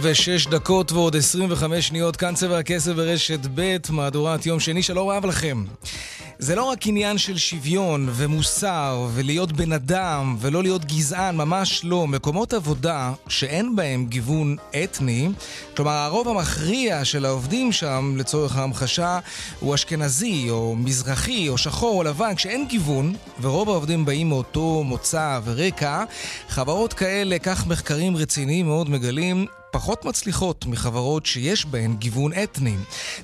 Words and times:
ושש 0.00 0.46
דקות 0.46 0.92
ועוד 0.92 1.16
עשרים 1.16 1.48
וחמש 1.52 1.88
שניות, 1.88 2.16
כאן 2.16 2.34
צבע 2.34 2.58
הכסף 2.58 2.92
ברשת 2.92 3.40
ב', 3.54 3.76
מהדורת 3.90 4.46
יום 4.46 4.60
שני, 4.60 4.82
שלום 4.82 5.08
רב 5.08 5.26
לכם. 5.26 5.64
זה 6.38 6.54
לא 6.54 6.64
רק 6.64 6.86
עניין 6.86 7.18
של 7.18 7.38
שוויון 7.38 8.08
ומוסר 8.12 9.08
ולהיות 9.14 9.52
בן 9.52 9.72
אדם 9.72 10.36
ולא 10.40 10.62
להיות 10.62 10.84
גזען, 10.84 11.36
ממש 11.36 11.80
לא. 11.84 12.06
מקומות 12.06 12.52
עבודה 12.52 13.12
שאין 13.28 13.76
בהם 13.76 14.06
גיוון 14.06 14.56
אתני, 14.84 15.28
כלומר 15.76 15.92
הרוב 15.92 16.28
המכריע 16.28 17.04
של 17.04 17.24
העובדים 17.24 17.72
שם, 17.72 18.14
לצורך 18.16 18.56
ההמחשה, 18.56 19.18
הוא 19.60 19.74
אשכנזי 19.74 20.46
או 20.50 20.76
מזרחי 20.76 21.48
או 21.48 21.58
שחור 21.58 21.98
או 21.98 22.02
לבן, 22.02 22.34
כשאין 22.34 22.66
גיוון, 22.68 23.14
ורוב 23.40 23.68
העובדים 23.68 24.04
באים 24.04 24.28
מאותו 24.28 24.82
מוצא 24.84 25.40
ורקע, 25.44 26.04
חברות 26.48 26.92
כאלה, 26.92 27.38
כך 27.38 27.66
מחקרים 27.66 28.16
רציניים 28.16 28.66
מאוד 28.66 28.90
מגלים, 28.90 29.46
פחות 29.70 30.04
מצליחות 30.04 30.66
מחברות 30.66 31.26
שיש 31.26 31.66
בהן 31.66 31.96
גיוון 31.98 32.32
אתני. 32.42 32.76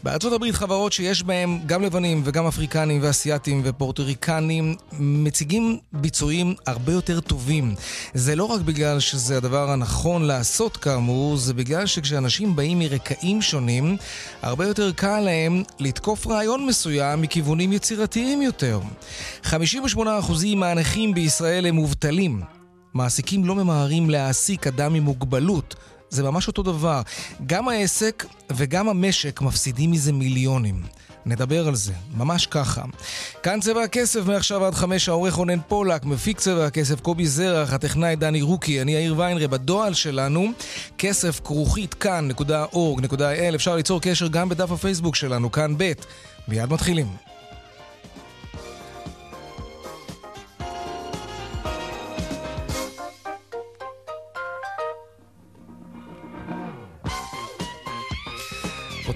בארצות 0.02 0.33
הברית 0.33 0.55
חברות 0.55 0.92
שיש 0.92 1.22
בהן 1.22 1.61
גם 1.66 1.83
לבנים 1.83 2.22
וגם 2.25 2.47
אפריקנים 2.47 3.00
ואסייתים 3.03 3.62
ופורטוריקנים 3.64 4.75
מציגים 4.98 5.78
ביצועים 5.92 6.55
הרבה 6.66 6.92
יותר 6.92 7.20
טובים. 7.20 7.75
זה 8.14 8.36
לא 8.36 8.44
רק 8.44 8.61
בגלל 8.61 9.00
שזה 9.00 9.36
הדבר 9.36 9.70
הנכון 9.70 10.22
לעשות 10.22 10.77
כאמור, 10.77 11.36
זה 11.36 11.55
בגלל 11.55 11.86
שכשאנשים 11.86 12.56
באים 12.56 12.78
מרקעים 12.78 13.42
שונים, 13.42 13.97
הרבה 14.42 14.66
יותר 14.66 14.92
קל 14.92 15.20
להם 15.20 15.62
לתקוף 15.81 16.27
רעיון 16.27 16.66
מסוים 16.66 17.22
מכיוונים 17.22 17.72
יצירתיים 17.72 18.42
יותר. 18.42 18.81
58% 19.44 19.48
מהנכים 20.56 21.14
בישראל 21.14 21.66
הם 21.66 21.75
מובטלים. 21.75 22.42
מעסיקים 22.94 23.44
לא 23.44 23.55
ממהרים 23.55 24.10
להעסיק 24.10 24.66
אדם 24.66 24.94
עם 24.94 25.03
מוגבלות. 25.03 25.75
זה 26.10 26.22
ממש 26.22 26.48
אותו 26.48 26.62
דבר. 26.62 27.02
גם 27.46 27.68
העסק 27.68 28.26
וגם 28.52 28.88
המשק 28.88 29.40
מפסידים 29.40 29.90
מזה 29.90 30.12
מיליונים. 30.12 30.82
נדבר 31.26 31.68
על 31.68 31.74
זה, 31.74 31.92
ממש 32.16 32.46
ככה. 32.46 32.82
כאן 33.42 33.60
צבע 33.60 33.82
הכסף, 33.82 34.20
מעכשיו 34.26 34.64
עד 34.64 34.74
חמש, 34.74 35.08
העורך 35.08 35.34
רונן 35.34 35.58
פולק, 35.68 36.04
מפיק 36.04 36.40
צבע 36.40 36.66
הכסף 36.66 37.00
קובי 37.00 37.26
זרח, 37.26 37.72
הטכנאי 37.72 38.16
דני 38.16 38.42
רוקי, 38.42 38.82
אני 38.82 38.92
יאיר 38.92 39.14
ויינרי, 39.18 39.48
בדואל 39.48 39.94
שלנו, 39.94 40.46
כסף 40.98 41.40
כרוכית 41.44 41.94
כאן.org.il, 41.94 43.54
אפשר 43.54 43.76
ליצור 43.76 44.00
קשר 44.00 44.28
גם 44.28 44.48
בדף 44.48 44.70
הפייסבוק 44.70 45.16
שלנו, 45.16 45.52
כאן 45.52 45.74
ב', 45.78 45.92
מיד 46.48 46.72
מתחילים. 46.72 47.25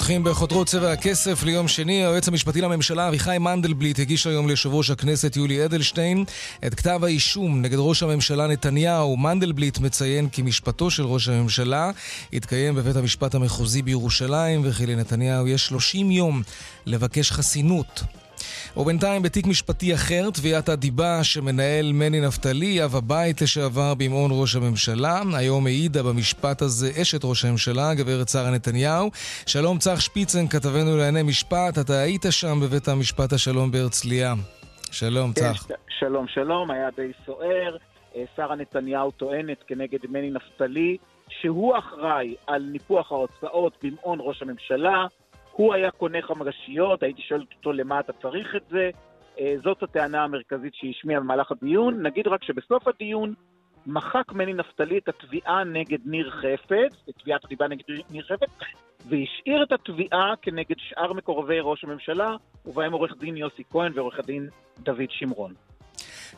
פותחים 0.01 0.25
בחותרות 0.25 0.67
צבע 0.67 0.93
הכסף 0.93 1.43
ליום 1.43 1.69
שני. 1.69 1.93
היועץ 1.93 2.29
המשפטי 2.29 2.61
לממשלה 2.61 3.09
אביחי 3.09 3.37
מנדלבליט 3.41 3.99
הגיש 3.99 4.27
היום 4.27 4.49
ליושב 4.49 4.75
ראש 4.75 4.91
הכנסת 4.91 5.37
יולי 5.37 5.65
אדלשטיין 5.65 6.25
את 6.67 6.75
כתב 6.75 7.01
האישום 7.05 7.63
נגד 7.63 7.77
ראש 7.79 8.03
הממשלה 8.03 8.47
נתניהו. 8.47 9.17
מנדלבליט 9.17 9.79
מציין 9.79 10.29
כי 10.29 10.43
משפטו 10.43 10.91
של 10.91 11.03
ראש 11.03 11.29
הממשלה 11.29 11.91
התקיים 12.33 12.75
בבית 12.75 12.97
המשפט 12.97 13.35
המחוזי 13.35 13.83
בירושלים 13.83 14.61
וכי 14.65 14.87
לנתניהו 14.87 15.49
יש 15.49 15.67
30 15.67 16.11
יום 16.11 16.43
לבקש 16.87 17.33
חסינות. 17.33 18.03
ובינתיים 18.77 19.23
בתיק 19.23 19.47
משפטי 19.47 19.95
אחר, 19.95 20.31
תביעת 20.35 20.69
הדיבה 20.69 21.25
שמנהל 21.25 21.93
מני 21.93 22.21
נפתלי, 22.21 22.85
אב 22.85 22.97
הבית 22.97 23.43
לשעבר 23.43 23.95
במעון 23.99 24.31
ראש 24.35 24.57
הממשלה. 24.57 25.23
היום 25.35 25.67
העידה 25.67 26.03
במשפט 26.03 26.63
הזה 26.63 26.91
אשת 27.03 27.21
ראש 27.25 27.45
הממשלה, 27.45 27.95
גברת 27.95 28.29
שרה 28.29 28.51
נתניהו. 28.51 29.11
שלום 29.47 29.79
צח 29.79 30.01
שפיצן, 30.01 30.49
כתבנו 30.49 30.97
לענייני 30.97 31.23
משפט, 31.23 31.79
אתה 31.79 31.99
היית 31.99 32.25
שם 32.31 32.61
בבית 32.63 32.89
המשפט 32.89 33.33
השלום 33.33 33.71
בהרצליה. 33.71 34.35
שלום 34.93 35.33
כן, 35.33 35.41
צח. 35.41 35.67
שלום, 35.99 36.27
שלום, 36.29 36.71
היה 36.71 36.89
די 36.97 37.13
סוער. 37.27 37.77
אה, 38.17 38.25
שרה 38.37 38.57
נתניהו 38.57 39.11
טוענת 39.11 39.63
כנגד 39.67 39.99
מני 40.09 40.31
נפתלי 40.31 40.97
שהוא 41.29 41.79
אחראי 41.79 42.35
על 42.47 42.63
ניפוח 42.63 43.13
ההוצאות 43.13 43.77
במעון 43.83 44.19
ראש 44.23 44.43
הממשלה. 44.43 45.07
הוא 45.61 45.75
היה 45.75 45.91
קונה 45.91 46.19
חמרשיות, 46.23 47.03
הייתי 47.03 47.23
שואל 47.23 47.45
אותו 47.57 47.73
למה 47.73 48.01
אתה 48.01 48.13
צריך 48.13 48.57
את 48.57 48.63
זה. 48.71 48.91
אה, 49.41 49.55
זאת 49.65 49.83
הטענה 49.83 50.25
המרכזית 50.25 50.75
שהיא 50.75 50.95
השמיעה 50.99 51.21
במהלך 51.21 51.53
הדיון. 51.53 52.03
נגיד 52.07 52.27
רק 52.29 52.45
שבסוף 52.45 52.89
הדיון 52.89 53.35
מחק 53.87 54.33
מני 54.33 54.53
נפתלי 54.53 54.99
את 54.99 55.09
התביעה 55.09 55.65
נגד 55.65 55.99
ניר 56.05 56.31
חפץ, 56.31 57.09
את 57.09 57.15
תביעת 57.23 57.45
הדיבה 57.45 57.69
נגד 57.69 57.85
ניר 58.11 58.25
חפץ, 58.25 58.51
והשאיר 59.09 59.63
את 59.63 59.73
התביעה 59.73 60.35
כנגד 60.43 60.77
שאר 60.79 61.13
מקורבי 61.13 61.61
ראש 61.61 61.85
הממשלה, 61.85 62.37
ובהם 62.67 62.93
עורך 62.93 63.13
דין 63.21 63.37
יוסי 63.37 63.63
כהן 63.71 63.93
ועורך 63.95 64.19
הדין 64.19 64.49
דוד 64.79 65.11
שמרון. 65.11 65.55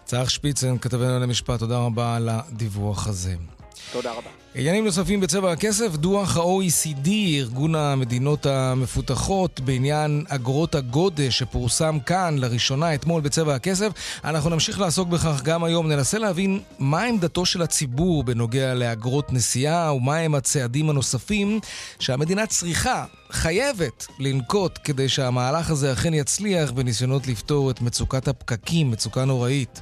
צח 0.05 0.29
שפיצן, 0.29 0.79
כתבנו 0.79 1.21
למשפט, 1.23 1.59
תודה 1.59 1.79
רבה 1.87 2.17
על 2.17 2.29
הדיווח 2.29 3.09
הזה. 3.09 3.62
תודה 3.93 4.13
רבה. 4.13 4.31
עניינים 4.55 4.85
נוספים 4.85 5.21
בצבע 5.21 5.53
הכסף, 5.53 5.97
דוח 5.97 6.37
ה-OECD, 6.37 7.09
ארגון 7.09 7.75
המדינות 7.75 8.47
המפותחות, 8.47 9.61
בעניין 9.61 10.25
אגרות 10.29 10.75
הגודש 10.75 11.39
שפורסם 11.39 11.99
כאן 12.07 12.39
לראשונה 12.39 12.95
אתמול 12.95 13.21
בצבע 13.21 13.55
הכסף. 13.55 13.93
אנחנו 14.25 14.51
נמשיך 14.51 14.81
לעסוק 14.81 15.09
בכך 15.09 15.43
גם 15.43 15.65
היום. 15.65 15.89
ננסה 15.89 16.19
להבין 16.19 16.61
מה 16.79 17.03
עמדתו 17.03 17.47
של 17.47 17.63
הציבור 17.63 18.25
בנוגע 18.25 18.75
לאגרות 18.75 19.33
נסיעה 19.33 19.95
ומהם 19.95 20.35
הצעדים 20.35 20.91
הנוספים 20.91 21.61
שהמדינה 21.99 22.47
צריכה, 22.47 23.05
חייבת, 23.31 24.07
לנקוט 24.19 24.79
כדי 24.85 25.09
שהמהלך 25.09 25.71
הזה 25.71 25.93
אכן 25.93 26.15
יצליח 26.15 26.71
בניסיונות 26.71 27.27
לפתור 27.27 27.71
את 27.71 27.81
מצוקת 27.81 28.29
הפקקים, 28.29 28.91
מצוקה 28.91 29.25
נוראית. 29.25 29.81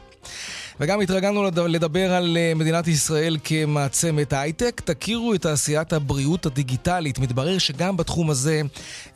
וגם 0.81 1.01
התרגלנו 1.01 1.45
לדבר 1.69 2.13
על 2.13 2.37
אה, 2.37 2.53
מדינת 2.55 2.89
ישראל 2.89 3.37
כמעצמת 3.45 4.33
הייטק. 4.33 4.81
תכירו 4.85 5.35
את 5.35 5.43
תעשיית 5.43 5.93
הבריאות 5.93 6.47
הדיגיטלית. 6.47 7.19
מתברר 7.19 7.59
שגם 7.59 7.97
בתחום 7.97 8.31
הזה 8.31 8.63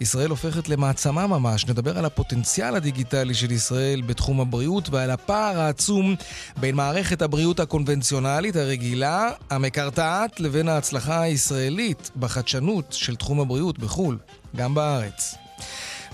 ישראל 0.01 0.31
הופכת 0.31 0.69
למעצמה 0.69 1.27
ממש. 1.27 1.67
נדבר 1.67 1.99
על 1.99 2.05
הפוטנציאל 2.05 2.77
הדיגיטלי 2.77 3.35
של 3.35 3.53
ישראל 3.53 4.01
בתחום 4.01 4.41
הבריאות 4.41 4.89
ועל 4.91 5.11
הפער 5.11 5.61
העצום 5.61 6.15
בין 6.57 6.75
מערכת 6.75 7.23
הבריאות 7.23 7.61
הקונבנציונלית 7.61 8.57
הרגילה, 8.57 9.31
המקרטעת, 9.51 10.41
לבין 10.41 10.69
ההצלחה 10.69 11.21
הישראלית 11.21 12.11
בחדשנות 12.17 12.93
של 12.93 13.17
תחום 13.17 13.41
הבריאות 13.41 13.79
בחו"ל, 13.79 14.19
גם 14.57 14.75
בארץ. 14.75 15.35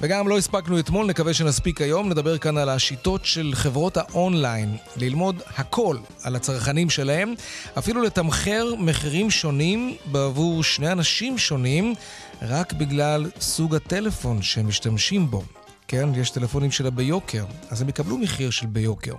וגם 0.03 0.29
לא 0.29 0.39
הספקנו 0.39 0.79
אתמול, 0.79 1.07
נקווה 1.07 1.35
שנספיק 1.35 1.81
היום. 1.81 2.09
נדבר 2.09 2.39
כאן 2.39 2.59
על 2.59 2.69
השיטות 2.69 3.25
של 3.25 3.51
חברות 3.55 3.97
האונליין, 3.97 4.77
ללמוד 4.97 5.43
הכל 5.57 5.97
על 6.23 6.37
הצרכנים 6.37 6.91
שלהם, 6.91 7.35
אפילו 7.79 8.03
לתמחר 8.03 8.75
מחירים 8.79 9.31
שונים 9.31 9.97
בעבור 10.07 10.63
שני 10.63 10.93
אנשים 10.93 11.39
שונים, 11.39 11.95
רק 12.43 12.73
בגלל 12.73 13.31
סוג 13.41 13.75
הטלפון 13.75 14.43
שהם 14.43 14.69
משתמשים 14.69 15.31
בו. 15.31 15.43
כן, 15.89 16.09
יש 16.15 16.31
טלפונים 16.31 16.71
שלה 16.71 16.91
ביוקר, 16.91 17.45
אז 17.71 17.83
הם 17.83 17.89
יקבלו 17.89 18.19
מחיר 18.19 18.51
של 18.51 18.67
ביוקר. 18.67 19.15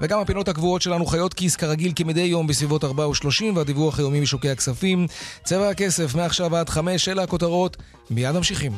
וגם 0.00 0.20
הפינות 0.20 0.48
הקבועות 0.48 0.82
שלנו 0.82 1.06
חיות 1.06 1.34
כיס 1.34 1.56
כרגיל 1.56 1.92
כמדי 1.96 2.20
יום 2.20 2.46
בסביבות 2.46 2.84
4 2.84 3.08
ו-30, 3.08 3.44
והדיווח 3.54 3.98
היומי 3.98 4.20
משוקי 4.20 4.50
הכספים. 4.50 5.06
צבע 5.44 5.68
הכסף, 5.68 6.14
מעכשיו 6.14 6.56
עד 6.56 6.68
5, 6.68 7.08
אלה 7.08 7.22
הכותרות, 7.22 7.76
מיד 8.10 8.32
ממשיכים. 8.32 8.72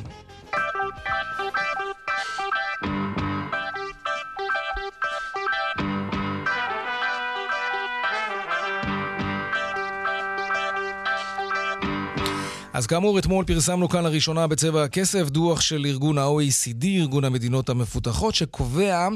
אז 12.73 12.87
כאמור, 12.87 13.19
אתמול 13.19 13.45
פרסמנו 13.45 13.89
כאן 13.89 14.05
לראשונה 14.05 14.47
בצבע 14.47 14.85
הכסף 14.85 15.29
דוח 15.29 15.61
של 15.61 15.87
ארגון 15.87 16.19
ה-OECD, 16.19 16.85
ארגון 16.85 17.25
המדינות 17.25 17.69
המפותחות, 17.69 18.35
שקובע 18.35 19.09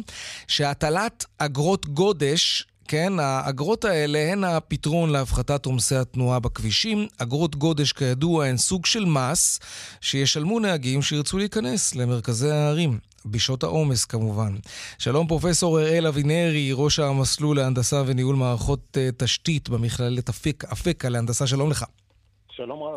שהטלת 0.49 1.25
אגרות 1.39 1.87
גודש 1.87 2.67
כן, 2.89 3.13
האגרות 3.19 3.85
האלה 3.85 4.33
הן 4.33 4.45
הפתרון 4.45 5.11
להפחתת 5.11 5.67
עומסי 5.67 5.97
התנועה 5.97 6.39
בכבישים. 6.39 7.07
אגרות 7.19 7.57
גודש, 7.57 7.93
כידוע, 7.93 8.45
הן 8.47 8.57
סוג 8.57 8.87
של 8.87 9.05
מס 9.05 9.61
שישלמו 10.01 10.61
נהגים 10.61 11.03
שירצו 11.03 11.39
להיכנס 11.39 11.95
למרכזי 11.95 12.51
הערים. 12.51 12.99
בשעות 13.27 13.63
העומס 13.63 14.05
כמובן. 14.05 14.57
שלום 14.99 15.27
פרופסור 15.27 15.81
אראל 15.81 16.07
אבינרי, 16.07 16.71
ראש 16.73 16.99
המסלול 16.99 17.57
להנדסה 17.57 18.03
וניהול 18.07 18.37
מערכות 18.37 18.97
uh, 18.97 19.15
תשתית 19.17 19.69
במכללת 19.69 20.29
אפק, 20.29 20.65
אפקה 20.65 21.09
להנדסה, 21.09 21.47
שלום 21.47 21.71
לך. 21.71 21.79
שלום 21.79 22.06
רב. 22.65 22.97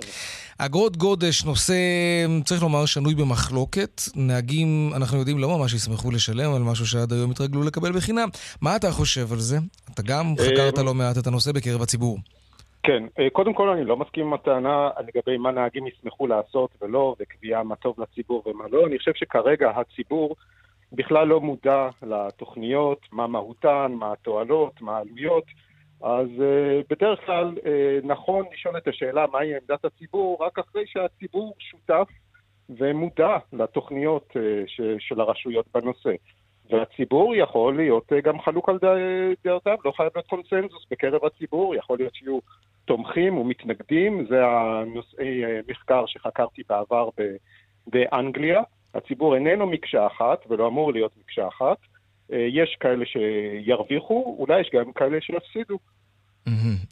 אגרות 0.58 0.98
גודש, 0.98 1.46
נושא, 1.46 1.74
צריך 2.44 2.62
לומר, 2.62 2.86
שנוי 2.86 3.16
במחלוקת. 3.16 4.02
נהגים, 4.16 4.92
אנחנו 4.96 5.18
יודעים, 5.18 5.40
לא 5.40 5.58
ממש 5.58 5.74
ישמחו 5.74 6.12
לשלם 6.12 6.54
על 6.54 6.62
משהו 6.62 6.86
שעד 6.86 7.14
היום 7.14 7.32
התרגלו 7.32 7.64
לקבל 7.64 7.92
בחינם. 7.92 8.30
מה 8.62 8.76
אתה 8.76 8.92
חושב 8.92 9.34
על 9.34 9.40
זה? 9.40 9.58
אתה 9.94 10.02
גם 10.02 10.26
חקרת 10.38 10.78
לא 10.78 10.94
מעט 10.94 11.18
את 11.18 11.28
הנושא 11.28 11.52
בקרב 11.52 11.82
הציבור. 11.82 12.18
כן, 12.84 13.04
אה, 13.20 13.30
קודם 13.30 13.54
כל 13.54 13.70
אני 13.70 13.86
לא 13.86 13.98
מסכים 13.98 14.28
עם 14.28 14.34
הטענה 14.34 14.90
לגבי 15.08 15.38
מה 15.38 15.52
נהגים 15.52 15.88
ישמחו 15.88 16.28
לעשות 16.28 16.70
ולא, 16.82 17.16
וקביעה 17.20 17.64
מה 17.64 17.76
טוב 17.76 17.96
לציבור 17.98 18.44
ומה 18.46 18.64
לא. 18.72 18.88
אני 18.88 18.98
חושב 18.98 19.12
שכרגע 19.16 19.70
הציבור 19.70 20.36
בכלל 20.94 21.28
לא 21.28 21.40
מודע 21.42 21.90
לתוכניות, 22.04 23.00
מה 23.12 23.28
מהותן, 23.28 23.92
מה 24.00 24.12
התועלות, 24.12 24.82
מה 24.82 24.98
העלויות. 24.98 25.44
אז 26.02 26.28
uh, 26.28 26.86
בדרך 26.90 27.26
כלל 27.26 27.54
uh, 27.58 28.08
נכון 28.08 28.46
לשאול 28.54 28.78
את 28.78 28.88
השאלה 28.88 29.26
מהי 29.32 29.56
עמדת 29.56 29.86
הציבור 29.86 30.38
רק 30.44 30.60
אחרי 30.60 30.84
שהציבור 30.88 31.56
שותף 31.60 32.08
ומודע 32.70 33.38
לתוכניות 33.54 34.28
uh, 34.32 34.40
ש, 34.68 34.82
של 35.00 35.20
הרשויות 35.22 35.66
בנושא. 35.74 36.14
והציבור 36.70 37.36
יכול 37.36 37.76
להיות 37.76 38.12
uh, 38.12 38.16
גם 38.24 38.42
חלוק 38.42 38.70
על 38.70 38.80
דעותיו, 39.44 39.78
לא 39.86 39.92
חייב 39.92 40.10
להיות 40.16 40.28
קונסנזוס 40.28 40.86
בקרב 40.92 41.26
הציבור, 41.26 41.76
יכול 41.76 41.98
להיות 41.98 42.16
שיהיו 42.16 42.40
תומכים 42.86 43.38
ומתנגדים, 43.38 44.26
זה 44.30 44.46
הנושאי 44.46 45.46
uh, 45.46 45.48
מחקר 45.68 46.06
שחקרתי 46.06 46.62
בעבר 46.70 47.10
באנגליה. 47.88 48.62
הציבור 48.94 49.36
איננו 49.36 49.68
מקשה 49.68 50.08
אחת 50.08 50.46
ולא 50.50 50.68
אמור 50.68 50.94
להיות 50.94 51.12
מקשה 51.18 51.48
אחת. 51.48 51.78
אה, 52.34 52.48
יש 52.54 52.78
כאלה 52.80 53.06
שירוויחו, 53.06 54.36
אולי 54.40 54.62
יש 54.62 54.70
גם 54.74 54.92
כאלה 54.92 55.18
שיפסידו. 55.22 55.78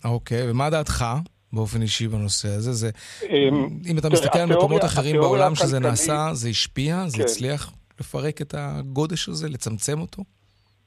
אוקיי, 0.06 0.52
ומה 0.52 0.70
דעתך? 0.70 1.06
באופן 1.54 1.82
אישי 1.82 2.08
בנושא 2.08 2.48
הזה? 2.48 2.72
זה, 2.72 2.90
אמ, 3.30 3.68
אם 3.92 3.98
אתה 3.98 4.10
מסתכל 4.10 4.40
על 4.40 4.50
מקומות 4.50 4.84
אחרים 4.84 5.16
בעולם 5.16 5.56
שזה 5.56 5.80
נעשה, 5.80 6.30
זה 6.34 6.50
השפיע? 6.50 7.04
זה 7.08 7.18
כן. 7.18 7.24
הצליח 7.24 7.74
לפרק 8.00 8.42
את 8.42 8.54
הגודש 8.58 9.30
הזה, 9.30 9.50
לצמצם 9.50 10.02
אותו? 10.02 10.24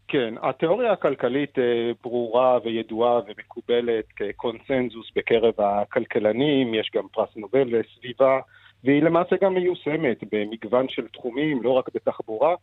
כן, 0.08 0.34
התיאוריה 0.42 0.92
הכלכלית 0.92 1.58
אה, 1.58 1.90
ברורה 2.02 2.58
וידועה 2.64 3.20
ומקובלת 3.26 4.04
כקונסנזוס 4.16 5.06
בקרב 5.16 5.54
הכלכלנים, 5.58 6.74
יש 6.74 6.90
גם 6.94 7.04
פרס 7.12 7.28
נובל 7.36 7.68
לסביבה, 7.78 8.40
והיא 8.84 9.02
למעשה 9.02 9.36
גם 9.42 9.54
מיושמת 9.54 10.24
במגוון 10.32 10.86
של 10.88 11.06
תחומים, 11.12 11.62
לא 11.62 11.70
רק 11.70 11.90
בתחבורה, 11.94 12.54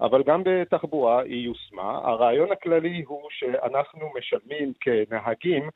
אבל 0.00 0.22
גם 0.26 0.42
בתחבורה 0.44 1.22
היא 1.22 1.46
יושמה. 1.46 2.00
הרעיון 2.04 2.52
הכללי 2.52 3.04
הוא 3.06 3.22
שאנחנו 3.30 4.00
משלמים 4.18 4.72
כנהגים 4.80 5.68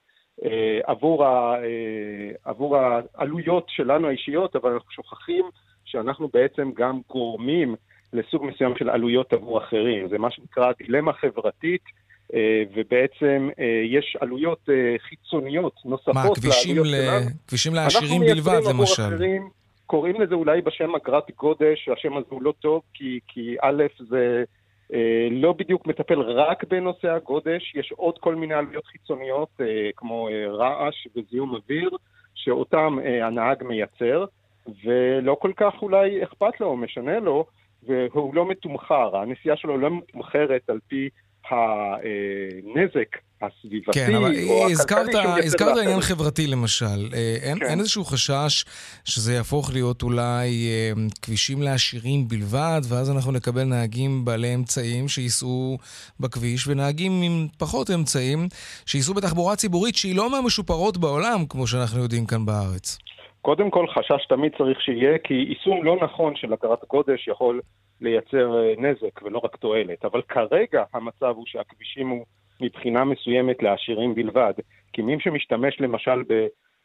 אה, 0.45 0.81
עבור, 0.85 1.25
ה, 1.25 1.55
אה, 1.55 2.31
עבור 2.45 2.77
העלויות 2.77 3.67
שלנו 3.69 4.09
האישיות, 4.09 4.57
אבל 4.57 4.73
אנחנו 4.73 4.91
שוכחים 4.91 5.45
שאנחנו 5.85 6.29
בעצם 6.33 6.71
גם 6.77 7.01
גורמים 7.09 7.75
לסוג 8.13 8.45
מסוים 8.45 8.77
של 8.77 8.91
עלויות 8.91 9.33
עבור 9.33 9.59
אחרים. 9.59 10.09
זה 10.09 10.19
מה 10.19 10.31
שנקרא 10.31 10.73
דילמה 10.79 11.13
חברתית. 11.13 11.83
אה, 12.35 12.63
ובעצם 12.75 13.49
אה, 13.59 13.83
יש 13.99 14.17
עלויות 14.21 14.69
אה, 14.69 14.97
חיצוניות 15.09 15.75
נוספות 15.85 16.15
מה, 16.15 16.35
כבישים, 16.35 16.77
ל... 16.85 16.95
כבישים 17.49 17.75
לעשירים 17.75 18.21
בלבד, 18.21 18.61
למשל. 18.71 19.03
אחרים, 19.03 19.49
קוראים 19.89 20.21
לזה 20.21 20.35
אולי 20.35 20.61
בשם 20.61 20.95
אגרת 20.95 21.31
גודש, 21.37 21.89
השם 21.89 22.17
הזה 22.17 22.27
הוא 22.29 22.43
לא 22.43 22.55
טוב, 22.61 22.83
כי, 22.95 23.21
כי 23.29 23.57
א', 23.63 23.83
זה 23.99 24.45
אה, 24.95 25.29
לא 25.31 25.53
בדיוק 25.53 25.87
מטפל 25.87 26.21
רק 26.21 26.65
בנושא 26.65 27.11
הגודש, 27.11 27.75
יש 27.75 27.93
עוד 27.97 28.19
כל 28.19 28.35
מיני 28.35 28.55
עלויות 28.55 28.87
חיצוניות, 28.87 29.49
אה, 29.61 29.91
כמו 29.97 30.29
אה, 30.29 30.49
רעש 30.49 31.07
וזיהום 31.17 31.55
אוויר, 31.55 31.91
שאותם 32.35 32.99
אה, 33.05 33.27
הנהג 33.27 33.65
מייצר, 33.65 34.25
ולא 34.85 35.37
כל 35.41 35.53
כך 35.57 35.83
אולי 35.83 36.23
אכפת 36.23 36.61
לו 36.61 36.67
או 36.67 36.77
משנה 36.77 37.19
לו, 37.19 37.47
והוא 37.83 38.35
לא 38.35 38.49
מתומחר, 38.49 39.17
הנסיעה 39.17 39.57
שלו 39.57 39.79
לא 39.79 39.91
מתומחרת 39.91 40.71
על 40.71 40.79
פי 40.89 41.09
הנזק 41.51 43.17
הסביבתי 43.43 43.93
כן, 43.93 44.15
אבל 44.15 44.35
או 44.49 44.71
הזכרת, 44.71 45.09
הכלכלי 45.09 45.45
הזכרת 45.45 45.79
עניין 45.79 46.01
חברתי 46.01 46.47
למשל. 46.47 47.15
אה, 47.15 47.37
אין, 47.43 47.59
כן. 47.59 47.67
אין 47.67 47.79
איזשהו 47.79 48.05
חשש 48.05 48.65
שזה 49.05 49.35
יהפוך 49.35 49.71
להיות 49.73 50.03
אולי 50.03 50.69
אה, 50.69 50.93
כבישים 51.23 51.63
לעשירים 51.63 52.29
בלבד, 52.29 52.81
ואז 52.89 53.11
אנחנו 53.11 53.33
נקבל 53.33 53.65
נהגים 53.65 54.25
בעלי 54.25 54.55
אמצעים 54.55 55.09
שייסעו 55.09 55.79
בכביש, 56.21 56.69
ונהגים 56.69 57.13
עם 57.23 57.47
פחות 57.59 57.91
אמצעים 57.91 58.39
שייסעו 58.87 59.15
בתחבורה 59.15 59.57
ציבורית 59.57 59.95
שהיא 59.95 60.17
לא 60.17 60.31
מהמשופרות 60.31 60.99
בעולם, 60.99 61.47
כמו 61.49 61.67
שאנחנו 61.67 62.03
יודעים 62.03 62.27
כאן 62.27 62.47
בארץ. 62.47 62.99
קודם 63.43 63.71
כל, 63.71 63.87
חשש 63.89 64.27
תמיד 64.29 64.53
צריך 64.59 64.81
שיהיה, 64.81 65.19
כי 65.25 65.35
יישום 65.35 65.85
לא 65.85 65.97
נכון 66.03 66.37
של 66.37 66.53
הכרת 66.53 66.85
גודש 66.91 67.29
יכול 67.29 67.61
לייצר 68.01 68.59
אה, 68.59 68.75
נזק 68.79 69.23
ולא 69.23 69.39
רק 69.45 69.57
תועלת. 69.57 70.05
אבל 70.05 70.23
כרגע 70.29 70.85
המצב 70.95 71.35
הוא 71.37 71.45
שהכבישים 71.47 72.09
הוא 72.09 72.25
מבחינה 72.61 73.05
מסוימת 73.05 73.63
לעשירים 73.63 74.15
בלבד. 74.15 74.53
כי 74.93 75.03
מי 75.03 75.21
שמשתמש 75.21 75.81
למשל 75.81 76.23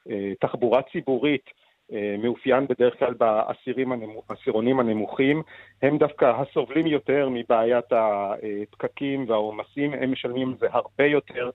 בתחבורה 0.07 0.81
ציבורית, 0.81 1.49
אה, 1.93 2.15
מאופיין 2.23 2.67
בדרך 2.67 2.99
כלל 2.99 3.13
בעשירונים 3.13 4.79
הנמוכים, 4.79 5.41
הם 5.81 5.97
דווקא 5.97 6.25
הסובלים 6.25 6.87
יותר 6.87 7.29
מבעיית 7.31 7.85
הפקקים 7.91 9.25
והעומסים, 9.29 9.93
הם 9.93 10.11
משלמים 10.11 10.49
על 10.49 10.55
זה 10.59 10.67
הרבה 10.71 11.05
יותר. 11.05 11.49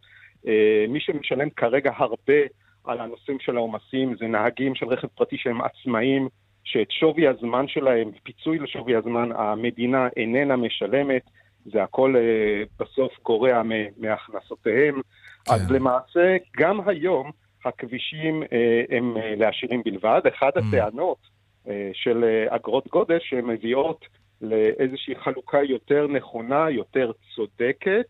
אה, 0.47 0.85
מי 0.89 1.01
שמשלם 1.01 1.51
כרגע 1.51 1.91
הרבה 1.97 2.43
על 2.85 3.01
הנושאים 3.01 3.41
של 3.41 3.57
העומסים 3.57 4.15
זה 4.19 4.27
נהגים 4.27 4.75
של 4.75 4.87
רכב 4.87 5.09
פרטי 5.09 5.37
שהם 5.39 5.61
עצמאים, 5.61 6.29
שאת 6.65 6.91
שווי 6.91 7.29
הזמן 7.29 7.69
שלהם, 7.69 8.11
פיצוי 8.23 8.59
לשווי 8.59 8.97
הזמן, 8.97 9.29
המדינה 9.35 10.09
איננה 10.17 10.57
משלמת, 10.57 11.23
זה 11.73 11.83
הכל 11.83 12.15
אה, 12.17 12.63
בסוף 12.81 13.13
גורע 13.23 13.63
מהכנסותיהם. 13.97 14.95
כן. 15.45 15.53
אז 15.53 15.71
למעשה, 15.71 16.37
גם 16.57 16.89
היום 16.89 17.31
הכבישים 17.65 18.43
אה, 18.43 18.97
הם 18.97 19.17
אה, 19.17 19.35
לעשירים 19.37 19.83
בלבד. 19.85 20.21
אחת 20.29 20.57
mm. 20.57 20.61
הטענות 20.61 21.19
אה, 21.69 21.91
של 21.93 22.25
אה, 22.25 22.57
אגרות 22.57 22.89
גודש 22.89 23.29
שהן 23.31 23.45
מביאות 23.45 24.05
לאיזושהי 24.41 25.15
חלוקה 25.25 25.63
יותר 25.63 26.07
נכונה, 26.07 26.71
יותר 26.71 27.13
צודקת. 27.35 28.07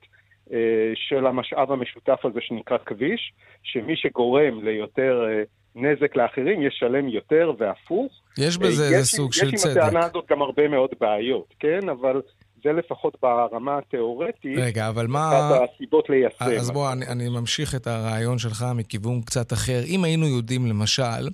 אה, 0.52 0.92
של 0.94 1.26
המשאב 1.26 1.72
המשותף 1.72 2.18
הזה 2.24 2.40
שנקרא 2.40 2.78
כביש, 2.86 3.32
שמי 3.62 3.96
שגורם 3.96 4.64
ליותר 4.64 5.26
אה, 5.28 5.42
נזק 5.74 6.16
לאחרים 6.16 6.62
ישלם 6.62 7.08
יותר 7.08 7.52
והפוך. 7.58 8.12
יש 8.38 8.58
בזה 8.58 8.84
איזה 8.84 9.04
סוג 9.04 9.32
של 9.32 9.50
צדק. 9.50 9.54
יש 9.54 9.76
עם 9.76 9.82
הטענה 9.82 10.04
הזאת 10.04 10.24
גם 10.30 10.42
הרבה 10.42 10.68
מאוד 10.68 10.90
בעיות, 11.00 11.54
כן? 11.60 11.88
אבל 11.88 12.22
זה 12.68 12.72
לפחות 12.72 13.16
ברמה 13.22 13.78
התיאורטית. 13.78 14.58
רגע, 14.58 14.88
אבל 14.88 15.06
מה... 15.06 15.28
אחת 15.28 15.68
הסיבות 15.74 16.10
ליישם. 16.10 16.44
אז 16.60 16.70
בוא, 16.70 16.92
אני, 16.92 17.06
אני 17.06 17.28
ממשיך 17.28 17.74
את 17.74 17.86
הרעיון 17.86 18.38
שלך 18.38 18.64
מכיוון 18.74 19.20
קצת 19.20 19.52
אחר. 19.52 19.80
אם 19.86 20.04
היינו 20.04 20.26
יודעים, 20.26 20.66
למשל, 20.66 21.28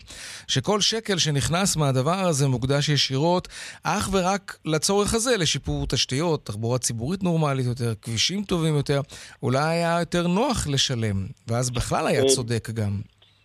שכל 0.48 0.80
שקל 0.80 1.18
שנכנס 1.18 1.76
מהדבר 1.76 2.18
הזה 2.28 2.48
מוקדש 2.48 2.88
ישירות 2.88 3.48
אך 3.84 4.08
ורק 4.12 4.58
לצורך 4.64 5.14
הזה, 5.14 5.36
לשיפור 5.36 5.86
תשתיות, 5.86 6.46
תחבורה 6.46 6.78
ציבורית 6.78 7.22
נורמלית 7.22 7.66
יותר, 7.66 7.94
כבישים 8.02 8.42
טובים 8.42 8.74
יותר, 8.74 9.00
אולי 9.42 9.64
היה 9.64 9.96
יותר 10.00 10.26
נוח 10.26 10.66
לשלם, 10.72 11.16
ואז 11.48 11.70
בכלל 11.70 12.06
היה 12.06 12.22
אה, 12.22 12.28
צודק 12.28 12.70
גם. 12.70 12.90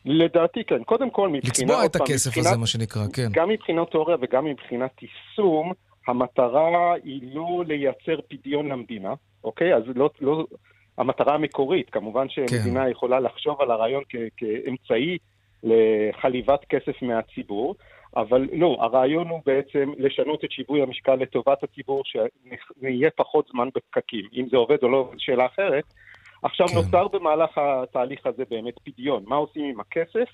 לדעתי 0.05 0.63
כן. 0.67 0.84
קודם 0.84 1.10
כל, 1.10 1.29
מבחינת... 1.29 1.60
לצבוע 1.60 1.86
את 1.86 1.96
הכסף 1.96 2.27
מבחינת, 2.27 2.48
הזה, 2.48 2.58
מה 2.58 2.67
שנקרא, 2.67 3.01
כן. 3.13 3.27
גם 3.31 3.50
מבחינת 3.50 3.91
תיאוריה 3.91 4.17
וגם 4.22 4.46
מבחינת 4.46 4.91
יישום, 5.01 5.74
המטרה 6.10 6.94
היא 7.04 7.22
לא 7.34 7.63
לייצר 7.68 8.20
פדיון 8.30 8.68
למדינה, 8.68 9.13
אוקיי? 9.44 9.75
אז 9.75 9.84
לא, 9.96 10.10
לא, 10.22 10.46
המטרה 10.98 11.36
המקורית, 11.36 11.89
כמובן 11.89 12.30
שמדינה 12.30 12.84
כן. 12.84 12.92
יכולה 12.92 13.20
לחשוב 13.20 13.62
על 13.62 13.72
הרעיון 13.72 14.04
כ, 14.10 14.16
כאמצעי 14.38 15.18
לחליבת 15.63 16.66
כסף 16.66 17.01
מהציבור, 17.01 17.75
אבל 18.16 18.48
לא, 18.54 18.78
הרעיון 18.80 19.28
הוא 19.28 19.42
בעצם 19.46 19.92
לשנות 19.98 20.44
את 20.44 20.51
שיווי 20.51 20.82
המשקל 20.82 21.16
לטובת 21.16 21.63
הציבור, 21.63 22.04
שיהיה 22.06 23.10
פחות 23.16 23.48
זמן 23.51 23.70
בפקקים. 23.75 24.25
אם 24.34 24.48
זה 24.51 24.58
עובד 24.58 24.78
או 24.84 24.89
לא, 24.89 25.10
זו 25.13 25.20
שאלה 25.20 25.46
אחרת. 25.46 25.84
עכשיו 26.44 26.68
כן. 26.68 26.75
נוצר 26.75 27.08
במהלך 27.08 27.58
התהליך 27.58 28.25
הזה 28.25 28.44
באמת 28.50 28.74
פדיון. 28.84 29.24
מה 29.28 29.36
עושים 29.36 29.66
עם 29.66 29.80
הכסף? 29.80 30.30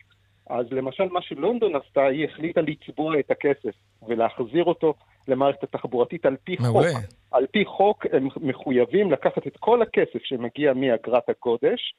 אז 0.49 0.65
למשל 0.71 1.03
מה 1.11 1.21
שלונדון 1.21 1.75
עשתה, 1.75 2.05
היא 2.05 2.25
החליטה 2.25 2.61
לצבוע 2.61 3.19
את 3.19 3.31
הכסף 3.31 3.75
ולהחזיר 4.07 4.63
אותו 4.63 4.93
למערכת 5.27 5.63
התחבורתית 5.63 6.25
על 6.25 6.35
פי 6.43 6.55
מעולה. 6.59 6.89
חוק. 6.93 7.01
על 7.31 7.45
פי 7.51 7.65
חוק 7.65 8.05
הם 8.11 8.27
מחויבים 8.37 9.11
לקחת 9.11 9.47
את 9.47 9.57
כל 9.57 9.81
הכסף 9.81 10.23
שמגיע 10.23 10.73
מאגרת 10.73 11.29
הגודש 11.29 11.95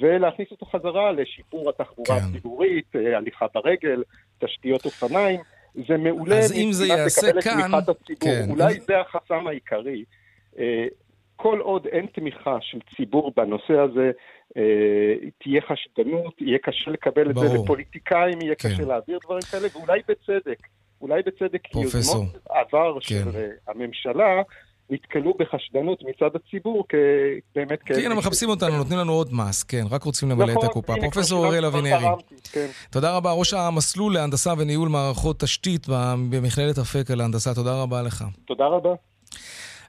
ולהכניס 0.00 0.50
אותו 0.50 0.66
חזרה 0.66 1.12
לשיפור 1.12 1.70
התחבורה 1.70 2.20
כן. 2.20 2.26
הציבורית, 2.28 2.96
אה, 2.96 3.16
הליכה 3.16 3.46
ברגל, 3.54 4.02
תשתיות 4.38 4.84
אופניים. 4.84 5.40
זה 5.88 5.96
מעולה 5.96 6.38
אז 6.38 6.52
אם 6.52 6.72
זה 6.72 6.86
ייעשה 6.86 7.32
כאן... 7.42 7.70
כן. 8.20 8.50
אולי 8.50 8.80
זה 8.80 9.00
החסם 9.00 9.46
העיקרי. 9.46 10.04
כל 11.42 11.58
עוד 11.58 11.86
אין 11.86 12.06
תמיכה 12.06 12.58
של 12.60 12.78
ציבור 12.96 13.32
בנושא 13.36 13.78
הזה, 13.78 14.10
אה, 14.56 15.28
תהיה 15.42 15.60
חשדנות, 15.60 16.34
יהיה 16.40 16.58
קשה 16.58 16.90
לקבל 16.90 17.32
ברור. 17.32 17.46
את 17.46 17.50
זה 17.50 17.56
לפוליטיקאים, 17.56 18.40
יהיה 18.42 18.54
כן. 18.54 18.68
קשה 18.68 18.82
להעביר 18.84 19.18
דברים 19.24 19.42
כאלה, 19.50 19.68
ואולי 19.74 20.00
בצדק. 20.08 20.58
אולי 21.00 21.22
בצדק, 21.26 21.60
כי 21.62 21.78
יוזמות 21.80 22.26
עבר 22.48 22.94
כן. 22.94 23.00
של 23.00 23.36
אה, 23.36 23.48
הממשלה 23.68 24.42
נתקלו 24.90 25.34
בחשדנות 25.38 26.02
מצד 26.02 26.30
הציבור 26.36 26.84
כבאמת 26.88 27.82
כאלה. 27.82 28.02
כן, 28.02 28.12
מחפשים 28.12 28.48
אותנו, 28.48 28.76
נותנים 28.76 28.98
לנו 28.98 29.12
עוד 29.12 29.28
מס, 29.32 29.62
כן, 29.62 29.82
רק 29.90 30.02
רוצים 30.02 30.30
למלא 30.30 30.46
נכון, 30.46 30.64
את 30.64 30.70
הקופה. 30.70 30.94
פרופסור 31.00 31.46
אוריאל 31.46 31.64
אבינרי. 31.64 32.06
כן. 32.52 32.66
תודה 32.92 33.16
רבה, 33.16 33.32
ראש 33.32 33.54
המסלול 33.54 34.14
להנדסה 34.14 34.52
וניהול 34.58 34.88
מערכות 34.88 35.40
תשתית 35.40 35.86
במכללת 36.30 36.78
אפקה 36.78 37.14
להנדסה, 37.14 37.54
תודה 37.54 37.82
רבה 37.82 38.02
לך. 38.02 38.24
תודה 38.46 38.66
רבה. 38.66 38.94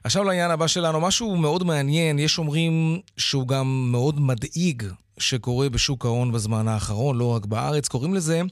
עכשיו 0.04 0.24
לעניין 0.24 0.50
הבא 0.50 0.66
שלנו, 0.66 1.00
משהו 1.00 1.36
מאוד 1.36 1.64
מעניין, 1.64 2.18
יש 2.18 2.38
אומרים 2.38 3.00
שהוא 3.16 3.48
גם 3.48 3.88
מאוד 3.92 4.20
מדאיג 4.20 4.82
שקורה 5.18 5.68
בשוק 5.68 6.04
ההון 6.04 6.32
בזמן 6.32 6.68
האחרון, 6.68 7.18
לא 7.18 7.34
רק 7.34 7.46
בארץ, 7.46 7.88
קוראים 7.88 8.14
לזה 8.14 8.42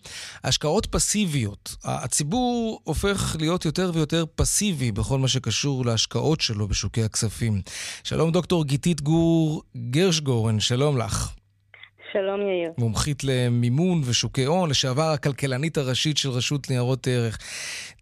השקעות 0.45 0.87
פסיביות. 0.87 1.77
הציבור 1.85 2.81
הופך 2.85 3.37
להיות 3.39 3.65
יותר 3.65 3.91
ויותר 3.95 4.25
פסיבי 4.35 4.93
בכל 4.93 5.19
מה 5.19 5.29
שקשור 5.29 5.85
להשקעות 5.85 6.41
שלו 6.41 6.69
בשוקי 6.69 7.03
הכספים. 7.03 7.63
שלום 8.05 8.33
דוקטור 8.33 8.65
גיתית 8.65 9.01
גור 9.01 9.63
גרשגורן, 9.91 10.61
שלום 10.61 10.99
לך. 10.99 11.40
שלום 12.13 12.41
יאיר. 12.41 12.73
מומחית 12.79 13.25
למימון 13.25 13.99
ושוקי 14.11 14.45
הון, 14.45 14.71
לשעבר 14.71 15.11
הכלכלנית 15.15 15.77
הראשית 15.77 16.17
של 16.17 16.29
רשות 16.29 16.71
ניירות 16.71 17.07
ערך. 17.07 17.39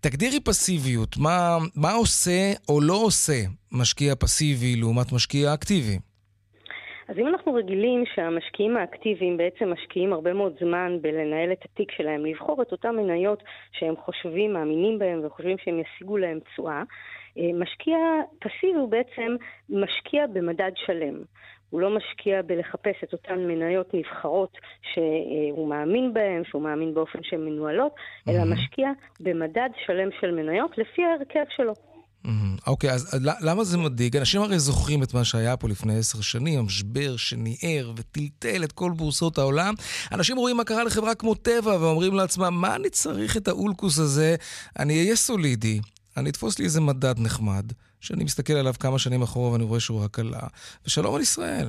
תגדירי 0.00 0.40
פסיביות, 0.40 1.16
מה, 1.16 1.58
מה 1.76 1.92
עושה 1.92 2.52
או 2.68 2.80
לא 2.80 2.98
עושה 3.06 3.40
משקיע 3.72 4.14
פסיבי 4.14 4.76
לעומת 4.76 5.12
משקיע 5.12 5.54
אקטיבי? 5.54 5.98
אז 7.08 7.16
אם 7.18 7.26
אנחנו 7.26 7.54
רגילים 7.54 8.04
שהמשקיעים 8.14 8.76
האקטיביים 8.76 9.36
בעצם 9.36 9.72
משקיעים 9.72 10.12
הרבה 10.12 10.32
מאוד 10.32 10.52
זמן 10.60 10.98
בלנהל 11.00 11.52
את 11.52 11.64
התיק 11.64 11.92
שלהם, 11.92 12.26
לבחור 12.26 12.62
את 12.62 12.72
אותן 12.72 12.96
מניות 12.96 13.42
שהם 13.72 13.94
חושבים, 14.04 14.52
מאמינים 14.52 14.98
בהן 14.98 15.24
וחושבים 15.24 15.56
שהם 15.64 15.80
ישיגו 15.80 16.16
להם 16.16 16.38
תשואה, 16.40 16.82
אה, 17.38 17.50
משקיע 17.54 17.98
פסיבי 18.38 18.78
הוא 18.78 18.90
בעצם 18.90 19.36
משקיע 19.68 20.26
במדד 20.26 20.72
שלם. 20.86 21.14
הוא 21.70 21.80
לא 21.80 21.96
משקיע 21.96 22.42
בלחפש 22.42 22.96
את 23.04 23.12
אותן 23.12 23.38
מניות 23.38 23.94
נבחרות 23.94 24.52
שהוא 24.94 25.68
מאמין 25.68 26.14
בהן, 26.14 26.42
שהוא 26.44 26.62
מאמין 26.62 26.94
באופן 26.94 27.18
שהן 27.22 27.44
מנוהלות, 27.44 27.92
אלא 28.28 28.44
משקיע 28.44 28.88
במדד 29.20 29.68
שלם 29.86 30.08
של 30.20 30.30
מניות 30.30 30.78
לפי 30.78 31.02
ההרכב 31.04 31.44
שלו. 31.56 31.74
אוקיי, 32.66 32.90
אז 32.90 33.20
למה 33.40 33.64
זה 33.64 33.78
מדאיג? 33.78 34.16
אנשים 34.16 34.40
הרי 34.40 34.58
זוכרים 34.58 35.02
את 35.02 35.14
מה 35.14 35.24
שהיה 35.24 35.56
פה 35.56 35.68
לפני 35.68 35.98
עשר 35.98 36.20
שנים, 36.20 36.58
המשבר 36.58 37.16
שניער 37.16 37.92
וטלטל 37.96 38.64
את 38.64 38.72
כל 38.72 38.90
בורסות 38.96 39.38
העולם. 39.38 39.74
אנשים 40.12 40.36
רואים 40.36 40.56
מה 40.56 40.64
קרה 40.64 40.84
לחברה 40.84 41.14
כמו 41.14 41.34
טבע 41.34 41.76
ואומרים 41.80 42.14
לעצמם, 42.14 42.54
מה 42.60 42.76
אני 42.76 42.90
צריך 42.90 43.36
את 43.36 43.48
האולקוס 43.48 43.98
הזה? 43.98 44.36
אני 44.78 44.98
אהיה 45.00 45.16
סולידי, 45.16 45.80
אני 46.16 46.30
אתפוס 46.30 46.58
לי 46.58 46.64
איזה 46.64 46.80
מדד 46.80 47.14
נחמד, 47.18 47.72
שאני 48.00 48.24
מסתכל 48.24 48.52
עליו 48.52 48.74
כמה 48.80 48.98
שנים 48.98 49.22
אחורה 49.22 49.52
ואני 49.52 49.64
רואה 49.64 49.80
שהוא 49.80 50.04
רק 50.04 50.18
עלה, 50.18 50.46
ושלום 50.86 51.14
על 51.14 51.20
ישראל. 51.20 51.66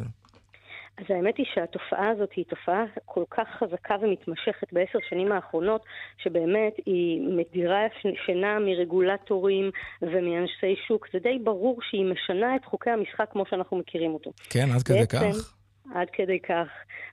אז 1.00 1.06
האמת 1.10 1.38
היא 1.38 1.46
שהתופעה 1.54 2.10
הזאת 2.10 2.30
היא 2.36 2.46
תופעה 2.46 2.84
כל 3.06 3.24
כך 3.32 3.48
חזקה 3.60 3.96
ומתמשכת 4.02 4.74
בעשר 4.74 5.00
שנים 5.10 5.32
האחרונות, 5.32 5.82
שבאמת 6.24 6.74
היא 6.86 7.22
מדירה 7.22 7.82
שינה 8.26 8.60
מרגולטורים 8.60 9.72
ומאנשי 10.02 10.76
שוק. 10.88 11.08
זה 11.14 11.20
די 11.20 11.40
ברור 11.44 11.80
שהיא 11.90 12.06
משנה 12.06 12.56
את 12.56 12.66
חוקי 12.66 12.90
המשחק 12.90 13.26
כמו 13.32 13.44
שאנחנו 13.50 13.78
מכירים 13.78 14.14
אותו. 14.14 14.32
כן, 14.50 14.72
עד 14.76 14.84
כדי 14.84 15.08
כך. 15.08 15.59
עד 15.96 16.10
כדי 16.10 16.40
כך. 16.40 16.68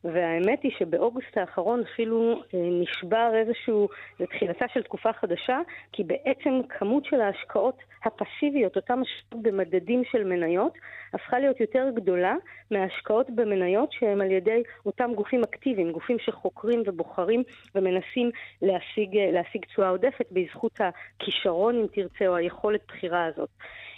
והאמת 0.04 0.62
היא 0.62 0.72
שבאוגוסט 0.78 1.38
האחרון 1.38 1.82
אפילו 1.92 2.32
אה, 2.32 2.58
נשבר 2.82 3.32
איזשהו, 3.34 3.88
זה 4.18 4.26
תחילתה 4.26 4.64
של 4.74 4.82
תקופה 4.82 5.12
חדשה, 5.12 5.58
כי 5.92 6.04
בעצם 6.04 6.60
כמות 6.68 7.04
של 7.04 7.20
ההשקעות 7.20 7.78
הפסיביות, 8.04 8.76
אותן 8.76 9.00
השקעות 9.00 9.42
במדדים 9.42 10.02
של 10.04 10.24
מניות, 10.24 10.72
הפכה 11.14 11.38
להיות 11.38 11.60
יותר 11.60 11.90
גדולה 11.94 12.34
מההשקעות 12.70 13.30
במניות 13.30 13.92
שהן 13.92 14.20
על 14.20 14.30
ידי 14.30 14.62
אותם 14.86 15.10
גופים 15.14 15.42
אקטיביים, 15.42 15.92
גופים 15.92 16.16
שחוקרים 16.18 16.82
ובוחרים 16.86 17.42
ומנסים 17.74 18.30
להשיג, 18.62 19.16
אה, 19.16 19.30
להשיג 19.32 19.64
תשואה 19.64 19.88
עודפת 19.88 20.26
בזכות 20.30 20.80
הכישרון, 20.80 21.76
אם 21.76 21.86
תרצה, 21.86 22.26
או 22.26 22.36
היכולת 22.36 22.80
בחירה 22.88 23.24
הזאת. 23.24 23.50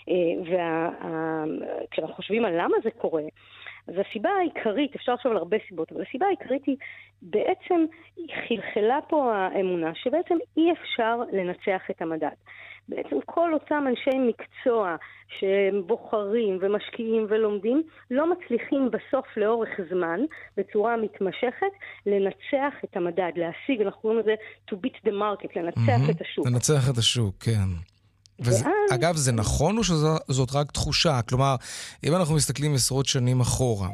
אה, 0.08 0.58
וכשאנחנו 1.88 2.14
חושבים 2.14 2.44
על 2.44 2.52
למה 2.60 2.76
זה 2.82 2.90
קורה, 2.90 3.22
אז 3.88 3.94
הסיבה 4.08 4.30
העיקרית, 4.30 4.94
אפשר 4.94 5.14
לחשוב 5.14 5.32
על 5.32 5.38
הרבה 5.38 5.56
סיבות, 5.68 5.92
אבל 5.92 6.02
הסיבה 6.08 6.26
העיקרית 6.26 6.64
היא, 6.66 6.76
בעצם 7.22 7.84
חלחלה 8.48 8.98
פה 9.08 9.34
האמונה 9.36 9.94
שבעצם 9.94 10.34
אי 10.56 10.72
אפשר 10.72 11.16
לנצח 11.32 11.82
את 11.90 12.02
המדד. 12.02 12.36
בעצם 12.88 13.16
כל 13.26 13.54
אותם 13.54 13.84
אנשי 13.88 14.18
מקצוע 14.18 14.96
שבוחרים 15.38 16.58
ומשקיעים 16.60 17.26
ולומדים, 17.28 17.82
לא 18.10 18.32
מצליחים 18.32 18.90
בסוף 18.90 19.36
לאורך 19.36 19.68
זמן, 19.90 20.20
בצורה 20.56 20.96
מתמשכת, 20.96 21.72
לנצח 22.06 22.74
את 22.84 22.96
המדד, 22.96 23.32
להשיג, 23.36 23.82
אנחנו 23.82 24.00
קוראים 24.00 24.20
לזה 24.20 24.34
to 24.70 24.74
beat 24.74 25.08
the 25.08 25.12
market, 25.12 25.48
לנצח 25.56 25.78
mm-hmm. 25.78 26.10
את 26.10 26.20
השוק. 26.20 26.46
לנצח 26.46 26.90
את 26.90 26.98
השוק, 26.98 27.34
כן. 27.40 27.97
וזה, 28.40 28.64
ואז... 28.64 28.94
אגב, 28.94 29.16
זה 29.16 29.32
נכון 29.32 29.78
או 29.78 29.84
שזאת 29.84 30.52
רק 30.52 30.72
תחושה? 30.72 31.22
כלומר, 31.22 31.56
אם 32.04 32.14
אנחנו 32.16 32.34
מסתכלים 32.34 32.74
עשרות 32.74 33.06
שנים 33.06 33.40
אחורה, 33.40 33.88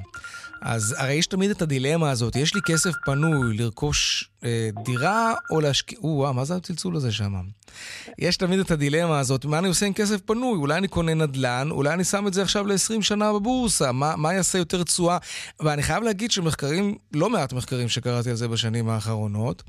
אז 0.63 0.95
הרי 0.99 1.13
יש 1.13 1.27
תמיד 1.27 1.51
את 1.51 1.63
הדילמה 1.63 2.11
הזאת, 2.11 2.37
יש 2.37 2.55
לי 2.55 2.61
כסף 2.67 2.93
פנוי 3.05 3.57
לרכוש 3.57 4.31
אה, 4.45 4.71
דירה 4.85 5.35
או 5.51 5.61
להשקיע... 5.61 5.99
או 5.99 6.33
מה 6.35 6.45
זה 6.45 6.57
הצלצול 6.57 6.97
הזה 6.97 7.13
שם? 7.13 7.35
יש 8.19 8.37
תמיד 8.37 8.59
את 8.59 8.71
הדילמה 8.71 9.19
הזאת, 9.19 9.45
מה 9.45 9.59
אני 9.59 9.69
עושה 9.69 9.87
עם 9.87 9.93
כסף 9.93 10.21
פנוי? 10.21 10.59
אולי 10.59 10.79
אני 10.79 10.89
קונה 10.89 11.15
נדל"ן, 11.15 11.69
אולי 11.71 11.95
אני 11.95 12.05
שם 12.05 12.27
את 12.27 12.35
זה 12.35 12.43
עכשיו 12.43 12.67
ל-20 12.67 13.03
שנה 13.03 13.33
בבורסה, 13.33 13.93
מה, 13.93 14.17
מה 14.17 14.35
יעשה 14.35 14.59
יותר 14.59 14.83
תשואה? 14.83 15.19
ואני 15.61 15.83
חייב 15.83 16.03
להגיד 16.03 16.31
שמחקרים, 16.31 16.97
לא 17.13 17.31
מעט 17.31 17.53
מחקרים 17.53 17.89
שקראתי 17.89 18.31
על 18.31 18.37
זה 18.37 18.49
בשנים 18.49 18.89
האחרונות, 18.89 19.63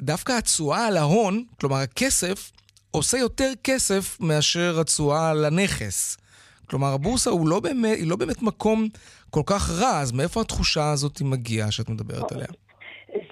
דווקא 0.00 0.32
התשואה 0.32 0.86
על 0.86 0.96
ההון, 0.96 1.44
כלומר 1.60 1.76
הכסף, 1.76 2.50
עושה 2.94 3.18
יותר 3.18 3.52
כסף 3.64 4.16
מאשר 4.20 4.80
התשואה 4.80 5.34
לנכס. 5.34 6.16
כלומר, 6.70 6.92
הבורסה 6.92 7.30
הוא 7.30 7.48
לא 7.48 7.60
באמת, 7.60 7.98
היא 7.98 8.06
לא 8.06 8.16
באמת 8.16 8.42
מקום 8.42 8.88
כל 9.30 9.42
כך 9.46 9.70
רע, 9.70 10.00
אז 10.00 10.12
מאיפה 10.12 10.40
התחושה 10.40 10.90
הזאת 10.90 11.20
מגיעה 11.20 11.70
שאת 11.70 11.88
מדברת 11.88 12.32
עליה? 12.32 12.46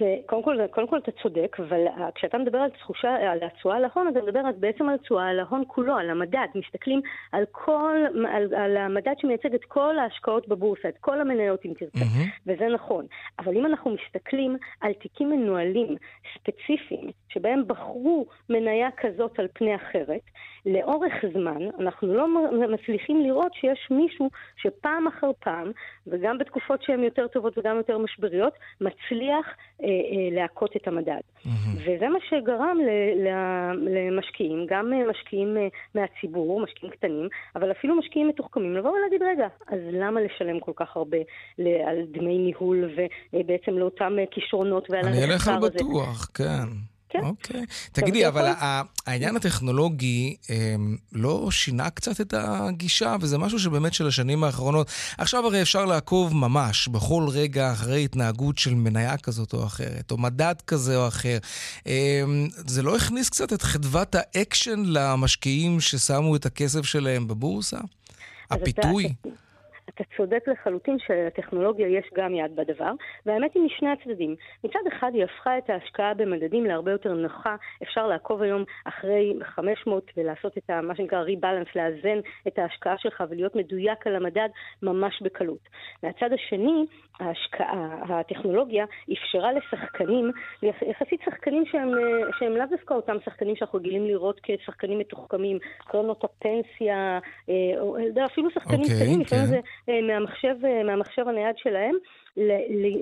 זה, 0.00 0.16
קודם 0.26 0.42
כל, 0.42 0.66
קודם 0.70 0.88
כל 0.88 0.98
אתה 0.98 1.10
צודק, 1.22 1.56
אבל 1.58 1.86
כשאתה 2.14 2.38
מדבר 2.38 2.58
על 2.58 2.70
תחושה, 2.70 3.14
על 3.14 3.38
התשואה 3.42 3.76
על 3.76 3.84
ההון, 3.84 4.08
אתה 4.08 4.22
מדבר 4.22 4.40
בעצם 4.58 4.88
על 4.88 4.96
תשואה 4.96 5.28
על 5.28 5.40
ההון 5.40 5.62
כולו, 5.66 5.96
על 5.96 6.10
המדד. 6.10 6.46
מסתכלים 6.54 7.00
על 7.32 7.44
כל, 7.50 7.96
על, 8.28 8.54
על 8.54 8.76
המדד 8.76 9.14
שמייצג 9.18 9.54
את 9.54 9.64
כל 9.64 9.98
ההשקעות 9.98 10.48
בבורסה, 10.48 10.88
את 10.88 10.98
כל 11.00 11.20
המניות 11.20 11.64
אם 11.64 11.72
תרצה, 11.78 11.98
mm-hmm. 11.98 12.40
וזה 12.46 12.68
נכון. 12.74 13.06
אבל 13.38 13.56
אם 13.56 13.66
אנחנו 13.66 13.90
מסתכלים 13.90 14.56
על 14.80 14.92
תיקים 14.92 15.30
מנוהלים 15.30 15.96
ספציפיים, 16.34 17.10
שבהם 17.28 17.62
בחרו 17.66 18.26
מניה 18.50 18.88
כזאת 18.96 19.38
על 19.38 19.48
פני 19.54 19.76
אחרת, 19.76 20.22
לאורך 20.66 21.12
זמן 21.32 21.62
אנחנו 21.80 22.14
לא 22.14 22.26
מצליחים 22.68 23.20
לראות 23.20 23.54
שיש 23.54 23.88
מישהו 23.90 24.30
שפעם 24.56 25.06
אחר 25.06 25.30
פעם, 25.40 25.70
וגם 26.06 26.38
בתקופות 26.38 26.82
שהן 26.82 27.04
יותר 27.04 27.28
טובות 27.28 27.58
וגם 27.58 27.76
יותר 27.76 27.98
משבריות, 27.98 28.52
מצליח 28.80 29.46
להכות 30.32 30.76
את 30.76 30.88
המדד. 30.88 31.20
Mm-hmm. 31.46 31.48
וזה 31.76 32.08
מה 32.08 32.18
שגרם 32.28 32.78
ל, 32.86 32.90
ל, 33.24 33.28
למשקיעים, 33.98 34.66
גם 34.68 34.92
אה, 34.92 35.10
משקיעים 35.10 35.56
אה, 35.56 35.68
מהציבור, 35.94 36.60
משקיעים 36.60 36.92
קטנים, 36.92 37.28
אבל 37.56 37.70
אפילו 37.70 37.96
משקיעים 37.96 38.28
מתוחכמים, 38.28 38.76
לבוא 38.76 38.90
ולהגיד, 38.90 39.22
רגע, 39.22 39.46
אז 39.68 39.78
למה 39.92 40.20
לשלם 40.20 40.60
כל 40.60 40.72
כך 40.76 40.96
הרבה 40.96 41.18
על 41.58 41.96
דמי 42.12 42.38
ניהול 42.38 42.90
ובעצם 43.32 43.78
לאותם 43.78 44.12
כישרונות 44.30 44.90
ועל 44.90 45.00
המחקר 45.00 45.16
הזה? 45.16 45.24
אני 45.24 45.34
אלך 45.34 45.48
על 45.48 45.58
בטוח, 45.58 46.30
כן. 46.34 46.91
כן. 47.12 47.24
אוקיי. 47.24 47.64
תגידי, 47.92 48.28
אבל 48.28 48.52
העניין 49.06 49.36
הטכנולוגי 49.36 50.36
אמ, 50.50 50.96
לא 51.12 51.50
שינה 51.50 51.90
קצת 51.90 52.20
את 52.20 52.34
הגישה, 52.36 53.16
וזה 53.20 53.38
משהו 53.38 53.58
שבאמת 53.58 53.94
של 53.94 54.06
השנים 54.06 54.44
האחרונות. 54.44 54.90
עכשיו 55.18 55.46
הרי 55.46 55.62
אפשר 55.62 55.84
לעקוב 55.84 56.34
ממש 56.34 56.88
בכל 56.88 57.26
רגע 57.28 57.72
אחרי 57.72 58.04
התנהגות 58.04 58.58
של 58.58 58.74
מניה 58.74 59.16
כזאת 59.16 59.52
או 59.52 59.66
אחרת, 59.66 60.10
או 60.10 60.18
מדד 60.18 60.54
כזה 60.66 60.96
או 60.96 61.08
אחר. 61.08 61.38
אמ, 61.86 62.48
זה 62.66 62.82
לא 62.82 62.96
הקהה 62.96 63.28
קצת 63.28 63.52
את 63.52 63.62
חדוות 63.62 64.14
האקשן 64.14 64.82
למשקיעים 64.86 65.80
ששמו 65.80 66.36
את 66.36 66.46
הכסף 66.46 66.82
שלהם 66.82 67.28
בבורסה? 67.28 67.78
הפיתוי? 68.50 69.14
אתה, 69.20 69.28
אתה 69.94 70.04
צודק 70.16 70.48
לחלוטין 70.48 70.98
שלטכנולוגיה 70.98 71.88
יש 71.88 72.10
גם 72.14 72.34
יד 72.34 72.56
בדבר, 72.56 72.92
והאמת 73.26 73.54
היא 73.54 73.62
משני 73.62 73.88
הצדדים. 73.88 74.36
מצד 74.64 74.78
אחד 74.88 75.10
היא 75.14 75.24
הפכה 75.24 75.58
את 75.58 75.70
ההשקעה 75.70 76.14
במדדים 76.14 76.66
להרבה 76.66 76.90
יותר 76.90 77.14
נוחה, 77.14 77.56
אפשר 77.82 78.06
לעקוב 78.06 78.42
היום 78.42 78.64
אחרי 78.84 79.34
500 79.42 80.10
ולעשות 80.16 80.58
את 80.58 80.70
ה, 80.70 80.80
מה 80.80 80.96
שנקרא 80.96 81.18
rebalance, 81.18 81.68
לאזן 81.76 82.18
את 82.48 82.58
ההשקעה 82.58 82.98
שלך 82.98 83.24
ולהיות 83.30 83.56
מדויק 83.56 84.06
על 84.06 84.16
המדד 84.16 84.48
ממש 84.82 85.22
בקלות. 85.22 85.68
מהצד 86.02 86.32
השני, 86.32 86.86
ההשקעה, 87.20 87.98
הטכנולוגיה 88.08 88.84
אפשרה 89.12 89.52
לשחקנים, 89.52 90.30
יחסית 90.62 91.20
שחקנים 91.24 91.64
שהם, 91.66 91.90
שהם 92.38 92.52
לאו 92.56 92.66
דווקא 92.70 92.94
אותם 92.94 93.16
שחקנים 93.24 93.56
שאנחנו 93.56 93.78
רגילים 93.78 94.06
לראות 94.06 94.40
כשחקנים 94.42 94.98
מתוחכמים, 94.98 95.58
קרנות 95.78 96.24
הפנסיה, 96.24 97.18
אה, 97.48 98.26
אפילו 98.26 98.50
שחקנים 98.50 98.82
okay, 98.82 98.94
קטנים, 98.94 99.20
לפעמים 99.20 99.44
okay. 99.44 99.48
זה 99.48 99.60
אה, 99.88 100.00
מהמחשב, 100.02 100.56
אה, 100.64 100.82
מהמחשב 100.82 101.28
הנייד 101.28 101.56
שלהם, 101.58 101.94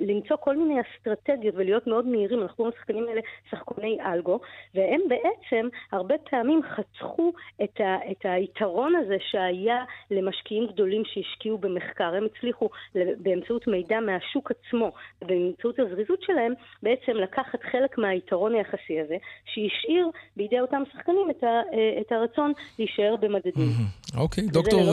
למצוא 0.07 0.35
כל 0.39 0.57
מיני 0.57 0.81
אסטרטגיות 0.81 1.55
ולהיות 1.57 1.87
מאוד 1.87 2.07
מהירים, 2.07 2.41
אנחנו 2.41 2.55
קוראים 2.55 2.73
לשחקנים 2.75 3.07
האלה 3.07 3.21
שחקני 3.49 3.97
אלגו, 4.01 4.39
והם 4.75 5.01
בעצם 5.07 5.67
הרבה 5.91 6.15
פעמים 6.29 6.61
חצכו 6.75 7.33
את, 7.63 7.81
ה, 7.81 8.11
את 8.11 8.19
היתרון 8.23 8.93
הזה 8.95 9.17
שהיה 9.31 9.83
למשקיעים 10.11 10.67
גדולים 10.73 11.03
שהשקיעו 11.05 11.57
במחקר. 11.57 12.13
הם 12.15 12.25
הצליחו 12.25 12.69
באמצעות 12.95 13.67
מידע 13.67 13.99
מהשוק 13.99 14.51
עצמו, 14.51 14.91
באמצעות 15.21 15.79
הזריזות 15.79 16.21
שלהם, 16.21 16.53
בעצם 16.83 17.11
לקחת 17.11 17.59
חלק 17.71 17.97
מהיתרון 17.97 18.55
היחסי 18.55 18.99
הזה, 18.99 19.15
שהשאיר 19.45 20.09
בידי 20.37 20.59
אותם 20.59 20.81
שחקנים 20.93 21.27
את, 21.29 21.43
ה, 21.43 21.61
את 22.01 22.11
הרצון 22.11 22.51
להישאר 22.79 23.15
במדדים. 23.21 23.69
אוקיי, 24.17 24.43
דוקטור... 24.47 24.81
לא 24.81 24.91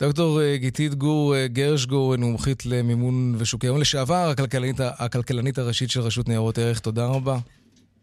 דוקטור 0.00 0.40
אה, 0.40 0.56
גיתית 0.56 0.94
גור 0.94 1.34
אה, 1.34 1.46
גרשגור, 1.48 2.16
מומחית 2.16 2.66
למימון 2.66 3.21
ושוקי 3.38 3.66
ההון 3.66 3.80
לשעבר, 3.80 4.28
הכלכלנית, 4.28 4.80
הכלכלנית 4.80 5.58
הראשית 5.58 5.90
של 5.90 6.00
רשות 6.00 6.28
ניירות 6.28 6.58
ערך. 6.58 6.78
תודה 6.78 7.06
רבה. 7.06 7.38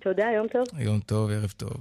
תודה, 0.04 0.26
יום 0.36 0.48
טוב. 0.48 0.80
יום 0.80 1.00
טוב, 1.00 1.30
ערב 1.30 1.54
טוב. 1.58 1.74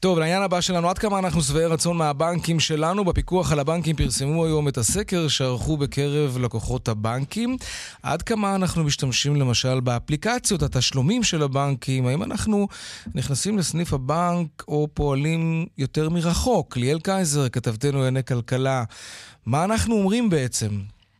טוב, 0.00 0.18
לעניין 0.18 0.42
הבא 0.42 0.60
שלנו, 0.60 0.88
עד 0.90 0.98
כמה 0.98 1.18
אנחנו 1.18 1.42
שבעי 1.42 1.66
רצון 1.66 1.96
מהבנקים 1.96 2.60
שלנו? 2.60 3.04
בפיקוח 3.04 3.52
על 3.52 3.58
הבנקים 3.58 3.96
פרסמו 3.96 4.44
היום 4.44 4.68
את 4.68 4.78
הסקר 4.78 5.28
שערכו 5.28 5.76
בקרב 5.76 6.38
לקוחות 6.38 6.88
הבנקים. 6.88 7.56
עד 8.02 8.22
כמה 8.22 8.54
אנחנו 8.54 8.84
משתמשים 8.84 9.36
למשל 9.36 9.80
באפליקציות, 9.80 10.62
התשלומים 10.62 11.22
של 11.22 11.42
הבנקים? 11.42 12.06
האם 12.06 12.22
אנחנו 12.22 12.68
נכנסים 13.14 13.58
לסניף 13.58 13.92
הבנק 13.92 14.64
או 14.68 14.88
פועלים 14.94 15.66
יותר 15.78 16.08
מרחוק? 16.08 16.76
ליאל 16.76 17.00
קייזר, 17.00 17.48
כתבתנו 17.48 17.98
לענייני 17.98 18.24
כלכלה, 18.24 18.84
מה 19.46 19.64
אנחנו 19.64 19.94
אומרים 19.94 20.30
בעצם? 20.30 20.70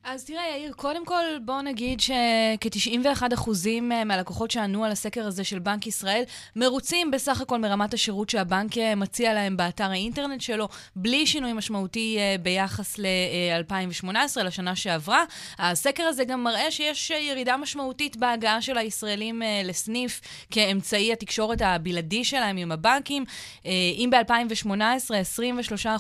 אז 0.05 0.25
תראה, 0.25 0.43
יאיר, 0.57 0.73
קודם 0.73 1.05
כל 1.05 1.25
בואו 1.45 1.63
נגיד 1.63 2.01
שכ-91% 2.01 3.49
מהלקוחות 3.83 4.51
שענו 4.51 4.85
על 4.85 4.93
הסקר 4.93 5.27
הזה 5.27 5.45
של 5.45 5.59
בנק 5.59 5.87
ישראל 5.87 6.23
מרוצים 6.57 7.11
בסך 7.11 7.41
הכל 7.41 7.59
מרמת 7.59 7.95
השירות 7.95 8.31
שהבנק 8.31 8.79
אה, 8.79 8.95
מציע 8.95 9.35
להם 9.35 9.57
באתר 9.57 9.91
האינטרנט 9.91 10.41
שלו, 10.41 10.69
בלי 10.97 11.27
שינוי 11.27 11.53
משמעותי 11.53 12.17
אה, 12.19 12.37
ביחס 12.43 12.99
ל-2018, 12.99 14.43
לשנה 14.45 14.77
שעברה. 14.77 15.25
הסקר 15.59 16.03
הזה 16.03 16.25
גם 16.25 16.45
מראה 16.45 16.71
שיש 16.71 17.11
ירידה 17.11 17.57
משמעותית 17.57 18.17
בהגעה 18.17 18.63
של 18.63 18.79
הישראלים 18.79 19.43
אה, 19.43 19.63
לסניף 19.65 20.21
כאמצעי 20.51 21.13
התקשורת 21.13 21.63
הבלעדי 21.63 22.25
שלהם 22.25 22.57
עם 22.57 22.73
הבנקים. 22.73 23.25
אם 23.65 24.11
ב-2018 24.13 24.67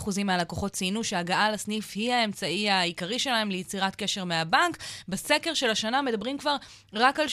23% 0.06 0.24
מהלקוחות 0.24 0.72
ציינו 0.72 1.04
שהגעה 1.04 1.50
לסניף 1.50 1.92
היא 1.94 2.12
האמצעי 2.12 2.70
העיקרי 2.70 3.18
שלהם 3.18 3.50
ליצירת 3.50 3.91
יצירת 3.92 3.96
קשר 3.96 4.24
מהבנק. 4.24 4.78
בסקר 5.08 5.54
של 5.54 5.70
השנה 5.70 6.02
מדברים 6.02 6.38
כבר 6.38 6.56
רק 6.92 7.20
על 7.20 7.26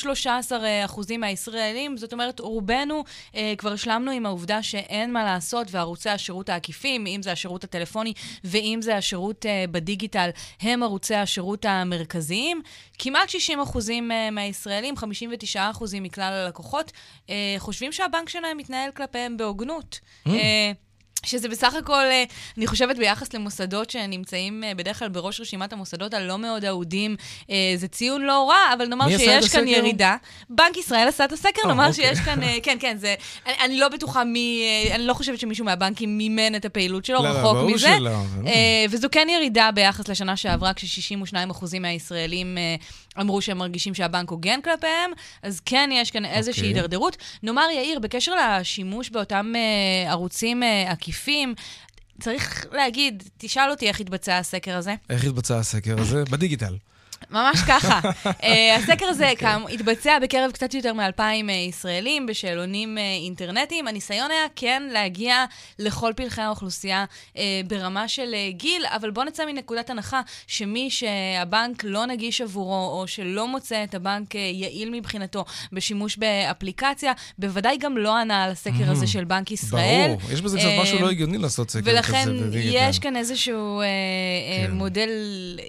13% 0.49 1.17
מהישראלים, 1.17 1.97
זאת 1.97 2.13
אומרת, 2.13 2.39
רובנו 2.39 3.03
אה, 3.35 3.53
כבר 3.57 3.71
השלמנו 3.73 4.11
עם 4.11 4.25
העובדה 4.25 4.63
שאין 4.63 5.13
מה 5.13 5.23
לעשות, 5.23 5.67
וערוצי 5.71 6.09
השירות 6.09 6.49
העקיפים, 6.49 7.07
אם 7.07 7.21
זה 7.23 7.31
השירות 7.31 7.63
הטלפוני 7.63 8.13
ואם 8.43 8.79
זה 8.81 8.97
השירות 8.97 9.45
אה, 9.45 9.65
בדיגיטל, 9.71 10.29
הם 10.61 10.83
ערוצי 10.83 11.15
השירות 11.15 11.65
המרכזיים. 11.65 12.61
כמעט 12.99 13.29
60% 13.29 13.31
אה, 14.11 14.31
מהישראלים, 14.31 14.95
59% 15.55 15.57
מכלל 16.01 16.33
הלקוחות, 16.33 16.91
אה, 17.29 17.55
חושבים 17.57 17.91
שהבנק 17.91 18.29
שלהם 18.29 18.57
מתנהל 18.57 18.91
כלפיהם 18.91 19.37
בהוגנות. 19.37 19.99
Mm. 19.99 20.29
אה, 20.29 20.71
שזה 21.25 21.49
בסך 21.49 21.73
הכל, 21.73 21.93
אה, 21.93 22.23
אני 22.57 22.67
חושבת, 22.67 22.97
ביחס 22.97 23.33
למוסדות 23.33 23.89
שנמצאים 23.89 24.63
אה, 24.63 24.73
בדרך 24.75 24.99
כלל 24.99 25.09
בראש 25.09 25.41
רשימת 25.41 25.73
המוסדות 25.73 26.13
הלא 26.13 26.37
מאוד 26.37 26.65
אהודים, 26.65 27.15
אה, 27.49 27.73
זה 27.75 27.87
ציון 27.87 28.21
לא 28.21 28.49
רע, 28.49 28.73
אבל 28.73 28.85
נאמר 28.85 29.17
שיש 29.17 29.49
כאן 29.49 29.67
ירידה. 29.67 30.15
בנק 30.49 30.77
ישראל 30.77 31.07
עשה 31.07 31.25
את 31.25 31.31
הסקר, 31.31 31.67
נאמר 31.67 31.87
אוקיי. 31.87 32.05
שיש 32.05 32.19
כאן, 32.19 32.39
כן, 32.63 32.77
כן, 32.79 32.97
זה, 32.97 33.15
אני, 33.45 33.55
אני 33.61 33.79
לא 33.79 33.87
בטוחה 33.87 34.23
מי, 34.23 34.63
אני 34.91 35.07
לא 35.07 35.13
חושבת 35.13 35.39
שמישהו 35.39 35.65
מהבנקים 35.65 36.17
מימן 36.17 36.55
את 36.55 36.65
הפעילות 36.65 37.05
שלו, 37.05 37.23
לא, 37.23 37.27
רחוק 37.27 37.55
לא, 37.55 37.67
מזה. 37.67 37.87
שלא, 37.97 38.11
לא. 38.43 38.51
וזו 38.89 39.07
כן 39.11 39.27
ירידה 39.29 39.69
ביחס 39.73 40.07
לשנה 40.07 40.37
שעברה, 40.37 40.73
כש-62% 40.73 41.79
מהישראלים 41.79 42.57
אמרו 43.21 43.41
שהם 43.41 43.57
מרגישים 43.57 43.93
שהבנק 43.93 44.29
הוגן 44.29 44.61
כלפיהם, 44.61 45.11
אז 45.43 45.61
כן 45.65 45.89
יש 45.93 46.11
כאן 46.11 46.25
איזושהי 46.25 46.61
okay. 46.61 46.65
אוקיי. 46.65 46.75
הידרדרות. 46.77 47.17
נאמר, 47.43 47.67
יאיר, 47.75 47.99
בקשר 47.99 48.31
לשימוש 48.35 49.09
באותם 49.09 49.53
uh, 49.55 50.09
ערוצים 50.09 50.63
uh, 50.63 50.91
עקיפים, 50.91 51.55
צריך 52.21 52.65
להגיד, 52.71 53.23
תשאל 53.37 53.69
אותי 53.71 53.87
איך 53.87 53.99
התבצע 53.99 54.37
הסקר 54.37 54.77
הזה. 54.77 54.95
איך 55.09 55.23
התבצע 55.23 55.57
הסקר 55.57 55.99
הזה? 55.99 56.23
בדיגיטל. 56.23 56.75
ממש 57.31 57.59
ככה. 57.67 57.99
uh, 58.25 58.45
הסקר 58.77 59.05
הזה 59.05 59.23
okay. 59.23 59.31
אוקיי. 59.31 59.37
כאמ, 59.37 59.63
התבצע 59.73 60.19
בקרב 60.19 60.51
קצת 60.51 60.73
יותר 60.73 60.93
מ-2,000 60.93 61.19
uh, 61.19 61.51
ישראלים 61.51 62.25
בשאלונים 62.25 62.97
uh, 62.97 63.01
אינטרנטיים. 63.23 63.87
הניסיון 63.87 64.31
היה 64.31 64.45
כן 64.55 64.83
להגיע 64.91 65.45
לכל 65.79 66.13
פלחי 66.15 66.41
האוכלוסייה 66.41 67.05
uh, 67.33 67.39
ברמה 67.67 68.07
של 68.07 68.33
uh, 68.33 68.57
גיל, 68.57 68.85
אבל 68.85 69.11
בואו 69.11 69.25
נצא 69.25 69.45
מנקודת 69.45 69.89
הנחה 69.89 70.21
שמי 70.47 70.89
שהבנק 70.89 71.83
לא 71.83 72.05
נגיש 72.05 72.41
עבורו, 72.41 72.99
או 72.99 73.07
שלא 73.07 73.47
מוצא 73.47 73.83
את 73.83 73.95
הבנק 73.95 74.35
uh, 74.35 74.37
יעיל 74.37 74.89
מבחינתו 74.91 75.45
בשימוש 75.71 76.17
באפליקציה, 76.17 77.13
בוודאי 77.39 77.77
גם 77.77 77.97
לא 77.97 78.15
ענה 78.15 78.43
על 78.43 78.51
הסקר 78.51 78.73
mm-hmm. 78.87 78.91
הזה 78.91 79.07
של 79.07 79.23
בנק 79.23 79.51
ישראל. 79.51 80.07
ברור, 80.07 80.31
יש 80.31 80.41
בזה 80.41 80.57
קצת 80.57 80.67
uh, 80.77 80.81
משהו 80.81 80.99
לא 80.99 81.09
הגיוני 81.09 81.37
לעשות 81.37 81.71
סקר 81.71 81.81
כזה 81.81 81.91
ולכן 81.91 82.29
יש 82.53 82.99
כאן 82.99 83.15
איזשהו 83.15 83.81
כן. 84.65 84.71
מודל 84.71 85.09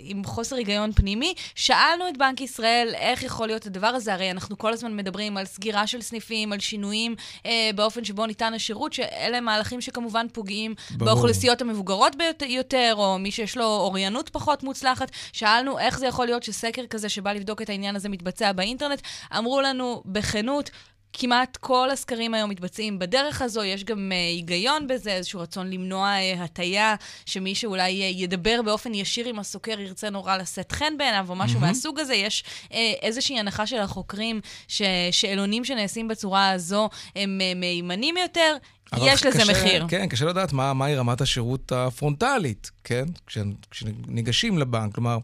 עם 0.05 0.25
חוסר 0.25 0.57
היגיון 0.57 0.93
פנימי. 0.93 1.35
שאלנו 1.55 2.09
את 2.09 2.17
בנק 2.17 2.41
ישראל 2.41 2.93
איך 2.95 3.23
יכול 3.23 3.47
להיות 3.47 3.67
הדבר 3.67 3.87
הזה, 3.87 4.15
הרי 4.15 4.31
אנחנו 4.31 4.59
כל 4.59 4.73
הזמן 4.73 4.97
מדברים 4.97 5.37
על 5.37 5.47
סגירה 5.47 5.87
של 5.87 6.01
סניפים, 6.03 6.53
על 6.53 6.61
שינויים 6.61 7.15
אה, 7.47 7.71
באופן 7.75 8.05
שבו 8.05 8.27
ניתן 8.27 8.55
השירות, 8.55 8.93
שאלה 8.93 9.41
מהלכים 9.41 9.81
שכמובן 9.81 10.27
פוגעים 10.33 10.75
ברור. 10.91 11.11
באוכלוסיות 11.11 11.61
המבוגרות 11.61 12.17
ביותר, 12.41 12.95
או 12.97 13.19
מי 13.19 13.31
שיש 13.31 13.57
לו 13.57 13.65
אוריינות 13.65 14.29
פחות 14.29 14.63
מוצלחת. 14.63 15.11
שאלנו 15.33 15.79
איך 15.79 15.99
זה 15.99 16.07
יכול 16.07 16.27
להיות 16.27 16.43
שסקר 16.43 16.87
כזה 16.87 17.09
שבא 17.09 17.33
לבדוק 17.33 17.63
את 17.63 17.69
העניין 17.69 17.97
הזה 17.97 18.09
מתבצע 18.09 18.53
באינטרנט. 18.53 19.01
אמרו 19.39 19.61
לנו 19.61 20.03
בכנות, 20.07 20.71
כמעט 21.13 21.57
כל 21.57 21.91
הסקרים 21.91 22.35
היום 22.35 22.51
מתבצעים 22.51 22.99
בדרך 22.99 23.43
הזו, 23.43 23.65
יש 23.65 23.85
גם 23.85 24.13
uh, 24.13 24.15
היגיון 24.15 24.87
בזה, 24.87 25.13
איזשהו 25.13 25.41
רצון 25.41 25.71
למנוע 25.71 26.15
uh, 26.17 26.43
הטיה, 26.43 26.95
שמי 27.27 27.55
שאולי 27.55 27.91
uh, 27.91 28.21
ידבר 28.21 28.63
באופן 28.63 28.95
ישיר 28.95 29.29
עם 29.29 29.39
הסוקר 29.39 29.81
ירצה 29.81 30.11
נורא 30.11 30.37
לשאת 30.37 30.73
חן 30.73 30.97
בעיניו, 30.99 31.27
או 31.29 31.35
משהו 31.35 31.59
mm-hmm. 31.59 31.63
מהסוג 31.63 32.01
הזה. 32.01 32.15
יש 32.15 32.45
uh, 32.69 32.73
איזושהי 33.03 33.39
הנחה 33.39 33.67
של 33.67 33.79
החוקרים 33.79 34.41
ששאלונים 34.69 35.65
שנעשים 35.65 36.09
בצורה 36.09 36.51
הזו 36.51 36.89
הם 37.17 37.41
uh, 37.41 37.59
מהימנים 37.59 38.17
יותר. 38.17 38.57
יש 38.97 39.27
לזה 39.27 39.39
קשה, 39.39 39.53
מחיר. 39.53 39.87
כן, 39.89 40.07
קשה 40.07 40.25
לדעת 40.25 40.53
מה, 40.53 40.75
מהי 40.75 40.97
רמת 40.97 41.21
השירות 41.21 41.73
הפרונטלית, 41.73 42.71
כן? 42.85 43.05
כש, 43.27 43.39
כשניגשים 43.71 44.59
לבנק, 44.59 44.95
כלומר, 44.95 45.19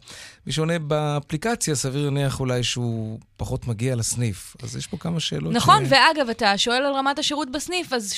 מי 0.46 0.52
שעונה 0.52 0.78
באפליקציה, 0.78 1.74
סביר 1.74 2.04
להניח 2.04 2.40
אולי 2.40 2.62
שהוא 2.62 3.18
פחות 3.36 3.66
מגיע 3.66 3.96
לסניף. 3.96 4.56
אז 4.62 4.76
יש 4.76 4.86
פה 4.86 4.96
כמה 4.96 5.20
שאלות. 5.20 5.52
נכון, 5.52 5.84
ש... 5.84 5.88
ואגב, 5.90 6.28
אתה 6.30 6.58
שואל 6.58 6.82
על 6.82 6.92
רמת 6.92 7.18
השירות 7.18 7.50
בסניף, 7.50 7.92
אז 7.92 8.14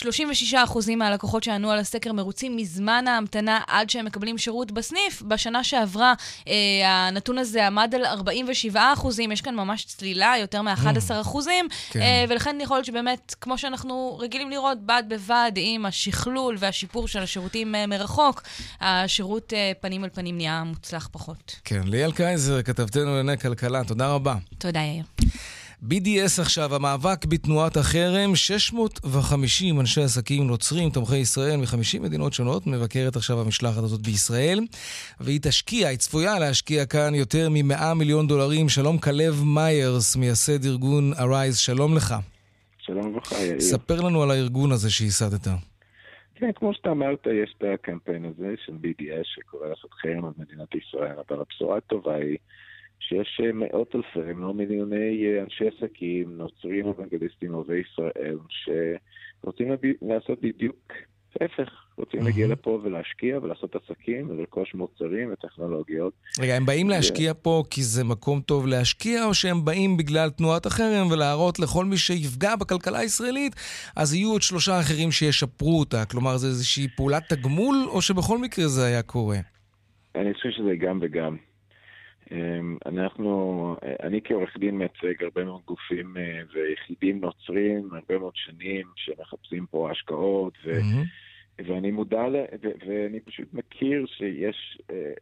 36% 0.53 0.55
מהלקוחות 0.97 1.43
שענו 1.43 1.71
על 1.71 1.79
הסקר 1.79 2.13
מרוצים 2.13 2.57
מזמן 2.57 3.05
ההמתנה 3.09 3.61
עד 3.67 3.91
שהם 3.91 4.05
מקבלים 4.05 4.39
שירות 4.39 4.73
בסניף. 4.73 5.23
בשנה 5.23 5.65
שעברה 5.65 6.15
אה, 6.49 6.55
הנתון 6.87 7.39
הזה 7.39 7.67
עמד 7.67 7.95
על 7.95 8.05
47%, 8.75 8.77
יש 9.33 9.41
כאן 9.41 9.55
ממש 9.55 9.85
צלילה, 9.85 10.35
יותר 10.41 10.63
מ-11%, 10.63 11.37
כן. 11.91 12.01
אה, 12.01 12.25
ולכן 12.29 12.59
יכול 12.61 12.77
להיות 12.77 12.87
שבאמת, 12.87 13.35
כמו 13.41 13.59
שאנחנו 13.59 14.19
רגילים 14.21 14.51
לראות, 14.51 14.79
בד 14.87 15.03
בבד 15.09 15.38
עם 15.57 15.87
השכלול 15.87 16.57
והשיפור 16.59 17.09
של 17.09 17.18
השירותים 17.18 17.74
אה, 17.74 17.87
מרחוק, 17.87 18.42
השירות 18.81 19.53
אה, 19.53 19.72
פנים 19.81 20.05
אל 20.05 20.11
פנים 20.12 20.37
נהיה 20.37 20.64
מוצלח 20.64 21.09
פחות. 21.12 21.61
כן, 21.64 21.81
ליאל 21.85 22.12
קייזר, 22.12 22.62
כתבתנו 22.62 23.05
לענייני 23.05 23.38
כלכלה, 23.38 23.85
תודה 23.85 24.09
רבה. 24.09 24.35
תודה, 24.59 24.81
יאיר. 24.81 25.05
BDS 25.83 26.40
עכשיו, 26.40 26.74
המאבק 26.74 27.24
בתנועת 27.24 27.77
החרם, 27.77 28.37
650 28.37 29.81
אנשי 29.81 30.03
עסקים 30.03 30.46
נוצרים, 30.46 30.90
תומכי 30.90 31.16
ישראל 31.16 31.57
מ-50 31.57 32.01
מדינות 32.01 32.33
שונות, 32.33 32.66
מבקרת 32.66 33.16
עכשיו 33.16 33.40
המשלחת 33.40 33.83
הזאת 33.83 34.01
בישראל, 34.01 34.61
והיא 35.20 35.40
תשקיע, 35.42 35.88
היא 35.88 35.98
צפויה 35.98 36.38
להשקיע 36.38 36.87
כאן 36.87 37.14
יותר 37.14 37.48
מ-100 37.51 37.94
מיליון 37.94 38.27
דולרים. 38.27 38.68
שלום 38.68 38.98
כלב 38.98 39.42
מיירס, 39.44 40.16
מייסד 40.16 40.64
ארגון 40.64 41.12
Arise, 41.12 41.55
שלום 41.57 41.96
לך. 41.96 42.14
שלום 42.88 43.16
לך, 43.16 43.33
יאיר. 43.33 43.61
ספר 43.61 44.01
לנו 44.07 44.22
על 44.22 44.31
הארגון 44.31 44.72
הזה 44.72 44.90
שייסדת. 44.90 45.46
כן, 46.35 46.53
כמו 46.55 46.74
שאתה 46.74 46.90
אמרת, 46.90 47.27
יש 47.27 47.55
את 47.59 47.64
הקמפיין 47.74 48.24
הזה 48.24 48.55
של 48.64 48.72
BDS 48.72 49.24
שקורא 49.24 49.68
לעשות 49.68 49.92
חרם 49.92 50.24
על 50.24 50.33
מדינת 50.38 50.74
ישראל, 50.74 51.16
אבל 51.29 51.40
הבשורה 51.40 51.77
הטובה 51.77 52.14
היא 52.14 52.38
שיש 53.01 53.40
אה, 53.44 53.53
מאות 53.53 53.94
אלפי, 53.94 54.31
אם 54.31 54.40
לא 54.40 54.55
מיליוני 54.55 55.27
אה, 55.27 55.42
אנשי 55.42 55.64
עסקים, 55.68 56.37
נוצרים, 56.37 56.87
אוונגליסטים, 56.87 57.55
אוהבי 57.55 57.83
ישראל, 57.90 58.38
שרוצים 58.48 59.68
לעשות 60.03 60.40
בדיוק 60.40 60.92
ההפך. 61.40 61.88
רוצים 61.99 62.23
להגיע 62.23 62.47
לפה 62.47 62.81
ולהשקיע 62.83 63.39
ולעשות 63.39 63.77
עסקים 63.77 64.31
ולרכוש 64.31 64.75
מוצרים 64.75 65.33
וטכנולוגיות. 65.33 66.13
רגע, 66.41 66.55
הם 66.55 66.67
באים 66.67 66.91
להשקיע 66.91 67.33
פה 67.43 67.63
כי 67.71 67.83
זה 67.83 68.05
מקום 68.05 68.41
טוב 68.41 68.67
להשקיע, 68.67 69.25
או 69.25 69.35
שהם 69.35 69.65
באים 69.65 69.97
בגלל 69.97 70.31
תנועת 70.31 70.67
החרם 70.67 71.11
ולהראות 71.11 71.59
לכל 71.59 71.85
מי 71.85 71.97
שיפגע 71.97 72.57
בכלכלה 72.57 72.99
הישראלית, 72.99 73.55
אז 73.97 74.15
יהיו 74.15 74.31
עוד 74.31 74.43
שלושה 74.43 74.81
אחרים 74.81 75.11
שישפרו 75.11 75.79
אותה? 75.79 76.05
כלומר, 76.05 76.37
זה 76.37 76.47
איזושהי 76.47 76.89
פעולת 76.97 77.23
תגמול, 77.33 77.77
או 77.89 78.03
שבכל 78.03 78.39
מקרה 78.39 78.69
זה 78.69 78.85
היה 78.87 79.03
קורה? 79.03 79.39
אני 80.15 80.35
חושב 80.35 80.51
שזה 80.51 80.77
גם 80.77 80.99
וגם. 81.03 81.37
אמ, 82.33 82.77
אנחנו, 82.87 83.77
אני 84.03 84.21
כעורך 84.25 84.57
דין 84.59 84.79
מייצג 84.79 85.25
הרבה 85.25 85.45
מאוד 85.45 85.61
גופים 85.67 86.17
אה, 86.17 86.41
ויחידים 86.55 87.21
נוצרים 87.21 87.89
הרבה 87.93 88.19
מאוד 88.19 88.33
שנים 88.37 88.87
שמחפשים 88.97 89.67
פה 89.71 89.91
השקעות 89.91 90.53
ו... 90.65 90.81
Mm-hmm. 90.81 91.28
ואני 91.66 91.90
מודע, 91.90 92.29
ל... 92.29 92.37
ו... 92.62 92.68
ואני 92.87 93.21
פשוט 93.21 93.55
מכיר 93.55 94.07
שיש 94.07 94.83
אה, 94.90 95.12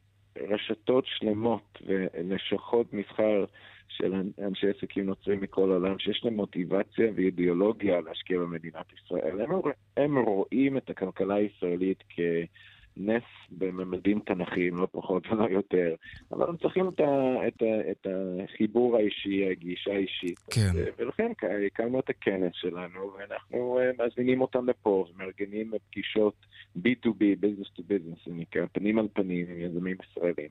רשתות 0.49 1.05
שלמות 1.07 1.79
ולשכות 1.87 2.93
מסחר 2.93 3.45
של 3.89 4.15
אנשי 4.39 4.67
עסקים 4.71 5.07
נוצרים 5.07 5.41
מכל 5.41 5.71
העולם, 5.71 5.99
שיש 5.99 6.25
להם 6.25 6.35
מוטיבציה 6.35 7.11
ואידיאולוגיה 7.15 8.01
להשקיע 8.01 8.39
במדינת 8.39 8.87
ישראל. 8.93 9.41
הם, 9.41 9.51
הם 9.97 10.19
רואים 10.19 10.77
את 10.77 10.91
הכלכלה 10.91 11.35
הישראלית 11.35 12.05
כ... 12.09 12.21
נס 12.97 13.23
בממדים 13.51 14.21
תנכיים, 14.21 14.77
לא 14.77 14.89
פחות 14.93 15.27
ולא 15.27 15.49
יותר, 15.51 15.95
אבל 16.33 16.49
הם 16.49 16.57
צריכים 16.57 16.89
את, 16.89 17.01
ה, 17.01 17.49
את, 17.49 17.63
ה, 17.63 17.91
את 17.91 18.07
החיבור 18.45 18.97
האישי, 18.97 19.51
הגישה 19.51 19.91
האישית. 19.93 20.39
כן. 20.39 20.71
ולכן 20.99 21.33
הקמנו 21.67 22.01
את 22.01 22.11
הכנס 22.11 22.53
שלנו, 22.55 23.13
ואנחנו 23.19 23.79
אה, 23.79 24.07
מזמינים 24.07 24.41
אותם 24.41 24.69
לפה 24.69 25.07
ומארגנים 25.15 25.73
פגישות 25.91 26.35
B2B, 26.79 27.21
business 27.43 27.79
to 27.79 27.81
business, 27.81 28.27
זה 28.27 28.33
נקרא, 28.35 28.67
פנים 28.73 28.99
על 28.99 29.09
פנים 29.13 29.47
עם 29.51 29.61
יזמים 29.61 29.97
ישראלים. 30.11 30.51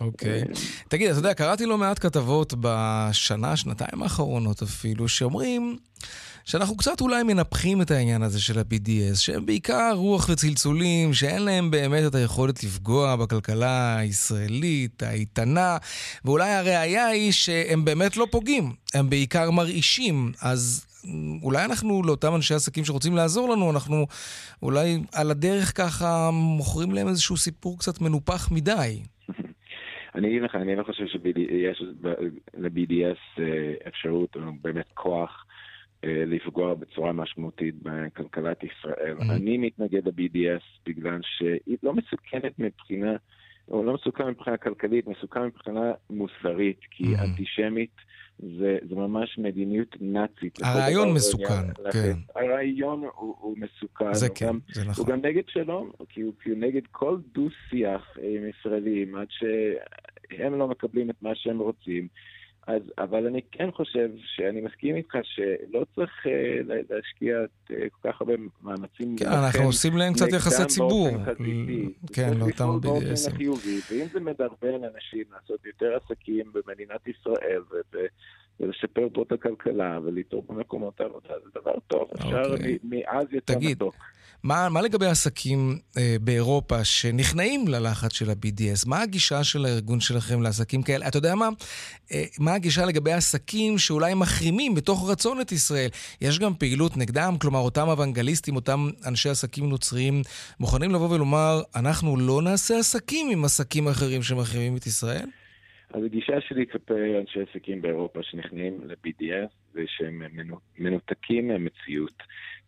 אוקיי. 0.00 0.42
Okay. 0.42 0.58
תגיד, 0.88 1.10
אתה 1.10 1.18
יודע, 1.18 1.34
קראתי 1.34 1.66
לא 1.66 1.78
מעט 1.78 1.98
כתבות 1.98 2.54
בשנה, 2.60 3.56
שנתיים 3.56 4.02
האחרונות 4.02 4.62
אפילו, 4.62 5.08
שאומרים 5.08 5.76
שאנחנו 6.44 6.76
קצת 6.76 7.00
אולי 7.00 7.22
מנפחים 7.22 7.82
את 7.82 7.90
העניין 7.90 8.22
הזה 8.22 8.40
של 8.40 8.58
ה-BDS, 8.58 9.16
שהם 9.16 9.46
בעיקר 9.46 9.92
רוח 9.94 10.28
וצלצולים, 10.28 11.14
שאין 11.14 11.42
להם 11.42 11.70
באמת 11.70 12.06
את 12.06 12.14
היכולת 12.14 12.64
לפגוע 12.64 13.16
בכלכלה 13.16 13.96
הישראלית, 13.96 15.02
האיתנה, 15.02 15.76
ואולי 16.24 16.50
הראיה 16.50 17.06
היא 17.06 17.32
שהם 17.32 17.84
באמת 17.84 18.16
לא 18.16 18.26
פוגעים, 18.30 18.72
הם 18.94 19.10
בעיקר 19.10 19.50
מרעישים. 19.50 20.32
אז 20.40 20.84
אולי 21.42 21.64
אנחנו, 21.64 22.02
לאותם 22.02 22.34
אנשי 22.34 22.54
עסקים 22.54 22.84
שרוצים 22.84 23.16
לעזור 23.16 23.48
לנו, 23.48 23.70
אנחנו 23.70 24.06
אולי 24.62 25.02
על 25.12 25.30
הדרך 25.30 25.76
ככה 25.76 26.30
מוכרים 26.30 26.92
להם 26.92 27.08
איזשהו 27.08 27.36
סיפור 27.36 27.78
קצת 27.78 28.00
מנופח 28.00 28.48
מדי. 28.50 29.02
אני 30.14 30.28
אגיד 30.28 30.42
לך, 30.42 30.54
אני 30.54 30.76
לא 30.76 30.82
חושב 30.82 31.06
שיש 31.06 31.82
ל-BDS 32.54 33.40
אה, 33.42 33.74
אפשרות, 33.88 34.36
או 34.36 34.40
באמת 34.62 34.86
כוח, 34.94 35.46
אה, 36.04 36.24
לפגוע 36.26 36.74
בצורה 36.74 37.12
משמעותית 37.12 37.74
בכלכלת 37.82 38.64
ישראל. 38.64 39.16
Mm-hmm. 39.18 39.32
אני 39.32 39.58
מתנגד 39.58 40.08
ל-BDS 40.08 40.64
בגלל 40.86 41.20
שהיא 41.22 41.76
לא 41.82 41.94
מסוכנת 41.94 42.58
מבחינה, 42.58 43.16
או 43.68 43.84
לא 43.84 43.94
מסוכנת 43.94 44.26
מבחינה 44.26 44.56
כלכלית, 44.56 45.06
מסוכנת 45.06 45.44
מבחינה 45.44 45.92
מוסרית, 46.10 46.80
כי 46.90 47.04
mm-hmm. 47.04 47.22
אנטישמית 47.24 47.96
זה, 48.42 48.78
זה 48.88 48.94
ממש 48.94 49.38
מדיניות 49.38 49.96
נאצית. 50.00 50.58
הרעיון 50.62 51.14
מסוכן, 51.14 51.72
כן. 51.92 52.16
הרעיון 52.36 53.04
הוא, 53.14 53.36
הוא 53.40 53.56
מסוכן. 53.58 54.14
זה 54.14 54.28
כן, 54.28 54.46
גם, 54.46 54.58
זה 54.72 54.84
נכון. 54.84 55.04
הוא 55.04 55.12
גם 55.12 55.26
נגד 55.26 55.42
שלום, 55.48 55.90
כי 56.08 56.20
הוא, 56.20 56.32
כי 56.42 56.50
הוא 56.50 56.58
נגד 56.58 56.82
כל 56.90 57.18
דו-שיח 57.34 58.16
עם 58.22 58.48
ישראלים, 58.48 59.14
עד 59.14 59.26
שהם 59.30 60.58
לא 60.58 60.68
מקבלים 60.68 61.10
את 61.10 61.16
מה 61.22 61.30
שהם 61.34 61.58
רוצים. 61.58 62.08
אז, 62.66 62.82
אבל 62.98 63.26
אני 63.26 63.40
כן 63.52 63.70
חושב 63.70 64.08
שאני 64.36 64.60
מסכים 64.60 64.96
איתך 64.96 65.14
שלא 65.22 65.84
צריך 65.94 66.10
uh, 66.26 66.30
להשקיע 66.90 67.36
uh, 67.40 67.72
כל 67.90 68.08
כך 68.08 68.20
הרבה 68.20 68.34
מאמצים. 68.62 69.16
כן, 69.16 69.26
אנחנו 69.26 69.64
עושים 69.64 69.96
להם 69.96 70.12
קצת 70.12 70.32
יחסי 70.32 70.64
ציבור. 70.64 71.08
כן, 72.12 72.34
לאותם 72.38 72.68
BDSים. 72.82 73.42
ואם 73.90 74.06
זה 74.12 74.20
מדרבן 74.20 74.84
אנשים 74.94 75.24
לעשות 75.32 75.66
יותר 75.66 75.96
עסקים 75.96 76.52
במדינת 76.52 77.08
ישראל 77.08 77.62
ולשפר 78.60 79.08
פה 79.12 79.22
את 79.22 79.32
הכלכלה 79.32 79.98
ולתרום 80.04 80.44
במקומות 80.48 81.00
העבודה, 81.00 81.34
זה 81.44 81.60
דבר 81.60 81.74
טוב. 81.86 82.10
אפשר 82.14 82.42
אוקיי. 82.52 82.78
מאז 82.84 83.26
יותר 83.32 83.54
מתוק. 83.60 83.94
מה, 84.44 84.68
מה 84.68 84.82
לגבי 84.82 85.06
עסקים 85.06 85.78
אה, 85.98 86.16
באירופה 86.20 86.84
שנכנעים 86.84 87.68
ללחץ 87.68 88.12
של 88.12 88.30
ה-BDS? 88.30 88.88
מה 88.88 89.02
הגישה 89.02 89.44
של 89.44 89.64
הארגון 89.64 90.00
שלכם 90.00 90.42
לעסקים 90.42 90.82
כאלה? 90.82 91.08
אתה 91.08 91.18
יודע 91.18 91.34
מה? 91.34 91.48
אה, 92.12 92.24
מה 92.40 92.54
הגישה 92.54 92.86
לגבי 92.86 93.12
עסקים 93.12 93.78
שאולי 93.78 94.14
מחרימים 94.14 94.74
בתוך 94.74 95.10
רצון 95.10 95.40
את 95.40 95.52
ישראל? 95.52 95.88
יש 96.20 96.38
גם 96.38 96.54
פעילות 96.54 96.96
נגדם? 96.96 97.34
כלומר, 97.40 97.58
אותם 97.58 97.88
אוונגליסטים, 97.88 98.56
אותם 98.56 98.88
אנשי 99.08 99.28
עסקים 99.28 99.68
נוצריים, 99.68 100.22
מוכנים 100.60 100.90
לבוא 100.90 101.14
ולומר, 101.14 101.60
אנחנו 101.76 102.16
לא 102.16 102.42
נעשה 102.42 102.78
עסקים 102.78 103.30
עם 103.32 103.44
עסקים 103.44 103.88
אחרים 103.88 104.22
שמחרימים 104.22 104.76
את 104.76 104.86
ישראל? 104.86 105.26
אז 105.94 106.04
הגישה 106.04 106.40
שלי 106.40 106.66
כלפי 106.72 107.18
אנשי 107.20 107.40
עסקים 107.50 107.82
באירופה 107.82 108.20
שנכנעים 108.22 108.80
ל-BDS 108.84 109.50
זה 109.74 109.80
שהם 109.86 110.22
מנותקים 110.78 111.48
מהמציאות. 111.48 112.22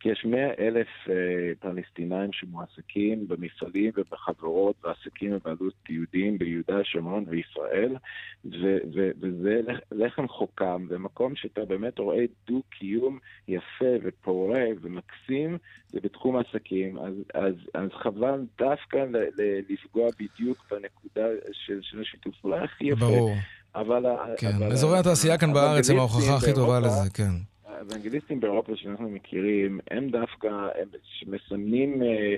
כי 0.05 0.11
יש 0.11 0.25
מאה 0.25 0.51
אלף 0.59 0.87
אה, 1.09 1.15
פלסטינאים 1.61 2.33
שמועסקים 2.33 3.29
במפעלים 3.29 3.93
ובחברות 3.97 4.77
ועסקים 4.85 5.31
בבעלות 5.31 5.75
יהודים 5.89 6.39
ביהודה, 6.39 6.85
שומרון 6.85 7.25
וישראל, 7.29 7.97
ו- 8.45 8.79
ו- 8.95 9.11
וזה 9.21 9.61
לחם 9.93 10.29
חוקם, 10.29 10.87
ומקום 10.89 11.37
שאתה 11.37 11.65
באמת 11.65 11.99
רואה 11.99 12.25
דו-קיום 12.47 13.19
יפה 13.49 13.95
ופורה 14.03 14.65
ומקסים, 14.83 15.59
זה 15.89 16.01
בתחום 16.03 16.37
העסקים. 16.37 16.99
אז, 16.99 17.15
אז, 17.35 17.55
אז 17.75 17.89
חבל 18.03 18.41
דווקא 18.59 18.97
ל- 18.97 19.17
ל- 19.17 19.61
לפגוע 19.69 20.09
בדיוק 20.21 20.67
בנקודה 20.71 21.27
של, 21.53 21.79
של 21.83 22.01
השיתוף 22.01 22.35
פעולה 22.41 22.65
הכי 22.65 22.85
יפה. 22.85 22.97
ברור. 22.97 23.35
אבל... 23.75 24.05
כן, 24.37 24.53
אבל 24.57 24.73
אזורי 24.73 24.99
התעשייה 24.99 25.39
כאן 25.39 25.53
בארץ 25.53 25.91
הם 25.91 25.99
ההוכחה 25.99 26.37
הכי 26.37 26.55
טובה 26.55 26.81
לזה, 26.81 27.11
כן. 27.15 27.54
האוונגליסטים 27.79 28.41
באירופה 28.41 28.73
שאנחנו 28.77 29.11
מכירים, 29.11 29.81
הם 29.91 30.09
דווקא, 30.09 30.49
הם 30.49 30.89
מסמנים 31.27 32.03
אה, 32.03 32.35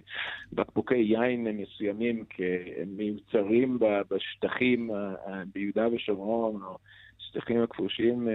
בקבוקי 0.52 0.94
יין 0.94 1.46
מסוימים 1.56 2.24
כמיוצרים 2.30 3.78
בשטחים 4.10 4.90
אה, 4.90 5.42
ביהודה 5.54 5.88
ושומרון, 5.88 6.62
או 6.62 6.78
בשטחים 7.18 7.62
הכבושים, 7.62 8.28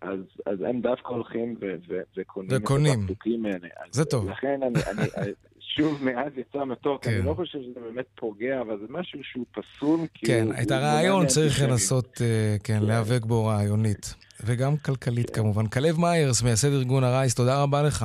אז, 0.00 0.20
אז 0.46 0.60
הם 0.60 0.80
דווקא 0.80 1.08
הולכים 1.08 1.54
ו, 1.60 1.74
ו, 1.88 2.00
וקונים, 2.16 2.50
וקונים 2.52 2.92
את 2.92 2.98
הבקבוקים 2.98 3.46
האלה. 3.46 3.68
זה 3.90 4.04
טוב. 4.04 4.30
לכן 4.30 4.60
אני, 4.62 4.78
אני, 4.90 5.32
שוב, 5.76 6.04
מאז 6.04 6.38
יצא 6.38 6.64
מתוק, 6.64 7.04
כן. 7.04 7.10
אני 7.10 7.26
לא 7.26 7.34
חושב 7.34 7.58
שזה 7.58 7.80
באמת 7.80 8.06
פוגע, 8.14 8.60
אבל 8.60 8.78
זה 8.78 8.86
משהו 8.90 9.18
שהוא 9.22 9.46
פסול. 9.52 10.00
כן, 10.14 10.46
את 10.62 10.70
הרעיון 10.70 11.26
צריך 11.26 11.62
לנסות, 11.62 12.14
כן, 12.16 12.56
כן, 12.64 12.82
להיאבק 12.82 13.24
בו 13.24 13.44
רעיונית. 13.44 14.14
וגם 14.44 14.76
כלכלית 14.76 15.30
כן. 15.30 15.42
כמובן. 15.42 15.66
כלב 15.66 16.00
מיירס, 16.00 16.42
מייסד 16.42 16.72
ארגון 16.72 17.04
הרייס, 17.04 17.34
תודה 17.34 17.62
רבה 17.62 17.82
לך. 17.82 18.04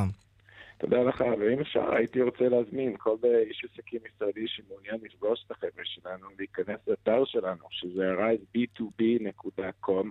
תודה 0.77 1.03
לך, 1.03 1.23
ואם 1.39 1.59
אפשר, 1.59 1.95
הייתי 1.95 2.21
רוצה 2.21 2.49
להזמין 2.49 2.95
כל 2.97 3.15
איש 3.47 3.65
עסקים 3.71 3.99
ישראלי 4.15 4.47
שמעוניין 4.47 4.95
לפגוש 5.03 5.43
את 5.45 5.51
החבר'ה 5.51 5.83
שלנו, 5.83 6.27
להיכנס 6.39 6.79
לאתר 6.87 7.25
שלנו, 7.25 7.63
שזה 7.69 8.13
rise.b2b.com, 8.13 10.07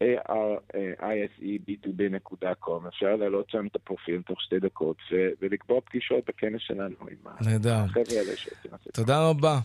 a-r-i-s-e-b2b.com. 0.00 2.88
אפשר 2.88 3.16
להעלות 3.16 3.50
שם 3.50 3.66
את 3.66 3.76
הפרופיל 3.76 4.22
תוך 4.22 4.42
שתי 4.42 4.60
דקות 4.60 4.96
ולקבוע 5.42 5.80
פגישות 5.80 6.24
בכנס 6.28 6.60
שלנו 6.60 6.94
עם 7.00 7.16
החבר'ה 7.26 7.86
האלה 8.10 8.36
שעושים 8.36 8.70
את 8.74 8.80
זה. 8.84 8.90
תודה 8.92 9.28
רבה. 9.28 9.58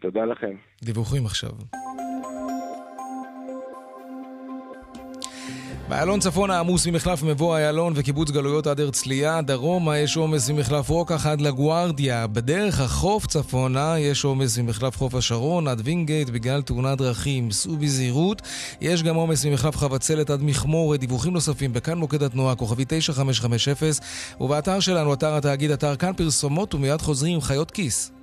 תודה 0.00 0.24
לכם. 0.24 0.56
דיווחים 0.82 1.26
עכשיו. 1.26 1.50
באיילון 5.88 6.20
צפון 6.20 6.50
העמוס 6.50 6.86
ממחלף 6.86 7.22
מבוא 7.22 7.56
איילון 7.56 7.92
וקיבוץ 7.96 8.30
גלויות 8.30 8.66
עד 8.66 8.80
הרצליה, 8.80 9.42
דרומה 9.42 9.98
יש 9.98 10.16
עומס 10.16 10.50
ממחלף 10.50 10.88
רוקח 10.88 11.26
עד 11.26 11.40
לגוארדיה. 11.40 12.26
בדרך 12.26 12.80
החוף 12.80 13.26
צפונה 13.26 13.98
יש 13.98 14.24
עומס 14.24 14.58
ממחלף 14.58 14.96
חוף 14.96 15.14
השרון 15.14 15.68
עד 15.68 15.80
וינגייט 15.84 16.28
בגלל 16.28 16.62
תאונת 16.62 16.98
דרכים. 16.98 17.50
סעו 17.50 17.76
בזהירות. 17.76 18.42
יש 18.80 19.02
גם 19.02 19.16
עומס 19.16 19.44
ממחלף 19.44 19.76
חבצלת 19.76 20.30
עד 20.30 20.42
מכמורת. 20.42 21.00
דיווחים 21.00 21.32
נוספים 21.32 21.72
בכאן 21.72 21.98
מוקד 21.98 22.22
התנועה, 22.22 22.54
כוכבי 22.54 22.84
9550, 22.88 23.92
ובאתר 24.40 24.80
שלנו, 24.80 25.14
אתר 25.14 25.34
התאגיד, 25.34 25.70
אתר 25.70 25.96
כאן 25.96 26.12
פרסומות, 26.16 26.74
ומיד 26.74 27.00
חוזרים 27.00 27.34
עם 27.34 27.40
חיות 27.40 27.70
כיס. 27.70 28.17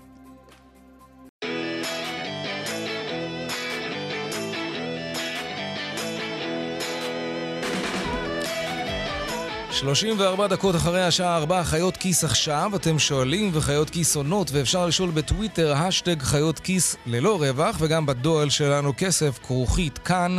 34 9.76 10.48
דקות 10.48 10.76
אחרי 10.76 11.04
השעה 11.04 11.38
4, 11.38 11.64
חיות 11.64 11.98
כיס 11.98 12.24
עכשיו. 12.24 12.72
אתם 12.76 13.00
שואלים 13.00 13.50
וחיות 13.54 13.90
כיס 13.90 14.16
עונות, 14.16 14.52
ואפשר 14.52 14.86
לשאול 14.86 15.10
בטוויטר, 15.10 15.74
השטג 15.74 16.22
חיות 16.22 16.60
כיס 16.60 16.96
ללא 17.06 17.42
רווח, 17.42 17.78
וגם 17.80 18.06
בדואל 18.06 18.50
שלנו 18.50 18.94
כסף 18.98 19.40
כרוכית 19.44 19.98
כאן. 19.98 20.38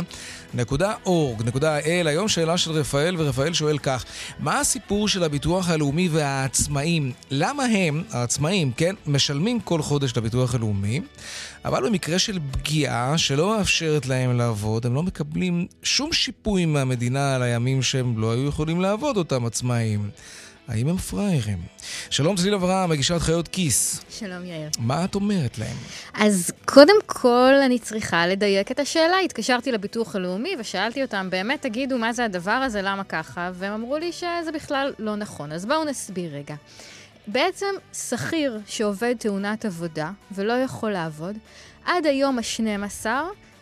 נקודה 0.53 0.93
אורג, 1.05 1.43
נקודה 1.43 1.79
אל. 1.79 2.07
היום 2.07 2.27
שאלה 2.27 2.57
של 2.57 2.71
רפאל, 2.71 3.15
ורפאל 3.17 3.53
שואל 3.53 3.77
כך: 3.77 4.05
מה 4.39 4.59
הסיפור 4.59 5.07
של 5.07 5.23
הביטוח 5.23 5.69
הלאומי 5.69 6.09
והעצמאים? 6.09 7.11
למה 7.31 7.63
הם, 7.63 8.03
העצמאים, 8.11 8.71
כן, 8.71 8.95
משלמים 9.05 9.59
כל 9.59 9.81
חודש 9.81 10.17
לביטוח 10.17 10.55
הלאומי, 10.55 11.01
אבל 11.65 11.89
במקרה 11.89 12.19
של 12.19 12.39
פגיעה 12.51 13.17
שלא 13.17 13.57
מאפשרת 13.57 14.05
להם 14.05 14.37
לעבוד, 14.37 14.85
הם 14.85 14.93
לא 14.95 15.03
מקבלים 15.03 15.67
שום 15.83 16.13
שיפוי 16.13 16.65
מהמדינה 16.65 17.35
על 17.35 17.43
הימים 17.43 17.81
שהם 17.81 18.17
לא 18.17 18.31
היו 18.31 18.47
יכולים 18.47 18.81
לעבוד, 18.81 19.17
אותם 19.17 19.45
עצמאים. 19.45 20.09
האם 20.67 20.87
הם 20.87 20.97
פראיירים? 20.97 21.57
שלום 22.09 22.35
צליל 22.35 22.53
אברהם, 22.53 22.89
מגישת 22.89 23.17
חיות 23.19 23.47
כיס. 23.47 24.01
שלום 24.09 24.45
יאיר. 24.45 24.69
מה 24.79 25.05
את 25.05 25.15
אומרת 25.15 25.57
להם? 25.57 25.77
אז 26.13 26.51
קודם 26.65 26.95
כל 27.05 27.53
אני 27.65 27.79
צריכה 27.79 28.27
לדייק 28.27 28.71
את 28.71 28.79
השאלה. 28.79 29.19
התקשרתי 29.25 29.71
לביטוח 29.71 30.15
הלאומי 30.15 30.55
ושאלתי 30.59 31.01
אותם, 31.01 31.27
באמת 31.29 31.61
תגידו 31.61 31.97
מה 31.97 32.13
זה 32.13 32.25
הדבר 32.25 32.51
הזה, 32.51 32.81
למה 32.81 33.03
ככה? 33.03 33.51
והם 33.53 33.73
אמרו 33.73 33.97
לי 33.97 34.11
שזה 34.11 34.51
בכלל 34.53 34.93
לא 34.99 35.15
נכון. 35.15 35.51
אז 35.51 35.65
בואו 35.65 35.83
נסביר 35.83 36.35
רגע. 36.35 36.55
בעצם 37.27 37.75
שכיר 37.93 38.59
שעובד 38.65 39.15
תאונת 39.19 39.65
עבודה 39.65 40.11
ולא 40.31 40.53
יכול 40.53 40.91
לעבוד, 40.91 41.37
עד 41.85 42.05
היום 42.05 42.39
ה-12 42.39 43.05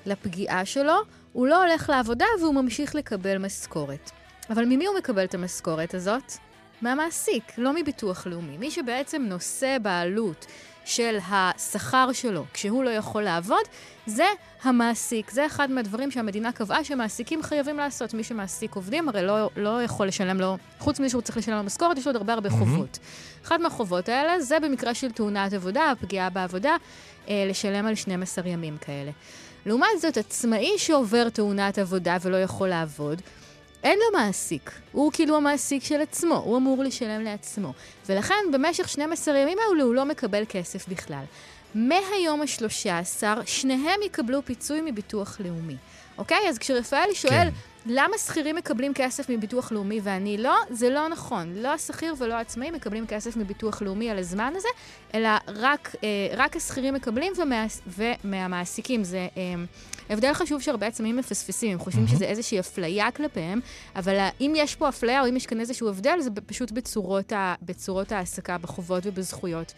לפגיעה 0.05 0.65
שלו, 0.65 0.95
הוא 1.33 1.47
לא 1.47 1.63
הולך 1.63 1.89
לעבודה 1.89 2.25
והוא 2.39 2.55
ממשיך 2.55 2.95
לקבל 2.95 3.37
משכורת. 3.37 4.11
אבל 4.49 4.65
ממי 4.65 4.85
הוא 4.85 4.97
מקבל 4.97 5.23
את 5.23 5.33
המשכורת 5.33 5.93
הזאת? 5.93 6.33
מהמעסיק, 6.81 7.43
לא 7.57 7.73
מביטוח 7.73 8.27
לאומי. 8.27 8.57
מי 8.57 8.71
שבעצם 8.71 9.21
נושא 9.21 9.77
בעלות 9.81 10.45
של 10.85 11.17
השכר 11.29 12.11
שלו 12.13 12.43
כשהוא 12.53 12.83
לא 12.83 12.89
יכול 12.89 13.23
לעבוד, 13.23 13.63
זה 14.05 14.25
המעסיק. 14.63 15.31
זה 15.31 15.45
אחד 15.45 15.71
מהדברים 15.71 16.11
שהמדינה 16.11 16.51
קבעה 16.51 16.83
שמעסיקים 16.83 17.43
חייבים 17.43 17.77
לעשות. 17.77 18.13
מי 18.13 18.23
שמעסיק 18.23 18.75
עובדים 18.75 19.09
הרי 19.09 19.21
לא, 19.23 19.49
לא 19.55 19.83
יכול 19.83 20.07
לשלם 20.07 20.41
לו, 20.41 20.57
חוץ 20.79 20.99
מזה 20.99 21.09
שהוא 21.09 21.21
צריך 21.21 21.37
לשלם 21.37 21.57
לו 21.57 21.63
משכורת, 21.63 21.97
יש 21.97 22.05
לו 22.05 22.09
עוד 22.09 22.15
הרבה 22.15 22.33
הרבה 22.33 22.49
mm-hmm. 22.49 22.99
אחד 23.45 23.61
מהחובות 23.61 24.09
האלה 24.09 24.41
זה 24.41 24.59
במקרה 24.59 24.93
של 24.93 25.11
תאונת 25.11 25.53
עבודה, 25.53 25.93
פגיעה 26.01 26.29
בעבודה, 26.29 26.75
אה, 27.29 27.45
לשלם 27.49 27.85
על 27.85 27.95
12 27.95 28.47
ימים 28.47 28.77
כאלה. 28.77 29.11
לעומת 29.65 29.87
זאת, 30.01 30.17
עצמאי 30.17 30.77
שעובר 30.77 31.29
תאונת 31.29 31.77
עבודה 31.77 32.17
ולא 32.21 32.37
יכול 32.37 32.67
לעבוד, 32.67 33.21
אין 33.83 33.99
לו 33.99 34.19
מעסיק. 34.19 34.71
הוא 34.91 35.11
כאילו 35.11 35.37
המעסיק 35.37 35.83
של 35.83 36.01
עצמו, 36.01 36.35
הוא 36.35 36.57
אמור 36.57 36.83
לשלם 36.83 37.21
לעצמו. 37.21 37.73
ולכן 38.05 38.35
במשך 38.53 38.89
12 38.89 39.37
ימים 39.37 39.57
האלו 39.59 39.83
הוא 39.83 39.95
לא 39.95 40.05
מקבל 40.05 40.43
כסף 40.49 40.87
בכלל. 40.87 41.23
מהיום 41.75 42.41
ה-13, 42.41 43.23
שניהם 43.45 43.99
יקבלו 44.05 44.45
פיצוי 44.45 44.81
מביטוח 44.81 45.39
לאומי. 45.39 45.75
אוקיי? 46.17 46.49
אז 46.49 46.57
כשרפאלי 46.57 47.15
שואל, 47.15 47.31
כן. 47.31 47.49
למה 47.85 48.17
שכירים 48.17 48.55
מקבלים 48.55 48.93
כסף 48.93 49.29
מביטוח 49.29 49.71
לאומי 49.71 49.99
ואני 50.03 50.37
לא? 50.37 50.55
זה 50.69 50.89
לא 50.89 51.07
נכון. 51.07 51.53
לא 51.55 51.73
השכיר 51.73 52.15
ולא 52.17 52.33
העצמאים 52.33 52.73
מקבלים 52.73 53.07
כסף 53.07 53.37
מביטוח 53.37 53.81
לאומי 53.81 54.09
על 54.09 54.19
הזמן 54.19 54.53
הזה, 54.55 54.67
אלא 55.13 55.29
רק, 55.47 55.95
אה, 56.03 56.07
רק 56.37 56.55
השכירים 56.55 56.93
מקבלים 56.93 57.33
ומה, 57.37 57.65
ומהמעסיקים. 57.87 59.03
זה 59.03 59.27
אה, 59.37 59.53
הבדל 60.09 60.33
חשוב 60.33 60.61
שהרבה 60.61 60.87
עצמאים 60.87 61.17
מפספסים, 61.17 61.71
הם 61.71 61.79
חושבים 61.79 62.05
mm-hmm. 62.05 62.11
שזה 62.11 62.25
איזושהי 62.25 62.59
אפליה 62.59 63.11
כלפיהם, 63.11 63.59
אבל 63.95 64.27
אם 64.41 64.53
יש 64.55 64.75
פה 64.75 64.89
אפליה 64.89 65.21
או 65.21 65.29
אם 65.29 65.35
יש 65.35 65.45
כאן 65.45 65.59
איזשהו 65.59 65.89
הבדל, 65.89 66.19
זה 66.19 66.29
פשוט 66.45 66.71
בצורות, 66.71 67.33
ה, 67.33 67.55
בצורות 67.61 68.11
ההעסקה, 68.11 68.57
בחובות 68.57 69.03
ובזכויות. 69.05 69.73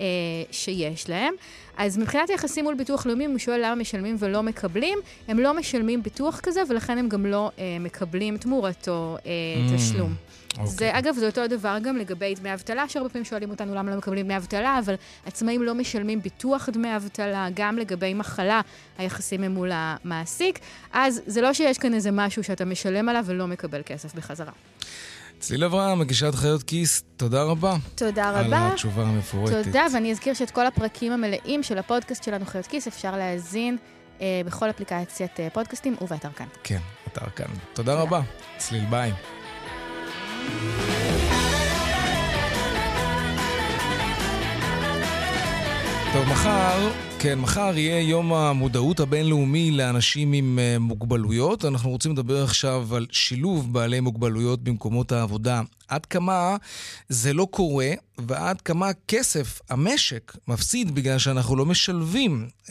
אה, 0.00 0.06
שיש 0.50 1.08
להם. 1.08 1.34
אז 1.76 1.98
מבחינת 1.98 2.30
היחסים 2.30 2.64
מול 2.64 2.74
ביטוח 2.74 3.06
לאומי, 3.06 3.26
הוא 3.26 3.38
שואל 3.38 3.60
למה 3.64 3.74
משלמים 3.74 4.16
ולא 4.18 4.42
מקבלים, 4.42 4.98
הם 5.28 5.38
לא 5.38 5.54
משלמים 5.54 6.02
ביטוח 6.02 6.40
כזה, 6.40 6.62
ולכן 6.68 6.98
הם 6.98 7.08
גם 7.08 7.26
לא 7.26 7.50
אה, 7.58 7.76
מקבלים 7.80 8.36
תמורתו 8.36 9.16
אה, 9.26 9.30
mm. 9.30 9.76
תשלום. 9.76 10.14
Okay. 10.14 10.66
זה, 10.66 10.72
אוקיי. 10.72 10.98
אגב, 10.98 11.14
זה 11.14 11.26
אותו 11.26 11.40
הדבר 11.40 11.78
גם 11.82 11.96
לגבי 11.96 12.34
דמי 12.34 12.54
אבטלה, 12.54 12.88
שהרבה 12.88 13.08
פעמים 13.08 13.24
שואלים 13.24 13.50
אותנו 13.50 13.74
למה 13.74 13.90
לא 13.90 13.96
מקבלים 13.96 14.26
דמי 14.26 14.36
אבטלה, 14.36 14.78
אבל 14.78 14.94
עצמאים 15.26 15.62
לא 15.62 15.74
משלמים 15.74 16.22
ביטוח 16.22 16.68
דמי 16.68 16.96
אבטלה, 16.96 17.48
גם 17.54 17.78
לגבי 17.78 18.14
מחלה, 18.14 18.60
היחסים 18.98 19.42
הם 19.42 19.52
מול 19.52 19.70
המעסיק. 19.72 20.58
אז 20.92 21.22
זה 21.26 21.40
לא 21.40 21.52
שיש 21.52 21.78
כאן 21.78 21.94
איזה 21.94 22.10
משהו 22.10 22.44
שאתה 22.44 22.64
משלם 22.64 23.08
עליו 23.08 23.24
ולא 23.26 23.46
מקבל 23.46 23.82
כסף 23.86 24.14
בחזרה. 24.14 24.52
צליל 25.40 25.64
אברהם, 25.64 25.98
מגישת 25.98 26.34
חיות 26.34 26.62
כיס, 26.62 27.02
תודה 27.16 27.42
רבה. 27.42 27.76
תודה 27.94 28.30
רבה. 28.30 28.40
על 28.40 28.72
התשובה 28.72 29.02
המפורטת. 29.02 29.64
תודה, 29.64 29.86
ואני 29.94 30.12
אזכיר 30.12 30.34
שאת 30.34 30.50
כל 30.50 30.66
הפרקים 30.66 31.12
המלאים 31.12 31.62
של 31.62 31.78
הפודקאסט 31.78 32.24
שלנו, 32.24 32.46
חיות 32.46 32.66
כיס, 32.66 32.86
אפשר 32.86 33.16
להאזין 33.16 33.76
אה, 34.20 34.40
בכל 34.46 34.70
אפליקציית 34.70 35.40
אה, 35.40 35.48
פודקאסטים 35.52 35.96
ובאתר 36.00 36.32
כאן. 36.36 36.46
כן, 36.64 36.78
אתר 37.12 37.30
כאן. 37.36 37.46
תודה, 37.46 37.62
תודה. 37.72 37.94
רבה. 37.94 38.20
צליל 38.58 38.84
ביי. 38.90 39.12
טוב, 46.12 46.28
מחר, 46.28 46.90
כן, 47.18 47.38
מחר 47.38 47.72
יהיה 47.76 48.00
יום 48.00 48.32
המודעות 48.32 49.00
הבינלאומי 49.00 49.70
לאנשים 49.70 50.32
עם 50.32 50.58
uh, 50.58 50.78
מוגבלויות. 50.78 51.64
אנחנו 51.64 51.90
רוצים 51.90 52.12
לדבר 52.12 52.44
עכשיו 52.44 52.96
על 52.96 53.06
שילוב 53.10 53.72
בעלי 53.72 54.00
מוגבלויות 54.00 54.62
במקומות 54.62 55.12
העבודה. 55.12 55.62
עד 55.88 56.06
כמה 56.06 56.56
זה 57.08 57.32
לא 57.32 57.46
קורה, 57.50 57.90
ועד 58.18 58.60
כמה 58.60 58.90
כסף 59.08 59.60
המשק 59.70 60.36
מפסיד 60.48 60.94
בגלל 60.94 61.18
שאנחנו 61.18 61.56
לא 61.56 61.66
משלבים 61.66 62.48
uh, 62.66 62.70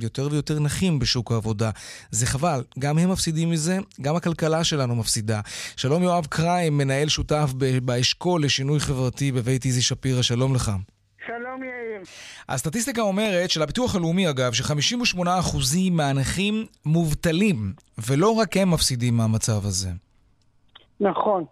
יותר 0.00 0.28
ויותר 0.30 0.58
נכים 0.58 0.98
בשוק 0.98 1.32
העבודה. 1.32 1.70
זה 2.10 2.26
חבל, 2.26 2.62
גם 2.78 2.98
הם 2.98 3.10
מפסידים 3.10 3.50
מזה, 3.50 3.78
גם 4.00 4.16
הכלכלה 4.16 4.64
שלנו 4.64 4.96
מפסידה. 4.96 5.40
שלום 5.76 6.02
יואב 6.02 6.26
קריים, 6.26 6.78
מנהל 6.78 7.08
שותף 7.08 7.52
באשכול 7.82 8.44
לשינוי 8.44 8.80
חברתי 8.80 9.32
בבית 9.32 9.64
איזי 9.64 9.82
שפירא, 9.82 10.22
שלום 10.22 10.54
לך. 10.54 10.64
שלום 10.64 10.93
יאיר. 11.28 12.02
הסטטיסטיקה 12.48 13.02
אומרת, 13.02 13.50
של 13.50 13.62
הביטוח 13.62 13.96
הלאומי 13.96 14.30
אגב, 14.30 14.52
ש-58% 14.52 15.90
מהנכים 15.90 16.54
מובטלים, 16.86 17.56
ולא 18.08 18.30
רק 18.30 18.56
הם 18.56 18.70
מפסידים 18.70 19.16
מהמצב 19.16 19.66
הזה. 19.66 19.88
נכון. 21.00 21.44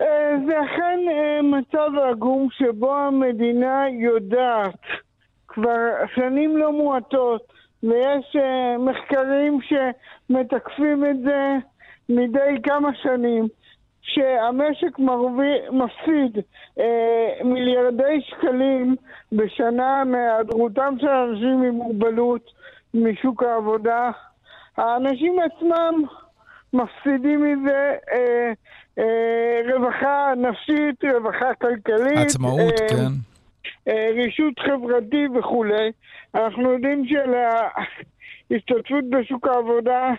אה, 0.00 0.34
זה 0.46 0.52
אכן 0.64 0.98
אה, 1.10 1.42
מצב 1.42 1.90
עגום 2.10 2.48
שבו 2.58 2.96
המדינה 2.96 3.84
יודעת 4.02 4.80
כבר 5.48 5.88
שנים 6.14 6.56
לא 6.56 6.72
מועטות 6.72 7.52
ויש 7.82 8.36
uh, 8.36 8.78
מחקרים 8.78 9.58
שמתקפים 9.68 11.04
את 11.10 11.16
זה 11.24 11.56
מדי 12.08 12.62
כמה 12.62 12.88
שנים, 13.02 13.48
שהמשק 14.06 14.98
מרובי, 14.98 15.54
מפסיד 15.70 16.44
אה, 16.78 17.44
מיליארדי 17.44 18.20
שקלים 18.20 18.96
בשנה 19.32 20.04
מהיעדרותם 20.04 20.94
של 21.00 21.08
אנשים 21.08 21.62
עם 21.62 21.74
מוגבלות 21.74 22.50
משוק 22.94 23.42
העבודה. 23.42 24.10
האנשים 24.76 25.36
עצמם 25.38 26.02
מפסידים 26.72 27.42
מזה 27.42 27.94
אה, 28.12 28.52
אה, 28.98 29.60
רווחה 29.74 30.32
נפשית, 30.36 31.04
רווחה 31.14 31.54
כלכלית. 31.54 32.18
עצמאות, 32.26 32.80
אה, 32.80 32.88
כן. 32.88 33.12
אה, 33.88 34.08
רישות 34.14 34.58
חברתי 34.58 35.26
וכולי. 35.38 35.92
אנחנו 36.34 36.72
יודעים 36.72 37.04
שלהשתתפות 38.50 39.04
בשוק 39.10 39.46
העבודה 39.46 40.12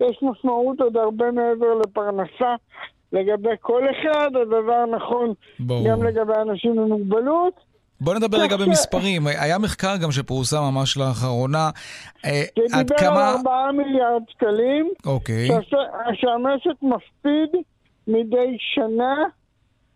יש 0.00 0.18
משמעות 0.22 0.80
עוד 0.80 0.96
הרבה 0.96 1.30
מעבר 1.30 1.74
לפרנסה. 1.74 2.54
לגבי 3.16 3.56
כל 3.60 3.82
אחד, 3.90 4.30
הדבר 4.42 4.86
נכון 4.96 5.32
ברור. 5.60 5.88
גם 5.88 6.02
לגבי 6.02 6.32
אנשים 6.42 6.78
עם 6.78 6.88
מוגבלות. 6.88 7.66
בוא 8.00 8.14
נדבר 8.14 8.38
רגע 8.38 8.56
במספרים. 8.56 9.26
היה 9.26 9.58
מחקר 9.58 9.96
גם 10.02 10.12
שפורסם 10.12 10.62
ממש 10.62 10.96
לאחרונה. 10.96 11.70
אה, 12.24 12.42
עד 12.72 12.90
כמה... 12.90 12.98
שדיבר 12.98 13.20
על 13.20 13.36
4 13.36 13.72
מיליארד 13.72 14.22
שקלים. 14.28 14.90
אוקיי. 15.06 15.48
שהמשק 16.14 16.82
מפסיד 16.82 17.62
מדי 18.06 18.56
שנה 18.58 19.14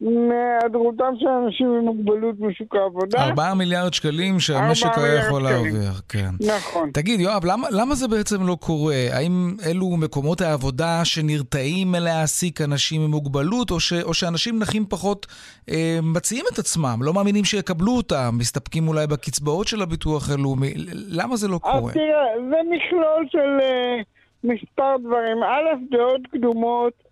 מהיעדרותם 0.00 1.12
של 1.18 1.28
אנשים 1.28 1.66
עם 1.66 1.84
מוגבלות 1.84 2.38
בשוק 2.38 2.74
העבודה. 2.74 3.24
ארבעה 3.24 3.54
מיליארד 3.54 3.94
שקלים 3.94 4.40
שהמשק 4.40 4.88
היה 4.96 5.14
יכול 5.14 5.42
להרוויח, 5.42 6.02
כן. 6.08 6.30
נכון. 6.40 6.90
תגיד, 6.90 7.20
יואב, 7.20 7.44
למה, 7.44 7.68
למה 7.70 7.94
זה 7.94 8.08
בעצם 8.08 8.46
לא 8.46 8.56
קורה? 8.60 8.94
האם 9.12 9.56
אלו 9.66 9.96
מקומות 9.96 10.40
העבודה 10.40 11.04
שנרתעים 11.04 11.92
מלהעסיק 11.92 12.60
אנשים 12.60 13.02
עם 13.02 13.10
מוגבלות, 13.10 13.70
או, 13.70 13.80
ש, 13.80 13.92
או 13.92 14.14
שאנשים 14.14 14.58
נכים 14.58 14.86
פחות 14.88 15.26
אה, 15.70 15.98
מציעים 16.02 16.44
את 16.52 16.58
עצמם, 16.58 16.98
לא 17.02 17.14
מאמינים 17.14 17.44
שיקבלו 17.44 17.92
אותם, 17.96 18.30
מסתפקים 18.38 18.88
אולי 18.88 19.06
בקצבאות 19.06 19.68
של 19.68 19.82
הביטוח 19.82 20.30
הלאומי? 20.30 20.74
למה 21.08 21.36
זה 21.36 21.48
לא 21.48 21.58
קורה? 21.58 21.76
אז 21.76 21.92
תראה, 21.92 22.26
זה 22.50 22.56
מכלול 22.70 23.26
של 23.30 23.58
אה, 23.62 23.96
מספר 24.44 24.96
דברים. 25.00 25.42
א', 25.42 25.96
דעות 25.96 26.20
קדומות. 26.32 27.09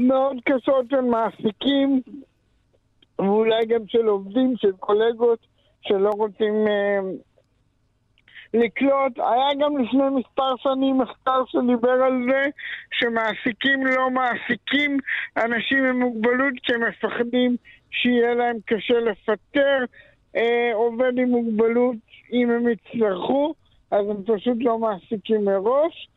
מאוד 0.00 0.36
קשות 0.44 0.86
של 0.90 1.00
מעסיקים, 1.00 2.00
ואולי 3.18 3.66
גם 3.66 3.80
של 3.86 4.06
עובדים, 4.06 4.54
של 4.56 4.72
קולגות, 4.72 5.38
שלא 5.82 6.10
רוצים 6.10 6.54
אה, 6.68 7.00
לקלוט. 8.54 9.18
היה 9.18 9.48
גם 9.58 9.78
לפני 9.78 10.02
מספר 10.20 10.56
שנים 10.56 10.98
מחקר 10.98 11.42
שדיבר 11.46 11.90
על 11.90 12.26
זה 12.30 12.42
שמעסיקים 12.92 13.86
לא 13.86 14.10
מעסיקים 14.10 14.98
אנשים 15.36 15.84
עם 15.84 16.00
מוגבלות 16.00 16.52
כי 16.62 16.74
הם 16.74 16.80
מפחדים 16.88 17.56
שיהיה 17.90 18.34
להם 18.34 18.56
קשה 18.66 19.00
לפטר 19.00 19.84
אה, 20.36 20.70
עובד 20.74 21.18
עם 21.18 21.28
מוגבלות 21.28 21.96
אם 22.32 22.50
הם 22.50 22.68
יצטרכו, 22.68 23.54
אז 23.90 24.06
הם 24.08 24.22
פשוט 24.26 24.56
לא 24.60 24.78
מעסיקים 24.78 25.44
מראש. 25.44 26.08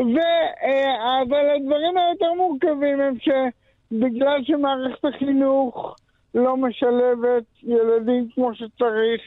ו... 0.00 0.18
אה, 0.62 1.22
אבל 1.22 1.50
הדברים 1.56 1.96
היותר 1.96 2.32
מורכבים 2.36 3.00
הם 3.00 3.14
שבגלל 3.20 4.44
שמערכת 4.44 5.04
החינוך 5.04 5.96
לא 6.34 6.56
משלבת 6.56 7.44
ילדים 7.62 8.28
כמו 8.34 8.54
שצריך, 8.54 9.20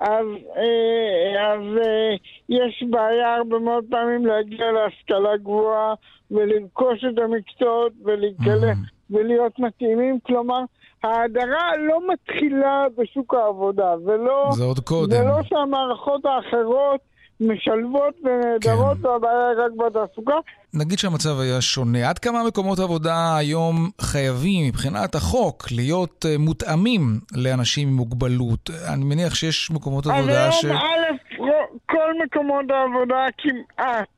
אז, 0.00 0.26
אה, 0.56 1.52
אז 1.52 1.60
אה, 1.86 2.14
יש 2.48 2.84
בעיה 2.90 3.34
הרבה 3.34 3.58
מאוד 3.58 3.84
פעמים 3.90 4.26
להגיע 4.26 4.72
להשכלה 4.72 5.36
גבוהה 5.36 5.94
ולרכוש 6.30 7.04
את 7.04 7.18
המקצועות 7.18 7.92
ולהיקלט 8.04 8.76
ולהיות 9.10 9.58
מתאימים. 9.58 10.18
כלומר, 10.20 10.60
ההדרה 11.04 11.76
לא 11.78 12.00
מתחילה 12.12 12.86
בשוק 12.96 13.34
העבודה, 13.34 13.94
ולא... 14.04 14.48
זה 14.52 14.64
עוד 14.64 14.78
קודם. 14.78 15.10
זה 15.10 15.24
לא 15.24 15.42
שהמערכות 15.42 16.24
האחרות 16.24 17.00
משלבות 17.40 18.14
ונהדרות, 18.24 18.96
כן. 19.02 19.06
והבעיה 19.06 19.50
רק 19.64 19.72
בתעסוקה. 19.86 20.34
נגיד 20.74 20.98
שהמצב 20.98 21.40
היה 21.40 21.60
שונה. 21.60 22.08
עד 22.08 22.18
כמה 22.18 22.44
מקומות 22.46 22.78
עבודה 22.78 23.36
היום 23.36 23.90
חייבים, 24.00 24.68
מבחינת 24.68 25.14
החוק, 25.14 25.64
להיות 25.76 26.24
uh, 26.24 26.38
מותאמים 26.38 27.20
לאנשים 27.36 27.88
עם 27.88 27.94
מוגבלות? 27.94 28.70
אני 28.94 29.04
מניח 29.04 29.34
שיש 29.34 29.70
מקומות 29.70 30.06
עבודה 30.06 30.52
ש... 30.52 30.64
היום, 30.64 30.76
א', 30.76 31.42
כל 31.86 32.12
מקומות 32.24 32.64
העבודה 32.70 33.26
כמעט, 33.38 34.08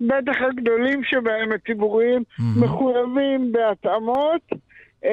בטח 0.00 0.36
הגדולים 0.50 1.04
שבהם, 1.04 1.52
הציבוריים, 1.52 2.22
mm-hmm. 2.22 2.42
מחויבים 2.64 3.52
בהתאמות. 3.52 4.42
Uh, 5.04 5.08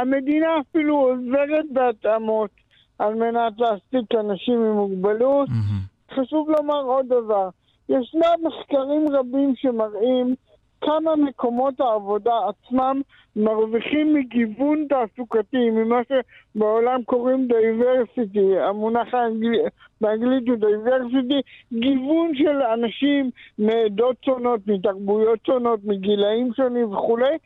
המדינה 0.00 0.46
אפילו 0.60 0.96
עוזרת 0.96 1.64
בהתאמות 1.72 2.50
על 2.98 3.14
מנת 3.14 3.52
להעסיק 3.58 4.14
אנשים 4.20 4.54
עם 4.54 4.72
מוגבלות. 4.72 5.48
Mm-hmm. 5.48 5.97
חשוב 6.20 6.50
לומר 6.50 6.82
עוד 6.82 7.06
דבר, 7.08 7.48
ישנם 7.88 8.34
מחקרים 8.42 9.06
רבים 9.12 9.52
שמראים 9.56 10.34
כמה 10.80 11.16
מקומות 11.16 11.80
העבודה 11.80 12.32
עצמם 12.48 13.00
מרוויחים 13.36 14.14
מגיוון 14.14 14.86
תעסוקתי, 14.88 15.70
ממה 15.70 16.00
שבעולם 16.08 17.02
קוראים 17.02 17.48
דייברסיטי, 17.48 18.58
המונח 18.58 19.14
האנגלי, 19.14 19.58
באנגלית 20.00 20.48
הוא 20.48 20.56
דייברסיטי, 20.56 21.40
גיוון 21.72 22.34
של 22.34 22.62
אנשים 22.62 23.30
מעדות 23.58 24.16
שונות, 24.24 24.60
מתרבויות 24.66 25.46
שונות, 25.46 25.80
מגילאים 25.84 26.50
שונים 26.56 26.92
וכולי, 26.92 27.36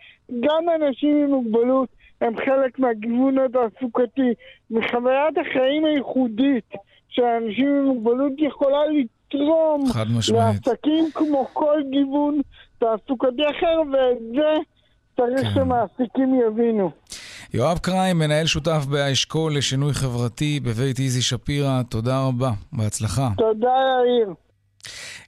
גם 0.40 0.64
אנשים 0.74 1.16
עם 1.16 1.30
מוגבלות 1.30 1.88
הם 2.20 2.37
חלק 2.37 2.78
מהגיוון 2.78 3.38
התעסוקתי, 3.38 4.35
מחוויית 4.70 5.38
החיים 5.38 5.85
הייחודית 5.85 6.72
שאנשים 7.12 7.68
עם 7.68 7.85
מוגבלות 7.85 8.33
יכולה 8.38 8.79
לתרום 8.87 9.85
לעסקים 10.35 11.11
כמו 11.14 11.46
כל 11.53 11.81
גיוון 11.90 12.40
תעסוקתי 12.79 13.42
אחר, 13.51 13.81
ואת 13.92 14.18
זה 14.35 14.55
צריך 15.16 15.48
כן. 15.48 15.55
שמעסיקים 15.55 16.40
יבינו. 16.46 16.90
יואב 17.55 17.79
קריים, 17.79 18.18
מנהל 18.18 18.46
שותף 18.46 18.85
באשכול 18.90 19.57
לשינוי 19.57 19.94
חברתי 19.94 20.61
בבית 20.61 20.98
איזי 20.98 21.22
שפירא, 21.22 21.83
תודה 21.83 22.27
רבה, 22.27 22.51
בהצלחה. 22.72 23.29
תודה, 23.37 23.68
יאיר. 24.07 24.35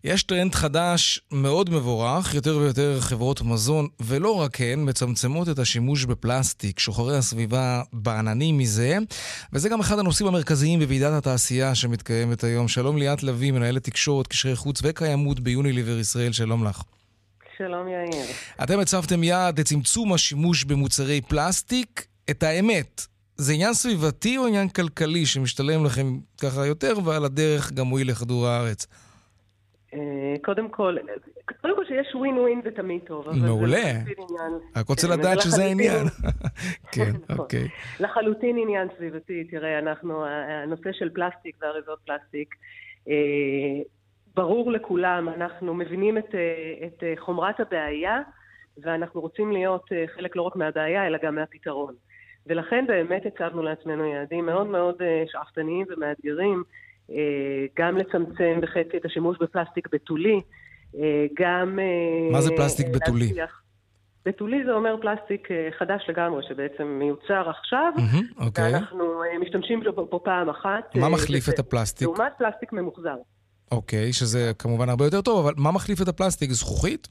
יש 0.04 0.22
טרנד 0.22 0.54
חדש 0.54 1.20
מאוד 1.32 1.70
מבורך, 1.70 2.34
יותר 2.34 2.56
ויותר 2.56 3.00
חברות 3.00 3.42
מזון, 3.42 3.88
ולא 4.00 4.40
רק 4.40 4.60
הן, 4.60 4.88
מצמצמות 4.88 5.48
את 5.48 5.58
השימוש 5.58 6.04
בפלסטיק. 6.04 6.78
שוחרי 6.78 7.16
הסביבה 7.16 7.82
נהנים 7.92 8.58
מזה, 8.58 8.98
וזה 9.52 9.68
גם 9.68 9.80
אחד 9.80 9.98
הנושאים 9.98 10.28
המרכזיים 10.28 10.80
בוועידת 10.80 11.12
התעשייה 11.12 11.74
שמתקיימת 11.74 12.44
היום. 12.44 12.68
שלום 12.68 12.96
ליאת 12.96 13.22
לביא, 13.22 13.52
מנהלת 13.52 13.84
תקשורת, 13.84 14.26
קשרי 14.26 14.56
חוץ 14.56 14.80
וקיימות 14.82 15.40
ביוניליבר 15.40 15.98
ישראל, 15.98 16.32
שלום 16.32 16.64
לך. 16.64 16.82
שלום 17.58 17.88
יאיר. 17.88 18.26
אתם 18.62 18.78
הצבתם 18.78 19.24
יעד 19.24 19.60
לצמצום 19.60 20.12
השימוש 20.12 20.64
במוצרי 20.64 21.20
פלסטיק. 21.20 22.06
את 22.30 22.42
האמת, 22.42 23.06
זה 23.36 23.52
עניין 23.52 23.74
סביבתי 23.74 24.38
או 24.38 24.46
עניין 24.46 24.68
כלכלי 24.68 25.26
שמשתלם 25.26 25.84
לכם 25.84 26.18
ככה 26.40 26.66
יותר, 26.66 26.94
ועל 27.04 27.24
הדרך 27.24 27.72
גם 27.72 27.86
מועיל 27.86 28.10
לכדור 28.10 28.48
הארץ? 28.48 28.86
אה, 29.94 30.34
קודם 30.42 30.68
כל, 30.68 30.96
קודם 31.60 31.76
כל 31.76 31.84
שיש 31.84 32.14
ווין 32.14 32.38
ווין 32.38 32.60
זה 32.64 32.70
תמיד 32.70 33.02
טוב. 33.06 33.28
מעולה. 33.46 33.92
רק 34.76 34.88
רוצה 34.88 35.06
כן, 35.06 35.12
לדעת 35.12 35.40
שזה 35.40 35.64
העניין. 35.64 36.06
כן, 36.92 37.10
נכון. 37.28 37.38
אוקיי. 37.38 37.68
לחלוטין 38.00 38.58
עניין 38.58 38.88
סביבתי. 38.96 39.44
תראה, 39.44 39.78
אנחנו, 39.78 40.24
הנושא 40.26 40.92
של 40.92 41.10
פלסטיק 41.14 41.56
ואריזות 41.62 41.98
פלסטיק, 42.06 42.54
אה, 43.08 43.14
ברור 44.34 44.72
לכולם, 44.72 45.28
אנחנו 45.28 45.74
מבינים 45.74 46.18
את, 46.18 46.34
אה, 46.34 46.86
את 46.86 47.18
חומרת 47.18 47.60
הבעיה, 47.60 48.20
ואנחנו 48.82 49.20
רוצים 49.20 49.52
להיות 49.52 49.84
חלק 50.16 50.36
לא 50.36 50.42
רק 50.42 50.56
מהבעיה, 50.56 51.06
אלא 51.06 51.18
גם 51.22 51.34
מהפתרון. 51.34 51.94
ולכן 52.46 52.84
באמת 52.86 53.22
הצבנו 53.26 53.62
לעצמנו 53.62 54.04
יעדים 54.04 54.46
מאוד 54.46 54.66
מאוד 54.66 54.94
שאפתניים 55.26 55.86
ומאתגרים. 55.88 56.62
אה, 57.10 57.16
גם 57.78 57.96
לצמצם 57.96 58.58
בחצי 58.62 58.96
את 58.96 59.04
השימוש 59.04 59.38
בפלסטיק 59.40 59.88
בתולי, 59.92 60.40
אה, 60.98 61.26
גם... 61.40 61.78
אה, 61.78 62.32
מה 62.32 62.40
זה 62.40 62.50
פלסטיק 62.56 62.86
בתולי? 62.88 63.32
בתולי 64.26 64.64
זה 64.64 64.72
אומר 64.72 64.96
פלסטיק 65.02 65.48
חדש 65.78 66.04
לגמרי, 66.08 66.42
שבעצם 66.48 66.84
מיוצר 66.84 67.50
עכשיו, 67.50 67.92
mm-hmm, 67.96 68.40
okay. 68.40 68.60
ואנחנו 68.60 69.22
משתמשים 69.40 69.82
בו 69.94 70.10
פה 70.10 70.20
פעם 70.24 70.48
אחת. 70.48 70.96
מה 70.96 71.08
מחליף 71.08 71.48
את 71.48 71.58
הפלסטיק? 71.58 72.08
לעומת 72.08 72.32
פלסטיק 72.38 72.72
ממוחזר. 72.72 73.16
אוקיי, 73.72 74.10
okay, 74.10 74.12
שזה 74.12 74.52
כמובן 74.58 74.88
הרבה 74.88 75.04
יותר 75.04 75.20
טוב, 75.20 75.46
אבל 75.46 75.54
מה 75.56 75.72
מחליף 75.72 76.02
את 76.02 76.08
הפלסטיק? 76.08 76.50
זכוכית? 76.50 77.08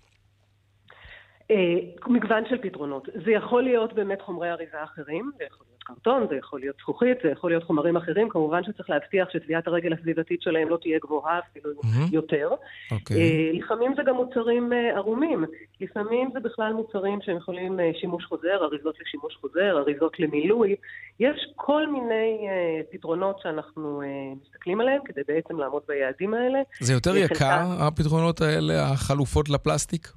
מגוון 2.07 2.43
של 2.49 2.57
פתרונות. 2.61 3.07
זה 3.25 3.31
יכול 3.31 3.63
להיות 3.63 3.93
באמת 3.93 4.21
חומרי 4.21 4.51
אריזה 4.51 4.83
אחרים, 4.83 5.31
זה 5.37 5.43
יכול 5.43 5.65
קרטון, 5.83 6.27
זה 6.29 6.35
יכול 6.35 6.59
להיות 6.59 6.75
זכוכית, 6.79 7.17
זה 7.23 7.29
יכול 7.29 7.51
להיות 7.51 7.63
חומרים 7.63 7.97
אחרים, 7.97 8.29
כמובן 8.29 8.63
שצריך 8.63 8.89
להבטיח 8.89 9.27
שטביעת 9.33 9.67
הרגל 9.67 9.93
הסביבתית 9.93 10.41
שלהם 10.41 10.69
לא 10.69 10.77
תהיה 10.81 10.99
גבוהה 11.03 11.39
אפילו 11.39 11.71
mm-hmm. 11.71 12.09
יותר. 12.11 12.49
Okay. 12.51 12.93
אוקיי. 12.93 13.51
Uh, 13.51 13.63
לפעמים 13.63 13.93
זה 13.97 14.01
גם 14.05 14.15
מוצרים 14.15 14.71
uh, 14.71 14.97
ערומים, 14.97 15.45
לפעמים 15.81 16.29
זה 16.33 16.39
בכלל 16.39 16.73
מוצרים 16.73 17.19
שהם 17.21 17.37
יכולים 17.37 17.79
uh, 17.79 17.99
שימוש 18.01 18.25
חוזר, 18.25 18.63
אריזות 18.63 18.95
לשימוש 19.01 19.35
חוזר, 19.41 19.77
אריזות 19.77 20.19
למילוי. 20.19 20.75
יש 21.19 21.47
כל 21.55 21.87
מיני 21.87 22.47
פתרונות 22.91 23.39
שאנחנו 23.43 24.01
מסתכלים 24.41 24.81
עליהם 24.81 25.01
כדי 25.05 25.21
בעצם 25.27 25.59
לעמוד 25.59 25.81
ביעדים 25.87 26.33
האלה. 26.33 26.59
זה 26.79 26.93
יותר 26.93 27.15
יקר, 27.15 27.65
הפתרונות 27.79 28.41
האלה, 28.41 28.91
החלופות 28.91 29.49
לפלסטיק? 29.49 30.07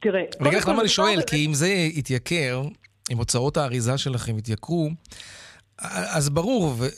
תראה, 0.00 0.22
לך 0.40 0.68
למה 0.68 0.80
אני 0.80 0.88
שואל, 0.88 1.22
כי 1.26 1.46
אם 1.46 1.54
זה 1.54 1.68
יתייקר, 1.68 2.62
אם 3.10 3.18
הוצאות 3.18 3.56
האריזה 3.56 3.98
שלכם 3.98 4.38
יתייקרו, 4.38 4.90
אז 5.88 6.28
ברור, 6.28 6.74
ו... 6.78 6.88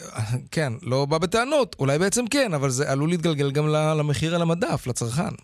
כן, 0.50 0.72
לא 0.82 1.04
בא 1.04 1.18
בטענות, 1.18 1.76
אולי 1.78 1.98
בעצם 1.98 2.26
כן, 2.26 2.54
אבל 2.54 2.70
זה 2.70 2.90
עלול 2.90 3.10
להתגלגל 3.10 3.50
גם 3.50 3.68
למחיר 3.68 4.34
על 4.34 4.42
המדף, 4.42 4.86
לצרכן. 4.86 5.34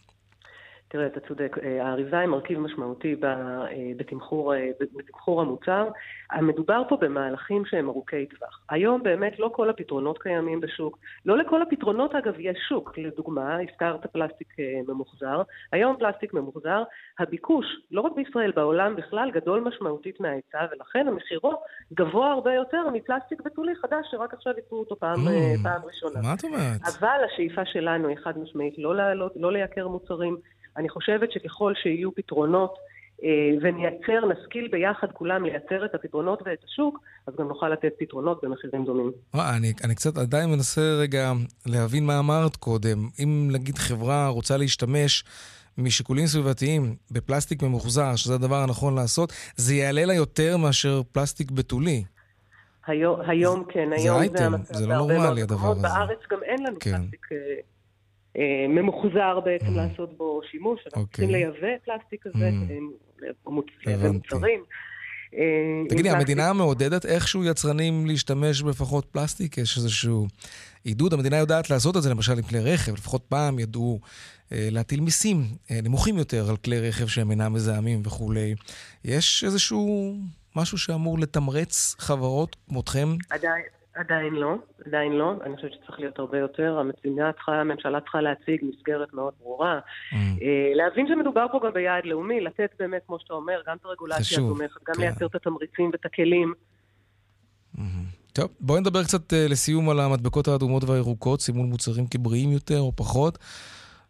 תראה, 0.90 1.06
אתה 1.06 1.20
צודק, 1.20 1.56
אה, 1.62 1.86
האריזה 1.86 2.18
היא 2.18 2.28
מרכיב 2.28 2.58
משמעותי 2.58 3.16
אה, 3.24 3.66
בתמחור, 3.96 4.54
אה, 4.54 4.70
בתמחור 4.96 5.40
המוצר. 5.40 5.88
מדובר 6.42 6.82
פה 6.88 6.96
במהלכים 6.96 7.64
שהם 7.64 7.88
ארוכי 7.88 8.26
טווח. 8.26 8.60
היום 8.70 9.02
באמת 9.02 9.38
לא 9.38 9.50
כל 9.54 9.70
הפתרונות 9.70 10.18
קיימים 10.18 10.60
בשוק. 10.60 10.98
לא 11.26 11.38
לכל 11.38 11.62
הפתרונות, 11.62 12.14
אגב, 12.14 12.34
יש 12.38 12.58
שוק. 12.68 12.98
לדוגמה, 12.98 13.58
הזכרת 13.60 14.06
פלסטיק 14.06 14.48
ממוחזר. 14.88 15.42
היום 15.72 15.96
פלסטיק 15.98 16.34
ממוחזר, 16.34 16.82
הביקוש, 17.18 17.66
לא 17.90 18.00
רק 18.00 18.12
בישראל, 18.16 18.52
בעולם 18.56 18.96
בכלל, 18.96 19.30
גדול 19.30 19.60
משמעותית 19.60 20.20
מההיצע, 20.20 20.66
ולכן 20.72 21.08
המחירו 21.08 21.52
גבוה 21.92 22.32
הרבה 22.32 22.54
יותר 22.54 22.90
מפלסטיק 22.92 23.40
בתולי 23.40 23.74
חדש, 23.74 24.06
שרק 24.10 24.34
עכשיו 24.34 24.52
ייצרו 24.56 24.78
אותו 24.78 24.96
פעם, 24.96 25.18
mm, 25.26 25.62
פעם 25.62 25.82
ראשונה. 25.84 26.20
מה 26.22 26.34
את 26.34 26.44
אומרת? 26.44 26.80
אבל 26.98 27.18
השאיפה 27.32 27.64
שלנו 27.64 28.08
היא 28.08 28.16
חד 28.24 28.38
משמעית 28.38 28.74
לא, 28.78 29.12
לא, 29.14 29.30
לא 29.36 29.52
לייקר 29.52 29.88
מוצרים. 29.88 30.36
אני 30.76 30.88
חושבת 30.88 31.32
שככל 31.32 31.72
שיהיו 31.82 32.14
פתרונות 32.14 32.74
אה, 33.24 33.28
ונייצר, 33.62 34.26
נשכיל 34.28 34.68
ביחד 34.72 35.06
כולם 35.12 35.44
לייצר 35.44 35.84
את 35.84 35.94
הפתרונות 35.94 36.42
ואת 36.46 36.64
השוק, 36.64 36.98
אז 37.26 37.34
גם 37.38 37.48
נוכל 37.48 37.68
לתת 37.68 37.92
פתרונות 37.98 38.44
במחירים 38.44 38.84
דומים. 38.84 39.12
אני, 39.34 39.72
אני 39.84 39.94
קצת 39.94 40.18
עדיין 40.18 40.50
מנסה 40.50 40.80
רגע 41.00 41.32
להבין 41.66 42.06
מה 42.06 42.18
אמרת 42.18 42.56
קודם. 42.56 42.98
אם 43.22 43.48
נגיד 43.52 43.78
חברה 43.78 44.28
רוצה 44.28 44.56
להשתמש 44.56 45.24
משיקולים 45.78 46.26
סביבתיים 46.26 46.94
בפלסטיק 47.10 47.62
ממוחזר, 47.62 48.16
שזה 48.16 48.34
הדבר 48.34 48.56
הנכון 48.56 48.94
לעשות, 48.94 49.32
זה 49.56 49.74
יעלה 49.74 50.04
לה 50.04 50.14
יותר 50.14 50.56
מאשר 50.56 51.02
פלסטיק 51.12 51.50
בתולי. 51.50 52.04
היום, 52.86 53.20
היום 53.26 53.64
כן, 53.68 53.88
היום 53.92 54.18
זה 54.18 54.22
אייטם, 54.22 54.52
זה, 54.62 54.74
זה 54.74 54.86
לא 54.86 54.96
נורמלי 54.96 55.42
הדבר 55.42 55.70
הזה. 55.70 55.82
בארץ 55.82 56.18
גם 56.30 56.38
אין 56.42 56.66
לנו 56.66 56.76
כן. 56.80 56.90
פלסטיק 56.90 57.26
אה, 57.32 57.36
ממוחזר 58.68 59.40
בעצם. 59.40 59.74
לעשות 59.76 60.16
בו 60.16 60.40
שימוש, 60.50 60.80
אנחנו 60.86 61.02
אוקיי. 61.02 61.12
צריכים 61.12 61.30
לייבא 61.30 61.78
פלסטיק 61.84 62.22
כזה, 62.22 62.48
mm. 62.48 63.22
לייבא 63.86 64.10
מוצרים. 64.10 64.64
אה, 65.34 65.88
תגידי, 65.88 66.10
המדינה 66.10 66.52
מעודדת 66.52 67.06
איכשהו 67.06 67.44
יצרנים 67.44 68.06
להשתמש 68.06 68.62
בפחות 68.62 69.04
פלסטיק? 69.04 69.58
יש 69.58 69.76
איזשהו 69.76 70.26
עידוד? 70.84 71.12
המדינה 71.12 71.36
יודעת 71.36 71.70
לעשות 71.70 71.96
את 71.96 72.02
זה 72.02 72.10
למשל 72.10 72.32
עם 72.32 72.42
כלי 72.42 72.60
רכב, 72.60 72.92
לפחות 72.92 73.24
פעם 73.28 73.58
ידעו 73.58 74.00
אה, 74.52 74.68
להטיל 74.70 75.00
מיסים 75.00 75.44
נמוכים 75.70 76.18
יותר 76.18 76.50
על 76.50 76.56
כלי 76.56 76.88
רכב 76.88 77.06
שהם 77.06 77.30
אינם 77.30 77.52
מזהמים 77.52 78.02
וכולי. 78.04 78.54
יש 79.04 79.44
איזשהו 79.44 80.14
משהו 80.56 80.78
שאמור 80.78 81.18
לתמרץ 81.18 81.96
חברות 81.98 82.56
כמותכם? 82.68 83.08
עדיין, 83.30 83.62
עדיין 83.98 84.34
לא, 84.34 84.54
עדיין 84.86 85.12
לא. 85.12 85.34
אני 85.44 85.56
חושבת 85.56 85.72
שצריך 85.72 86.00
להיות 86.00 86.18
הרבה 86.18 86.38
יותר. 86.38 86.78
המדינה 86.78 87.32
צריכה, 87.32 87.60
הממשלה 87.60 88.00
צריכה 88.00 88.20
להציג 88.20 88.60
מסגרת 88.62 89.14
מאוד 89.14 89.34
ברורה. 89.40 89.78
Mm. 89.78 90.14
אה, 90.16 90.72
להבין 90.74 91.06
שמדובר 91.08 91.46
פה 91.52 91.60
גם 91.64 91.72
ביעד 91.72 92.04
לאומי, 92.04 92.40
לתת 92.40 92.70
באמת, 92.78 93.02
כמו 93.06 93.18
שאתה 93.20 93.34
אומר, 93.34 93.60
גם 93.66 93.76
את 93.76 93.84
הרגולציה 93.84 94.38
התומכת, 94.38 94.80
גם 94.88 94.94
כן. 94.94 95.00
לייצר 95.00 95.26
את 95.26 95.34
התמריצים 95.34 95.90
ואת 95.92 96.06
הכלים. 96.06 96.52
Mm-hmm. 97.76 97.80
טוב, 98.32 98.50
בואי 98.60 98.80
נדבר 98.80 99.04
קצת 99.04 99.32
אה, 99.32 99.46
לסיום 99.48 99.90
על 99.90 100.00
המדבקות 100.00 100.48
האדומות 100.48 100.84
והירוקות, 100.84 101.40
סימון 101.40 101.66
מוצרים 101.66 102.06
כבריאים 102.06 102.52
יותר 102.52 102.80
או 102.80 102.92
פחות. 102.96 103.38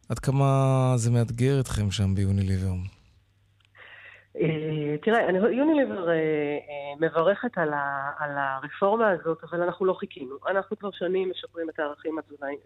עד 0.09 0.19
כמה 0.19 0.93
זה 0.97 1.11
מאתגר 1.11 1.61
אתכם 1.61 1.91
שם 1.91 2.15
ביוניליבר? 2.15 2.73
אה, 4.41 4.97
תראה, 5.03 5.51
יוניליבר 5.51 6.09
אה, 6.09 6.15
אה, 6.15 6.19
מברכת 7.01 7.59
על, 7.59 7.71
הרפורמה 8.37 9.11
הזאת, 9.11 9.39
אבל 9.45 9.63
אנחנו 9.63 9.87
לא 9.87 9.93
חיכינו. 9.93 10.37
אנחנו 10.49 10.79
כבר 10.79 10.91
שנים 10.93 11.31
משפרים 11.31 11.71
את 11.71 11.79
הערכים 11.79 12.19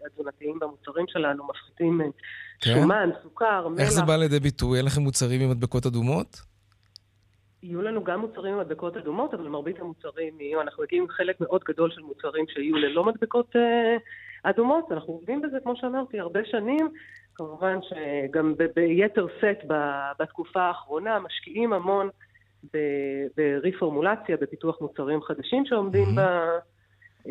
התזונתיים 0.05 0.59
במוצרים 0.59 1.05
שלנו, 1.07 1.47
מפחיתים 1.47 2.01
כן? 2.61 2.73
שומן, 2.73 3.09
סוכר, 3.23 3.67
מלח. 3.67 3.79
איך 3.79 3.89
זה 3.89 4.01
בא 4.01 4.15
לידי 4.15 4.39
ביטוי? 4.39 4.77
אין 4.77 4.85
לכם 4.85 5.01
מוצרים 5.01 5.41
עם 5.41 5.49
מדבקות 5.49 5.85
אדומות? 5.85 6.41
יהיו 7.63 7.81
לנו 7.81 8.03
גם 8.03 8.19
מוצרים 8.19 8.53
עם 8.53 8.59
מדבקות 8.59 8.97
אדומות, 8.97 9.33
אבל 9.33 9.47
מרבית 9.47 9.79
המוצרים 9.79 10.41
יהיו, 10.41 10.61
אנחנו 10.61 10.83
מגיעים 10.83 11.07
חלק 11.09 11.41
מאוד 11.41 11.61
גדול 11.67 11.91
של 11.91 12.01
מוצרים 12.01 12.45
שיהיו 12.47 12.75
ללא 12.75 13.03
מדבקות 13.03 13.55
אדומות. 14.43 14.91
אנחנו 14.91 15.13
עובדים 15.13 15.41
בזה, 15.41 15.57
כמו 15.63 15.75
שאמרתי, 15.75 16.19
הרבה 16.19 16.39
שנים. 16.45 16.89
כמובן 17.35 17.79
שגם 17.81 18.53
ביתר 18.75 19.27
סט 19.37 19.65
בתקופה 20.19 20.61
האחרונה 20.61 21.19
משקיעים 21.19 21.73
המון 21.73 22.09
ברפורמולציה, 23.37 24.37
בפיתוח 24.41 24.81
מוצרים 24.81 25.21
חדשים 25.21 25.65
שעומדים 25.65 26.19
mm-hmm. 26.19 27.29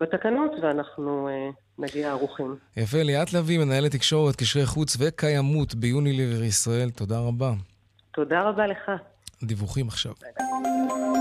בתקנות, 0.00 0.50
ואנחנו 0.62 1.28
אה, 1.28 1.50
נגיע 1.78 2.10
ערוכים. 2.10 2.56
יפה, 2.76 3.02
ליאת 3.02 3.32
לביא, 3.32 3.58
מנהלת 3.58 3.92
תקשורת, 3.92 4.36
קשרי 4.36 4.66
חוץ 4.66 4.96
וקיימות 5.00 5.74
ביוניליבר 5.74 6.42
ישראל, 6.42 6.90
תודה 6.90 7.18
רבה. 7.18 7.52
תודה 8.14 8.42
רבה 8.42 8.66
לך. 8.66 8.90
דיווחים 9.42 9.88
עכשיו. 9.88 10.12
ביי. 10.20 11.11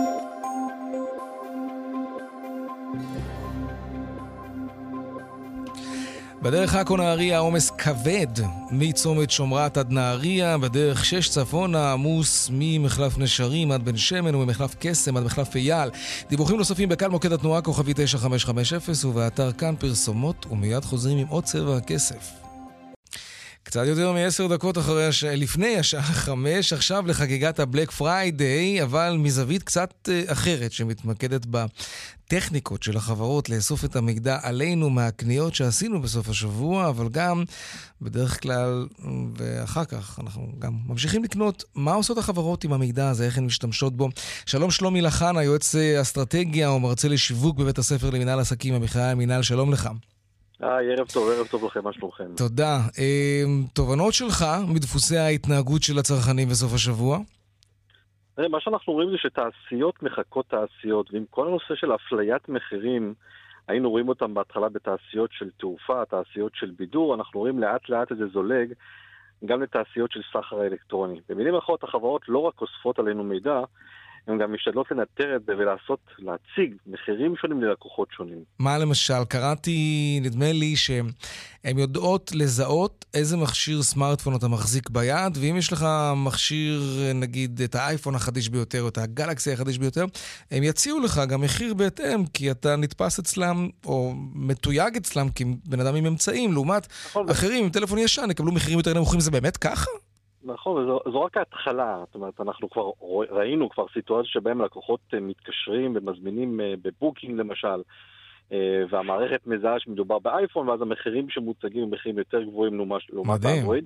בדרך 6.41 6.75
עכו 6.75 6.97
נהריה 6.97 7.39
עומס 7.39 7.69
כבד 7.69 8.27
מצומת 8.71 9.31
שומרת 9.31 9.77
עד 9.77 9.91
נהריה, 9.91 10.57
בכביש 10.57 11.05
שש 11.05 11.29
צפונה 11.29 11.93
עמוס 11.93 12.49
ממחלף 12.53 13.17
נשרים 13.17 13.71
עד 13.71 13.85
בן 13.85 13.97
שמן 13.97 14.35
וממחלף 14.35 14.75
קסם 14.79 15.17
עד 15.17 15.23
מחלף 15.23 15.55
אייל. 15.55 15.89
דיווחים 16.29 16.57
נוספים 16.57 16.89
בקל 16.89 17.07
מוקד 17.07 17.31
התנועה 17.31 17.61
כוכבי 17.61 17.93
9550 17.95 19.09
ובאתר 19.09 19.51
כאן 19.51 19.75
פרסומות 19.79 20.45
ומיד 20.51 20.85
חוזרים 20.85 21.17
עם 21.17 21.27
עוד 21.27 21.43
צבע 21.43 21.77
הכסף. 21.77 22.40
קצת 23.63 23.85
יותר 23.85 24.11
מעשר 24.11 24.47
דקות 24.47 24.77
אחרי 24.77 25.07
הש... 25.07 25.23
לפני 25.23 25.77
השעה 25.77 26.03
חמש, 26.03 26.73
עכשיו 26.73 27.07
לחגיגת 27.07 27.59
הבלק 27.59 27.91
פריידיי, 27.91 28.83
אבל 28.83 29.15
מזווית 29.19 29.63
קצת 29.63 30.09
אה, 30.11 30.23
אחרת, 30.25 30.71
שמתמקדת 30.71 31.45
בטכניקות 31.45 32.83
של 32.83 32.97
החברות 32.97 33.49
לאסוף 33.49 33.85
את 33.85 33.95
המידע 33.95 34.39
עלינו 34.41 34.89
מהקניות 34.89 35.55
שעשינו 35.55 36.01
בסוף 36.01 36.29
השבוע, 36.29 36.89
אבל 36.89 37.09
גם 37.09 37.43
בדרך 38.01 38.41
כלל, 38.41 38.87
ואחר 39.37 39.85
כך 39.85 40.19
אנחנו 40.23 40.51
גם 40.59 40.77
ממשיכים 40.87 41.23
לקנות 41.23 41.63
מה 41.75 41.93
עושות 41.93 42.17
החברות 42.17 42.63
עם 42.63 42.73
המידע 42.73 43.09
הזה, 43.09 43.25
איך 43.25 43.37
הן 43.37 43.45
משתמשות 43.45 43.97
בו. 43.97 44.09
שלום 44.45 44.71
שלומי 44.71 45.01
לחנה, 45.01 45.43
יועץ 45.43 45.75
אה, 45.75 46.01
אסטרטגיה 46.01 46.71
ומרצה 46.71 47.07
לשיווק 47.07 47.57
בבית 47.57 47.77
הספר 47.77 48.09
למינהל 48.09 48.39
עסקים 48.39 48.73
במכללה 48.73 49.11
המינהל, 49.11 49.43
שלום 49.43 49.73
לך. 49.73 49.89
היי, 50.61 50.91
ערב 50.91 51.07
טוב, 51.07 51.29
ערב 51.29 51.47
טוב 51.47 51.65
לכם, 51.65 51.83
מה 51.83 51.93
שלומכם? 51.93 52.35
תודה. 52.37 52.77
אמ, 52.97 53.63
תובנות 53.73 54.13
שלך 54.13 54.45
מדפוסי 54.73 55.17
ההתנהגות 55.17 55.83
של 55.83 55.99
הצרכנים 55.99 56.49
בסוף 56.49 56.73
השבוע? 56.73 57.17
מה 58.37 58.61
שאנחנו 58.61 58.93
רואים 58.93 59.09
זה 59.09 59.17
שתעשיות 59.17 60.03
מחכות 60.03 60.45
תעשיות, 60.49 61.13
ועם 61.13 61.25
כל 61.29 61.47
הנושא 61.47 61.75
של 61.75 61.95
אפליית 61.95 62.49
מחירים, 62.49 63.13
היינו 63.67 63.89
רואים 63.89 64.09
אותם 64.09 64.33
בהתחלה 64.33 64.69
בתעשיות 64.69 65.29
של 65.33 65.49
תעופה, 65.59 66.05
תעשיות 66.05 66.51
של 66.55 66.71
בידור, 66.77 67.15
אנחנו 67.15 67.39
רואים 67.39 67.59
לאט 67.59 67.89
לאט 67.89 68.11
את 68.11 68.17
זה 68.17 68.27
זולג 68.33 68.73
גם 69.45 69.61
לתעשיות 69.61 70.11
של 70.11 70.21
סחר 70.33 70.59
האלקטרוני. 70.59 71.19
במילים 71.29 71.55
אחרות, 71.55 71.83
החברות 71.83 72.21
לא 72.27 72.39
רק 72.39 72.61
אוספות 72.61 72.99
עלינו 72.99 73.23
מידע, 73.23 73.59
הן 74.27 74.37
גם 74.37 74.53
משתדלות 74.53 74.91
לנטר 74.91 75.35
את 75.35 75.41
זה 75.47 75.53
ולעשות, 75.57 75.99
להציג 76.19 76.75
מחירים 76.87 77.35
שונים 77.41 77.63
ללקוחות 77.63 78.07
שונים. 78.11 78.43
מה 78.59 78.77
למשל? 78.77 79.23
קראתי, 79.29 80.19
נדמה 80.23 80.51
לי 80.51 80.75
שהן 80.75 81.77
יודעות 81.77 82.31
לזהות 82.35 83.05
איזה 83.13 83.37
מכשיר 83.37 83.81
סמארטפון 83.81 84.35
אתה 84.35 84.47
מחזיק 84.47 84.89
ביד, 84.89 85.37
ואם 85.41 85.55
יש 85.57 85.73
לך 85.73 85.85
מכשיר, 86.15 86.81
נגיד, 87.15 87.61
את 87.61 87.75
האייפון 87.75 88.15
החדיש 88.15 88.49
ביותר, 88.49 88.81
או 88.81 88.87
את 88.87 88.97
הגלקסי 88.97 89.53
החדיש 89.53 89.77
ביותר, 89.77 90.05
הם 90.51 90.63
יציעו 90.63 90.99
לך 90.99 91.21
גם 91.29 91.41
מחיר 91.41 91.73
בהתאם, 91.73 92.25
כי 92.25 92.51
אתה 92.51 92.75
נתפס 92.75 93.19
אצלם, 93.19 93.69
או 93.85 94.13
מתויג 94.35 94.95
אצלם 94.95 95.27
כבן 95.35 95.79
אדם 95.79 95.95
עם 95.95 96.05
אמצעים, 96.05 96.53
לעומת 96.53 96.87
נכון. 97.05 97.29
אחרים 97.29 97.63
עם 97.63 97.69
טלפון 97.69 97.97
ישן 97.97 98.27
יקבלו 98.31 98.51
מחירים 98.51 98.77
יותר 98.77 98.93
נמוכים. 98.93 99.19
זה 99.19 99.31
באמת 99.31 99.57
ככה? 99.57 99.91
נכון, 100.43 100.83
וזו, 100.83 100.99
זו 101.11 101.21
רק 101.21 101.37
ההתחלה. 101.37 102.03
זאת 102.05 102.15
אומרת, 102.15 102.41
אנחנו 102.41 102.69
כבר 102.69 102.89
ראינו 103.31 103.69
כבר 103.69 103.85
סיטואציה 103.93 104.31
שבהם 104.31 104.61
לקוחות 104.61 104.99
אה, 105.13 105.19
מתקשרים 105.19 105.93
ומזמינים 105.95 106.61
אה, 106.61 106.73
בבוקינג 106.81 107.39
למשל, 107.39 107.81
אה, 108.51 108.83
והמערכת 108.89 109.47
מזהה 109.47 109.79
שמדובר 109.79 110.19
באייפון, 110.19 110.69
ואז 110.69 110.81
המחירים 110.81 111.29
שמוצגים 111.29 111.83
הם 111.83 111.91
מחירים 111.91 112.17
יותר 112.17 112.43
גבוהים 112.43 112.77
לעומת 113.09 113.45
האנדרואיד. 113.45 113.85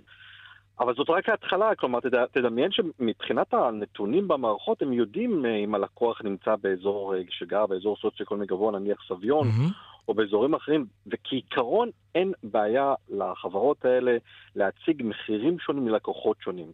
אבל 0.80 0.94
זאת 0.96 1.10
רק 1.10 1.30
ההתחלה, 1.30 1.76
כלומר, 1.76 2.00
תד... 2.00 2.26
תדמיין 2.26 2.72
שמבחינת 2.72 3.54
הנתונים 3.54 4.28
במערכות, 4.28 4.82
הם 4.82 4.94
יודעים 4.94 5.46
אם 5.46 5.76
הלקוח 5.76 6.22
נמצא 6.24 6.56
באזור, 6.62 7.14
שגר 7.30 7.66
באזור 7.66 7.98
סוציו-אקונומי 8.02 8.46
גבוה, 8.46 8.80
נניח 8.80 8.98
סביון, 9.08 9.48
mm-hmm. 9.48 9.95
או 10.08 10.14
באזורים 10.14 10.54
אחרים, 10.54 10.86
וכעיקרון 11.08 11.90
אין 12.16 12.34
בעיה 12.44 12.94
לחברות 13.10 13.86
האלה 13.86 14.18
להציג 14.56 15.04
מחירים 15.06 15.60
שונים 15.60 15.88
ללקוחות 15.88 16.38
שונים. 16.42 16.72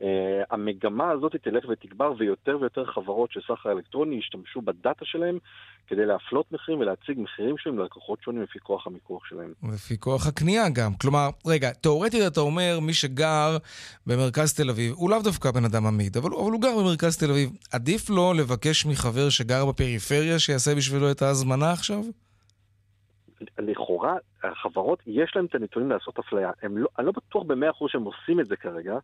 Uh, 0.00 0.04
המגמה 0.50 1.10
הזאת 1.10 1.36
תלך 1.36 1.64
ותגבר 1.68 2.12
ויותר 2.18 2.56
ויותר 2.60 2.84
חברות 2.84 3.32
של 3.32 3.40
סחר 3.40 3.72
אלקטרוני 3.72 4.16
ישתמשו 4.16 4.60
בדאטה 4.62 5.04
שלהם 5.04 5.38
כדי 5.86 6.06
להפלות 6.06 6.52
מחירים 6.52 6.80
ולהציג 6.80 7.18
מחירים 7.18 7.58
שלהם 7.58 7.78
ללקוחות 7.78 8.22
שונים 8.22 8.42
לפי 8.42 8.58
כוח 8.58 8.86
המיקוח 8.86 9.24
שלהם. 9.24 9.52
לפי 9.74 9.98
כוח 9.98 10.26
הקנייה 10.26 10.68
גם. 10.68 10.94
כלומר, 10.94 11.28
רגע, 11.46 11.70
תאורטית 11.70 12.20
אתה 12.26 12.40
אומר, 12.40 12.78
מי 12.80 12.94
שגר 12.94 13.56
במרכז 14.06 14.54
תל 14.54 14.70
אביב, 14.70 14.94
הוא 14.94 15.10
לאו 15.10 15.22
דווקא 15.22 15.50
בן 15.50 15.64
אדם 15.64 15.86
עמיד, 15.86 16.16
אבל, 16.16 16.30
אבל 16.34 16.52
הוא 16.52 16.60
גר 16.60 16.78
במרכז 16.78 17.16
תל 17.18 17.30
אביב. 17.30 17.50
עדיף 17.72 18.10
לו 18.10 18.32
לבקש 18.32 18.86
מחבר 18.86 19.28
שגר 19.28 19.66
בפריפריה 19.66 20.38
שיעשה 20.38 20.74
בשבילו 20.74 21.10
את 21.10 21.22
ההזמנה 21.22 21.72
עכשיו? 21.72 22.02
לכאורה, 23.58 24.16
החברות, 24.42 25.02
יש 25.06 25.32
להם 25.36 25.44
את 25.44 25.54
הנתונים 25.54 25.90
לעשות 25.90 26.18
אפליה. 26.18 26.50
לא, 26.62 26.88
אני 26.98 27.06
לא 27.06 27.12
בטוח 27.12 27.42
במאה 27.42 27.70
אחוז 27.70 27.90
שהם 27.90 28.04
עושים 28.04 28.40
את 28.40 28.46
זה 28.46 28.56
כרגע, 28.56 28.98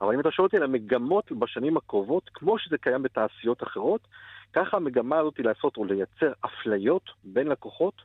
אבל 0.00 0.14
אם 0.14 0.20
אתה 0.20 0.30
שואל 0.30 0.46
אותי 0.46 0.56
על 0.56 0.62
המגמות 0.62 1.32
בשנים 1.32 1.76
הקרובות, 1.76 2.30
כמו 2.34 2.58
שזה 2.58 2.78
קיים 2.78 3.02
בתעשיות 3.02 3.62
אחרות, 3.62 4.00
ככה 4.52 4.76
המגמה 4.76 5.18
הזאת 5.18 5.36
היא 5.36 5.46
לעשות 5.46 5.76
או 5.76 5.84
לייצר 5.84 6.32
אפליות 6.40 7.10
בין 7.24 7.46
לקוחות 7.48 8.02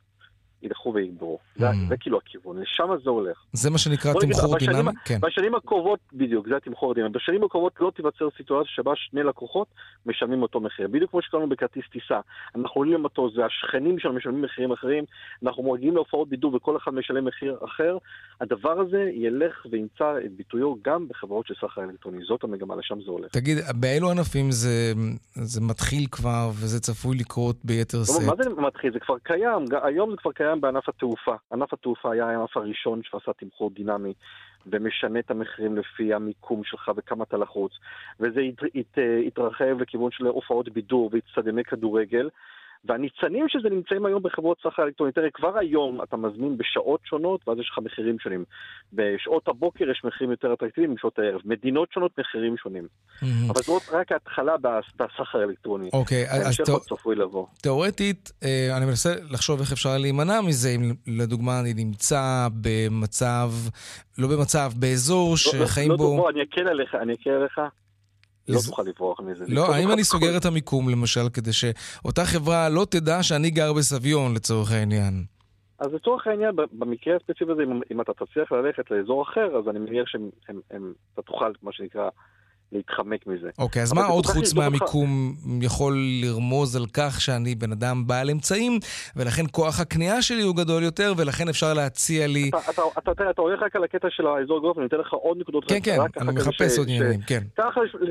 ילכו 0.65 0.93
ויגברו. 0.93 1.39
Mm. 1.57 1.59
זה, 1.59 1.67
זה 1.89 1.97
כאילו 1.97 2.17
הכיוון, 2.17 2.61
לשם 2.61 2.89
זה 3.03 3.09
הולך. 3.09 3.37
זה 3.53 3.69
מה 3.69 3.77
שנקרא 3.77 4.13
תמחור 4.13 4.57
דינמי? 4.57 4.91
כן. 5.05 5.19
בשנים 5.21 5.55
הקרובות, 5.55 5.99
בדיוק, 6.13 6.47
זה 6.47 6.57
התמחור 6.57 6.91
הדינמי. 6.91 7.09
בשנים 7.09 7.43
הקרובות 7.43 7.73
לא 7.79 7.91
תיווצר 7.95 8.27
סיטואציה 8.37 8.71
שבה 8.75 8.91
שני 8.95 9.23
לקוחות 9.23 9.67
משלמים 10.05 10.41
אותו 10.41 10.59
מחיר. 10.59 10.87
בדיוק 10.87 11.11
כמו 11.11 11.21
שקראנו 11.21 11.49
בכרטיס 11.49 11.83
טיסה. 11.91 12.19
אנחנו 12.55 12.81
עולים 12.81 12.93
למטוס, 12.93 13.37
והשכנים 13.37 13.99
שלנו 13.99 14.13
משלמים 14.13 14.41
מחירים 14.41 14.71
אחרים, 14.71 15.03
אנחנו 15.43 15.73
מגיעים 15.73 15.95
להופעות 15.95 16.29
בידור 16.29 16.55
וכל 16.55 16.77
אחד 16.77 16.93
משלם 16.93 17.25
מחיר 17.25 17.57
אחר. 17.65 17.97
הדבר 18.41 18.79
הזה 18.79 19.09
ילך 19.13 19.65
וימצא 19.71 20.17
את 20.25 20.31
ביטויו 20.31 20.73
גם 20.81 21.07
בחברות 21.07 21.47
של 21.47 21.53
סחר 21.61 21.83
אלקטרוני. 21.83 22.23
זאת 22.23 22.43
המגמה, 22.43 22.75
לשם 22.75 23.01
זה 23.01 23.11
הולך. 23.11 23.31
תגיד, 23.31 23.57
באילו 23.75 24.11
ענפים 24.11 24.51
זה, 24.51 24.93
זה 25.33 25.61
מתחיל 25.61 26.05
כבר 26.11 26.49
וזה 26.49 26.79
צפוי 26.79 27.17
לקרות 27.17 27.55
ביתר 27.63 28.03
שאת? 28.03 28.25
מה 28.27 28.33
זה 28.43 28.49
מתחיל? 28.49 28.93
זה 28.93 28.99
כבר 28.99 29.17
קיים. 29.23 29.65
היום 29.83 30.11
זה 30.11 30.17
כבר 30.17 30.31
קיים 30.31 30.61
בענף 30.61 30.89
התעופה. 30.89 31.35
ענף 31.53 31.73
התעופה 31.73 32.11
היה 32.11 32.29
הענף 32.29 32.57
הראשון 32.57 33.01
שעשה 33.03 33.31
תמחור 33.33 33.71
דינמי 33.75 34.13
ומשנה 34.67 35.19
את 35.19 35.31
המחירים 35.31 35.77
לפי 35.77 36.13
המיקום 36.13 36.61
שלך 36.63 36.91
וכמה 36.97 37.23
אתה 37.23 37.37
לחוץ. 37.37 37.71
וזה 38.19 38.41
הת, 38.41 38.63
הת, 38.75 38.97
התרחב 39.27 39.81
לכיוון 39.81 40.11
של 40.11 40.25
הופעות 40.25 40.69
בידור 40.69 41.09
ואיצטדיוני 41.11 41.63
כדורגל. 41.63 42.29
והניצנים 42.85 43.49
שזה 43.49 43.69
נמצאים 43.69 44.05
היום 44.05 44.23
בחברות 44.23 44.57
סחר 44.63 44.83
אלקטרונית, 44.83 45.15
תראה, 45.15 45.29
כבר 45.33 45.57
היום 45.57 46.03
אתה 46.03 46.17
מזמין 46.17 46.57
בשעות 46.57 46.99
שונות, 47.03 47.47
ואז 47.47 47.59
יש 47.59 47.69
לך 47.71 47.79
מחירים 47.83 48.19
שונים. 48.19 48.43
בשעות 48.93 49.47
הבוקר 49.47 49.89
יש 49.89 50.01
מחירים 50.03 50.31
יותר 50.31 50.53
אטרקטיביים 50.53 50.95
בשעות 50.95 51.19
הערב. 51.19 51.41
מדינות 51.45 51.91
שונות, 51.91 52.19
מחירים 52.19 52.57
שונים. 52.57 52.87
אבל 53.21 53.61
זאת 53.61 53.81
רק 53.91 54.11
ההתחלה 54.11 54.55
בסחר 54.95 55.39
האלקטרוני. 55.39 55.89
אוקיי, 55.93 56.25
אז. 56.29 56.57
תאורטית, 57.61 58.31
אה, 58.43 58.77
אני 58.77 58.85
מנסה 58.85 59.09
לחשוב 59.31 59.59
איך 59.59 59.71
אפשר 59.71 59.97
להימנע 59.97 60.41
מזה, 60.41 60.69
אם 60.69 60.81
לדוגמה 61.07 61.59
אני 61.59 61.73
נמצא 61.73 62.47
במצב, 62.61 63.49
לא 64.17 64.27
במצב, 64.27 64.71
באזור 64.79 65.31
לא, 65.31 65.37
שחיים 65.37 65.89
לא, 65.89 65.95
לא, 65.95 65.97
בו... 65.97 66.15
בוא, 66.15 66.29
אני 66.29 66.43
אקל 66.43 66.67
עליך, 66.67 66.95
אני 66.95 67.13
אקל 67.13 67.29
עליך. 67.29 67.59
לא 68.49 68.59
תוכל 68.65 68.83
לברוח 68.83 69.19
מזה. 69.19 69.45
לא, 69.47 69.75
האם 69.75 69.91
אני 69.91 70.03
סוגר 70.03 70.37
את 70.37 70.45
המיקום 70.45 70.89
למשל, 70.89 71.29
כדי 71.33 71.53
שאותה 71.53 72.25
חברה 72.25 72.69
לא 72.69 72.85
תדע 72.89 73.23
שאני 73.23 73.49
גר 73.49 73.73
בסביון 73.73 74.33
לצורך 74.33 74.71
העניין? 74.71 75.23
אז 75.79 75.93
לצורך 75.93 76.27
העניין, 76.27 76.55
במקרה 76.71 77.15
הספציפי 77.15 77.51
הזה, 77.51 77.63
אם 77.91 78.01
אתה 78.01 78.11
תצליח 78.13 78.51
ללכת 78.51 78.91
לאזור 78.91 79.23
אחר, 79.23 79.57
אז 79.57 79.69
אני 79.69 79.79
מניח 79.79 80.07
שאתה 80.07 81.21
תוכל, 81.25 81.51
מה 81.63 81.71
שנקרא, 81.73 82.09
להתחמק 82.71 83.27
מזה. 83.27 83.49
אוקיי, 83.59 83.81
אז 83.81 83.93
מה 83.93 84.05
עוד 84.05 84.25
חוץ 84.25 84.53
מהמיקום 84.53 85.35
יכול 85.61 85.97
לרמוז 86.23 86.75
על 86.75 86.85
כך 86.93 87.21
שאני 87.21 87.55
בן 87.55 87.71
אדם 87.71 88.07
בעל 88.07 88.29
אמצעים, 88.29 88.79
ולכן 89.15 89.43
כוח 89.51 89.79
הקנייה 89.79 90.21
שלי 90.21 90.41
הוא 90.41 90.55
גדול 90.55 90.83
יותר, 90.83 91.13
ולכן 91.17 91.49
אפשר 91.49 91.73
להציע 91.73 92.27
לי... 92.27 92.49
אתה, 92.49 92.57
אתה, 92.69 92.81
אתה, 92.97 93.11
אתה, 93.11 93.29
אתה 93.29 93.41
הולך 93.41 93.61
רק 93.61 93.75
על 93.75 93.83
הקטע 93.83 94.07
של 94.11 94.27
האזור 94.27 94.59
גרוף, 94.59 94.77
אני 94.77 94.85
אתן 94.85 94.97
לך 94.97 95.13
עוד 95.13 95.37
נקודות. 95.37 95.65
כן, 95.67 95.79
כן, 95.83 95.97
אני 96.21 96.31
מחפש 96.31 96.77
עוד 96.77 96.87
עניינים, 96.89 97.21
כן. 97.21 97.43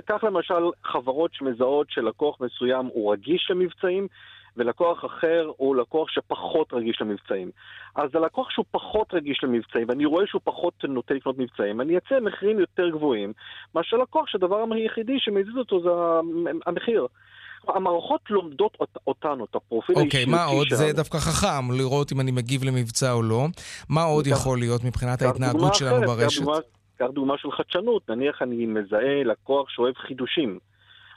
קח 0.06 0.24
למשל 0.24 0.54
חברות 0.84 1.30
שמזהות 1.34 1.86
שלקוח 1.90 2.36
מסוים 2.40 2.86
הוא 2.86 3.12
רגיש 3.12 3.50
למבצעים, 3.50 4.06
ולקוח 4.56 5.04
אחר 5.04 5.50
הוא 5.56 5.76
לקוח 5.76 6.08
שפחות 6.10 6.72
רגיש 6.72 7.00
למבצעים. 7.00 7.50
אז 7.94 8.10
הלקוח 8.14 8.50
שהוא 8.50 8.64
פחות 8.70 9.14
רגיש 9.14 9.40
למבצעים, 9.42 9.88
ואני 9.88 10.04
רואה 10.04 10.26
שהוא 10.26 10.40
פחות 10.44 10.84
נוטה 10.84 11.14
לקנות 11.14 11.38
מבצעים, 11.38 11.80
אני 11.80 11.98
אצא 11.98 12.20
מחירים 12.20 12.58
יותר 12.58 12.88
גבוהים, 12.90 13.32
מאשר 13.74 13.96
לקוח 13.96 14.28
שהדבר 14.28 14.64
היחידי 14.74 15.16
שמזיז 15.18 15.56
אותו 15.56 15.80
זה 15.82 15.88
המחיר. 16.66 17.06
המערכות 17.68 18.20
לומדות 18.30 18.76
אותנו, 19.06 19.44
את 19.44 19.54
הפרופיל 19.54 19.96
האישיותי 19.96 20.22
שלנו. 20.22 20.36
אוקיי, 20.36 20.50
מה 20.50 20.58
עוד? 20.58 20.66
זה 20.70 20.92
דווקא 20.92 21.18
חכם, 21.18 21.72
לראות 21.72 22.12
אם 22.12 22.20
אני 22.20 22.30
מגיב 22.30 22.64
למבצע 22.64 23.12
או 23.12 23.22
לא. 23.22 23.46
מה 23.88 24.02
עוד 24.02 24.26
יכול 24.26 24.58
להיות 24.58 24.84
מבחינת 24.84 25.22
ההתנהגות 25.22 25.74
שלנו 25.74 26.06
ברשת? 26.06 26.42
קח 26.98 27.06
דוגמה 27.12 27.38
של 27.38 27.50
חדשנות, 27.50 28.10
נניח 28.10 28.42
אני 28.42 28.66
מזהה 28.66 29.24
לקוח 29.24 29.70
שאוהב 29.70 29.94
חידושים. 29.94 30.58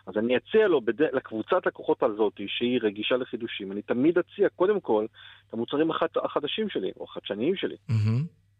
אז 0.08 0.14
אני 0.18 0.38
אציע 0.38 0.68
לו, 0.68 0.82
בד... 0.82 1.01
לקבוצת 1.01 1.66
לקוחות 1.66 2.03
הזאת, 2.03 2.34
שהיא 2.47 2.80
רגישה 2.84 3.16
לחידושים, 3.18 3.72
אני 3.72 3.82
תמיד 3.82 4.18
אציע 4.18 4.49
קודם 4.55 4.80
כל 4.80 5.05
את 5.47 5.53
המוצרים 5.53 5.91
החד... 5.91 6.08
החדשים 6.24 6.70
שלי, 6.70 6.91
או 6.99 7.05
החדשניים 7.10 7.55
שלי. 7.55 7.76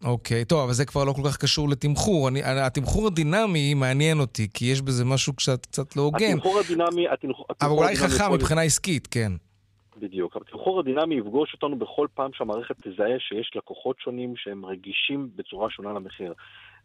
אוקיי, 0.04 0.46
טוב, 0.46 0.64
אבל 0.64 0.74
זה 0.74 0.86
כבר 0.86 1.04
לא 1.04 1.14
כל 1.14 1.22
כך 1.30 1.38
קשור 1.38 1.70
לתמחור. 1.70 2.28
אני, 2.28 2.42
התמחור 2.44 3.08
הדינמי 3.08 3.74
מעניין 3.74 4.20
אותי, 4.20 4.48
כי 4.54 4.66
יש 4.66 4.82
בזה 4.82 5.06
משהו 5.06 5.34
קצת, 5.34 5.66
קצת 5.66 5.96
לא 5.96 6.02
הוגן. 6.02 6.32
התמחור 6.32 6.60
הדינמי... 6.60 7.08
התמחור, 7.10 7.46
אבל 7.62 7.72
אולי 7.72 7.96
חכם 7.96 8.34
מבחינה 8.34 8.62
עסקית, 8.62 9.08
כן. 9.08 9.32
בדיוק. 10.00 10.38
התמחור 10.38 10.80
הדינמי 10.80 11.16
יפגוש 11.16 11.54
אותנו 11.54 11.80
בכל 11.80 12.08
פעם 12.14 12.32
שהמערכת 12.34 12.76
תזהה 12.88 13.20
שיש 13.20 13.52
לקוחות 13.56 14.00
שונים 14.00 14.34
שהם 14.38 14.66
רגישים 14.66 15.30
בצורה 15.36 15.70
שונה 15.70 15.94
למחיר. 15.94 16.34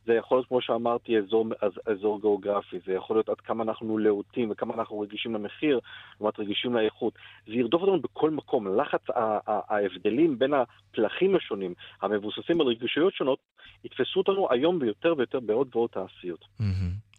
זה 0.07 0.15
יכול 0.15 0.37
להיות, 0.39 0.49
כמו 0.49 0.61
שאמרתי, 0.61 1.19
אזור, 1.19 1.47
אזור 1.87 2.21
גיאוגרפי, 2.21 2.77
זה 2.87 2.93
יכול 2.93 3.17
להיות 3.17 3.29
עד 3.29 3.41
כמה 3.41 3.65
אנחנו 3.65 3.99
להוטים 3.99 4.51
וכמה 4.51 4.75
אנחנו 4.75 5.01
רגישים 5.01 5.35
למחיר, 5.35 5.81
לעומת 6.21 6.41
רגישים 6.41 6.75
לאיכות. 6.75 7.15
זה 7.47 7.53
ירדוף 7.53 7.83
אותנו 7.83 8.01
בכל 8.01 8.31
מקום. 8.31 8.81
לחץ 8.81 9.01
ההבדלים 9.47 10.39
בין 10.39 10.53
הפלחים 10.55 11.37
השונים, 11.37 11.75
המבוססים 12.03 12.61
על 12.61 12.67
רגישויות 12.67 13.15
שונות, 13.15 13.39
יתפסו 13.85 14.21
אותנו 14.21 14.49
היום 14.51 14.79
ביותר 14.79 15.15
ויותר 15.19 15.41
בעוד 15.41 15.69
ועוד 15.75 15.91
תעשיות. 15.91 16.45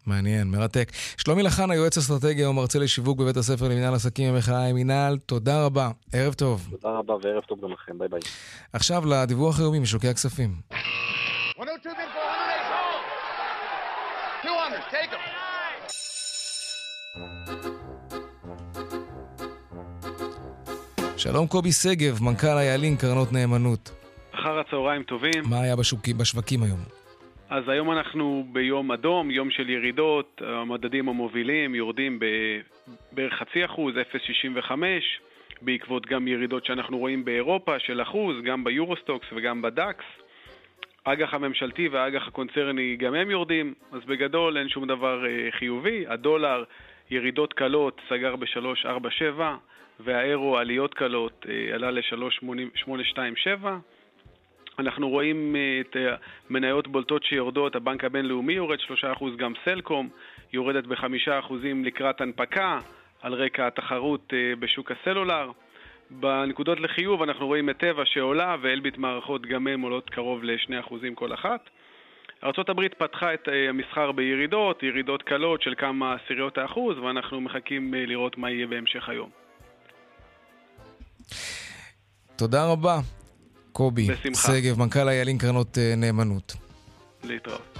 מעניין, 0.06 0.48
מרתק. 0.48 0.92
שלומי 1.18 1.42
לחן, 1.42 1.70
היועץ 1.70 1.98
אסטרטגיה 1.98 2.50
ומרצה 2.50 2.78
לשיווק 2.78 3.18
בבית 3.18 3.36
הספר 3.36 3.68
למנהל 3.68 3.94
עסקים 3.94 4.34
במחאה 4.34 4.66
עם 4.66 4.76
מנהל, 4.76 5.18
תודה 5.18 5.66
רבה, 5.66 5.90
ערב 6.12 6.34
טוב. 6.34 6.68
תודה 6.70 6.98
רבה 6.98 7.14
וערב 7.22 7.42
טוב 7.42 7.60
גם 7.60 7.72
לכם, 7.72 7.98
ביי 7.98 8.08
ביי. 8.08 8.20
עכשיו 8.72 9.02
לדיווח 9.06 9.60
היומי 9.60 9.78
משוקי 9.78 10.08
הכספים. 10.08 10.50
200, 11.58 12.03
שלום 21.16 21.46
קובי 21.46 21.72
שגב, 21.72 22.22
מנכ"ל 22.22 22.58
היעלין, 22.58 22.96
קרנות 22.96 23.32
נאמנות. 23.32 23.90
אחר 24.32 24.58
הצהריים 24.58 25.02
טובים. 25.02 25.42
מה 25.50 25.62
היה 25.62 25.76
בשוקים, 25.76 26.18
בשווקים 26.18 26.62
היום? 26.62 26.78
אז 27.50 27.68
היום 27.68 27.92
אנחנו 27.92 28.46
ביום 28.52 28.92
אדום, 28.92 29.30
יום 29.30 29.50
של 29.50 29.70
ירידות, 29.70 30.42
המדדים 30.44 31.08
המובילים 31.08 31.74
יורדים 31.74 32.18
בערך 33.12 33.32
חצי 33.32 33.64
אחוז, 33.64 33.94
0.65, 33.94 34.72
בעקבות 35.62 36.06
גם 36.06 36.28
ירידות 36.28 36.66
שאנחנו 36.66 36.98
רואים 36.98 37.24
באירופה 37.24 37.78
של 37.78 38.02
אחוז, 38.02 38.36
גם 38.44 38.64
ביורוסטוקס 38.64 39.26
וגם 39.36 39.62
בדקס. 39.62 40.04
האג"ח 41.06 41.34
הממשלתי 41.34 41.88
והאג"ח 41.88 42.28
הקונצרני 42.28 42.96
גם 42.96 43.14
הם 43.14 43.30
יורדים, 43.30 43.74
אז 43.92 44.00
בגדול 44.06 44.58
אין 44.58 44.68
שום 44.68 44.86
דבר 44.86 45.26
אה, 45.26 45.48
חיובי. 45.58 46.04
הדולר, 46.08 46.64
ירידות 47.10 47.52
קלות, 47.52 48.00
סגר 48.08 48.36
ב-3.47, 48.36 49.40
והאירו, 50.00 50.58
עליות 50.58 50.94
קלות, 50.94 51.46
אה, 51.48 51.74
עלה 51.74 51.90
ל-3.827. 51.90 53.66
אנחנו 54.78 55.08
רואים 55.08 55.56
את 55.80 55.96
מניות 56.50 56.88
בולטות 56.88 57.24
שיורדות, 57.24 57.76
הבנק 57.76 58.04
הבינלאומי 58.04 58.52
יורד 58.52 58.78
3%, 58.80 59.36
גם 59.36 59.52
סלקום 59.64 60.08
יורדת 60.52 60.86
ב-5% 60.86 61.52
לקראת 61.84 62.20
הנפקה 62.20 62.78
על 63.22 63.34
רקע 63.34 63.66
התחרות 63.66 64.32
בשוק 64.58 64.90
הסלולר. 64.90 65.50
בנקודות 66.10 66.80
לחיוב 66.80 67.22
אנחנו 67.22 67.46
רואים 67.46 67.70
את 67.70 67.78
טבע 67.78 68.02
שעולה 68.04 68.56
ואלביט 68.60 68.96
מערכות 68.98 69.46
גם 69.46 69.66
הן 69.66 69.80
עולות 69.80 70.10
קרוב 70.10 70.44
ל-2% 70.44 70.94
כל 71.14 71.34
אחת. 71.34 71.70
ארה"ב 72.44 72.88
פתחה 72.98 73.34
את 73.34 73.48
אה, 73.48 73.68
המסחר 73.68 74.12
בירידות, 74.12 74.82
ירידות 74.82 75.22
קלות 75.22 75.62
של 75.62 75.74
כמה 75.78 76.14
עשיריות 76.14 76.58
האחוז, 76.58 76.98
ואנחנו 76.98 77.40
מחכים 77.40 77.94
אה, 77.94 78.06
לראות 78.06 78.38
מה 78.38 78.50
יהיה 78.50 78.66
בהמשך 78.66 79.08
היום. 79.08 79.30
תודה 82.36 82.66
רבה, 82.66 82.98
קובי. 83.72 84.06
בשמחה. 84.10 84.52
שגב, 84.52 84.78
מנכ"ל 84.78 85.08
איילים 85.08 85.38
קרנות 85.38 85.78
אה, 85.78 85.94
נאמנות. 85.96 86.52
להתראות. 87.24 87.78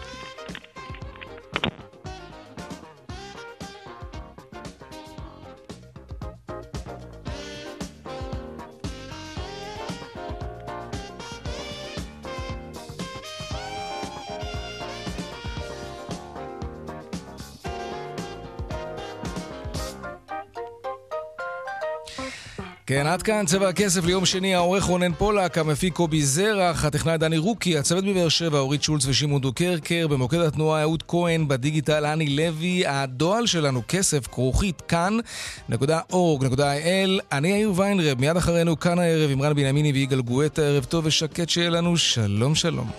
כן, 22.97 23.07
עד 23.07 23.23
כאן 23.23 23.47
צבע 23.47 23.69
הכסף 23.69 24.05
ליום 24.05 24.27
שני, 24.27 24.55
העורך 24.55 24.85
רונן 24.85 25.13
פולק, 25.13 25.59
המפיק 25.59 25.95
קובי 25.95 26.23
זרח, 26.23 26.85
הטכנאי 26.85 27.19
דני 27.19 27.39
רוקי, 27.39 27.79
הצוות 27.79 28.05
בבאר 28.05 28.29
שבע, 28.29 28.59
אורית 28.59 28.83
שולץ 28.83 29.07
ושמעון 29.07 29.41
דוקרקר, 29.41 30.07
במוקד 30.09 30.39
התנועה 30.39 30.83
אהוד 30.83 31.03
כהן, 31.09 31.49
בדיגיטל 31.49 32.07
אני 32.07 32.37
לוי, 32.37 32.87
הדואל 32.87 33.47
שלנו 33.47 33.83
כסף 33.89 34.27
כרוכית 34.27 34.81
כאן.org.il, 34.81 36.15
אני 37.33 37.49
יאיר 37.49 37.73
ויינרב, 37.77 38.21
מיד 38.21 38.37
אחרינו 38.37 38.79
כאן 38.79 38.99
הערב 38.99 39.31
עם 39.31 39.43
רן 39.43 39.55
בנימיני 39.55 39.93
ויגאל 39.93 40.21
גואטה, 40.21 40.63
ערב 40.63 40.85
טוב 40.85 41.07
ושקט 41.07 41.49
שיהיה 41.49 41.71
לנו, 41.71 41.97
שלום 41.97 42.55
שלום. 42.55 42.91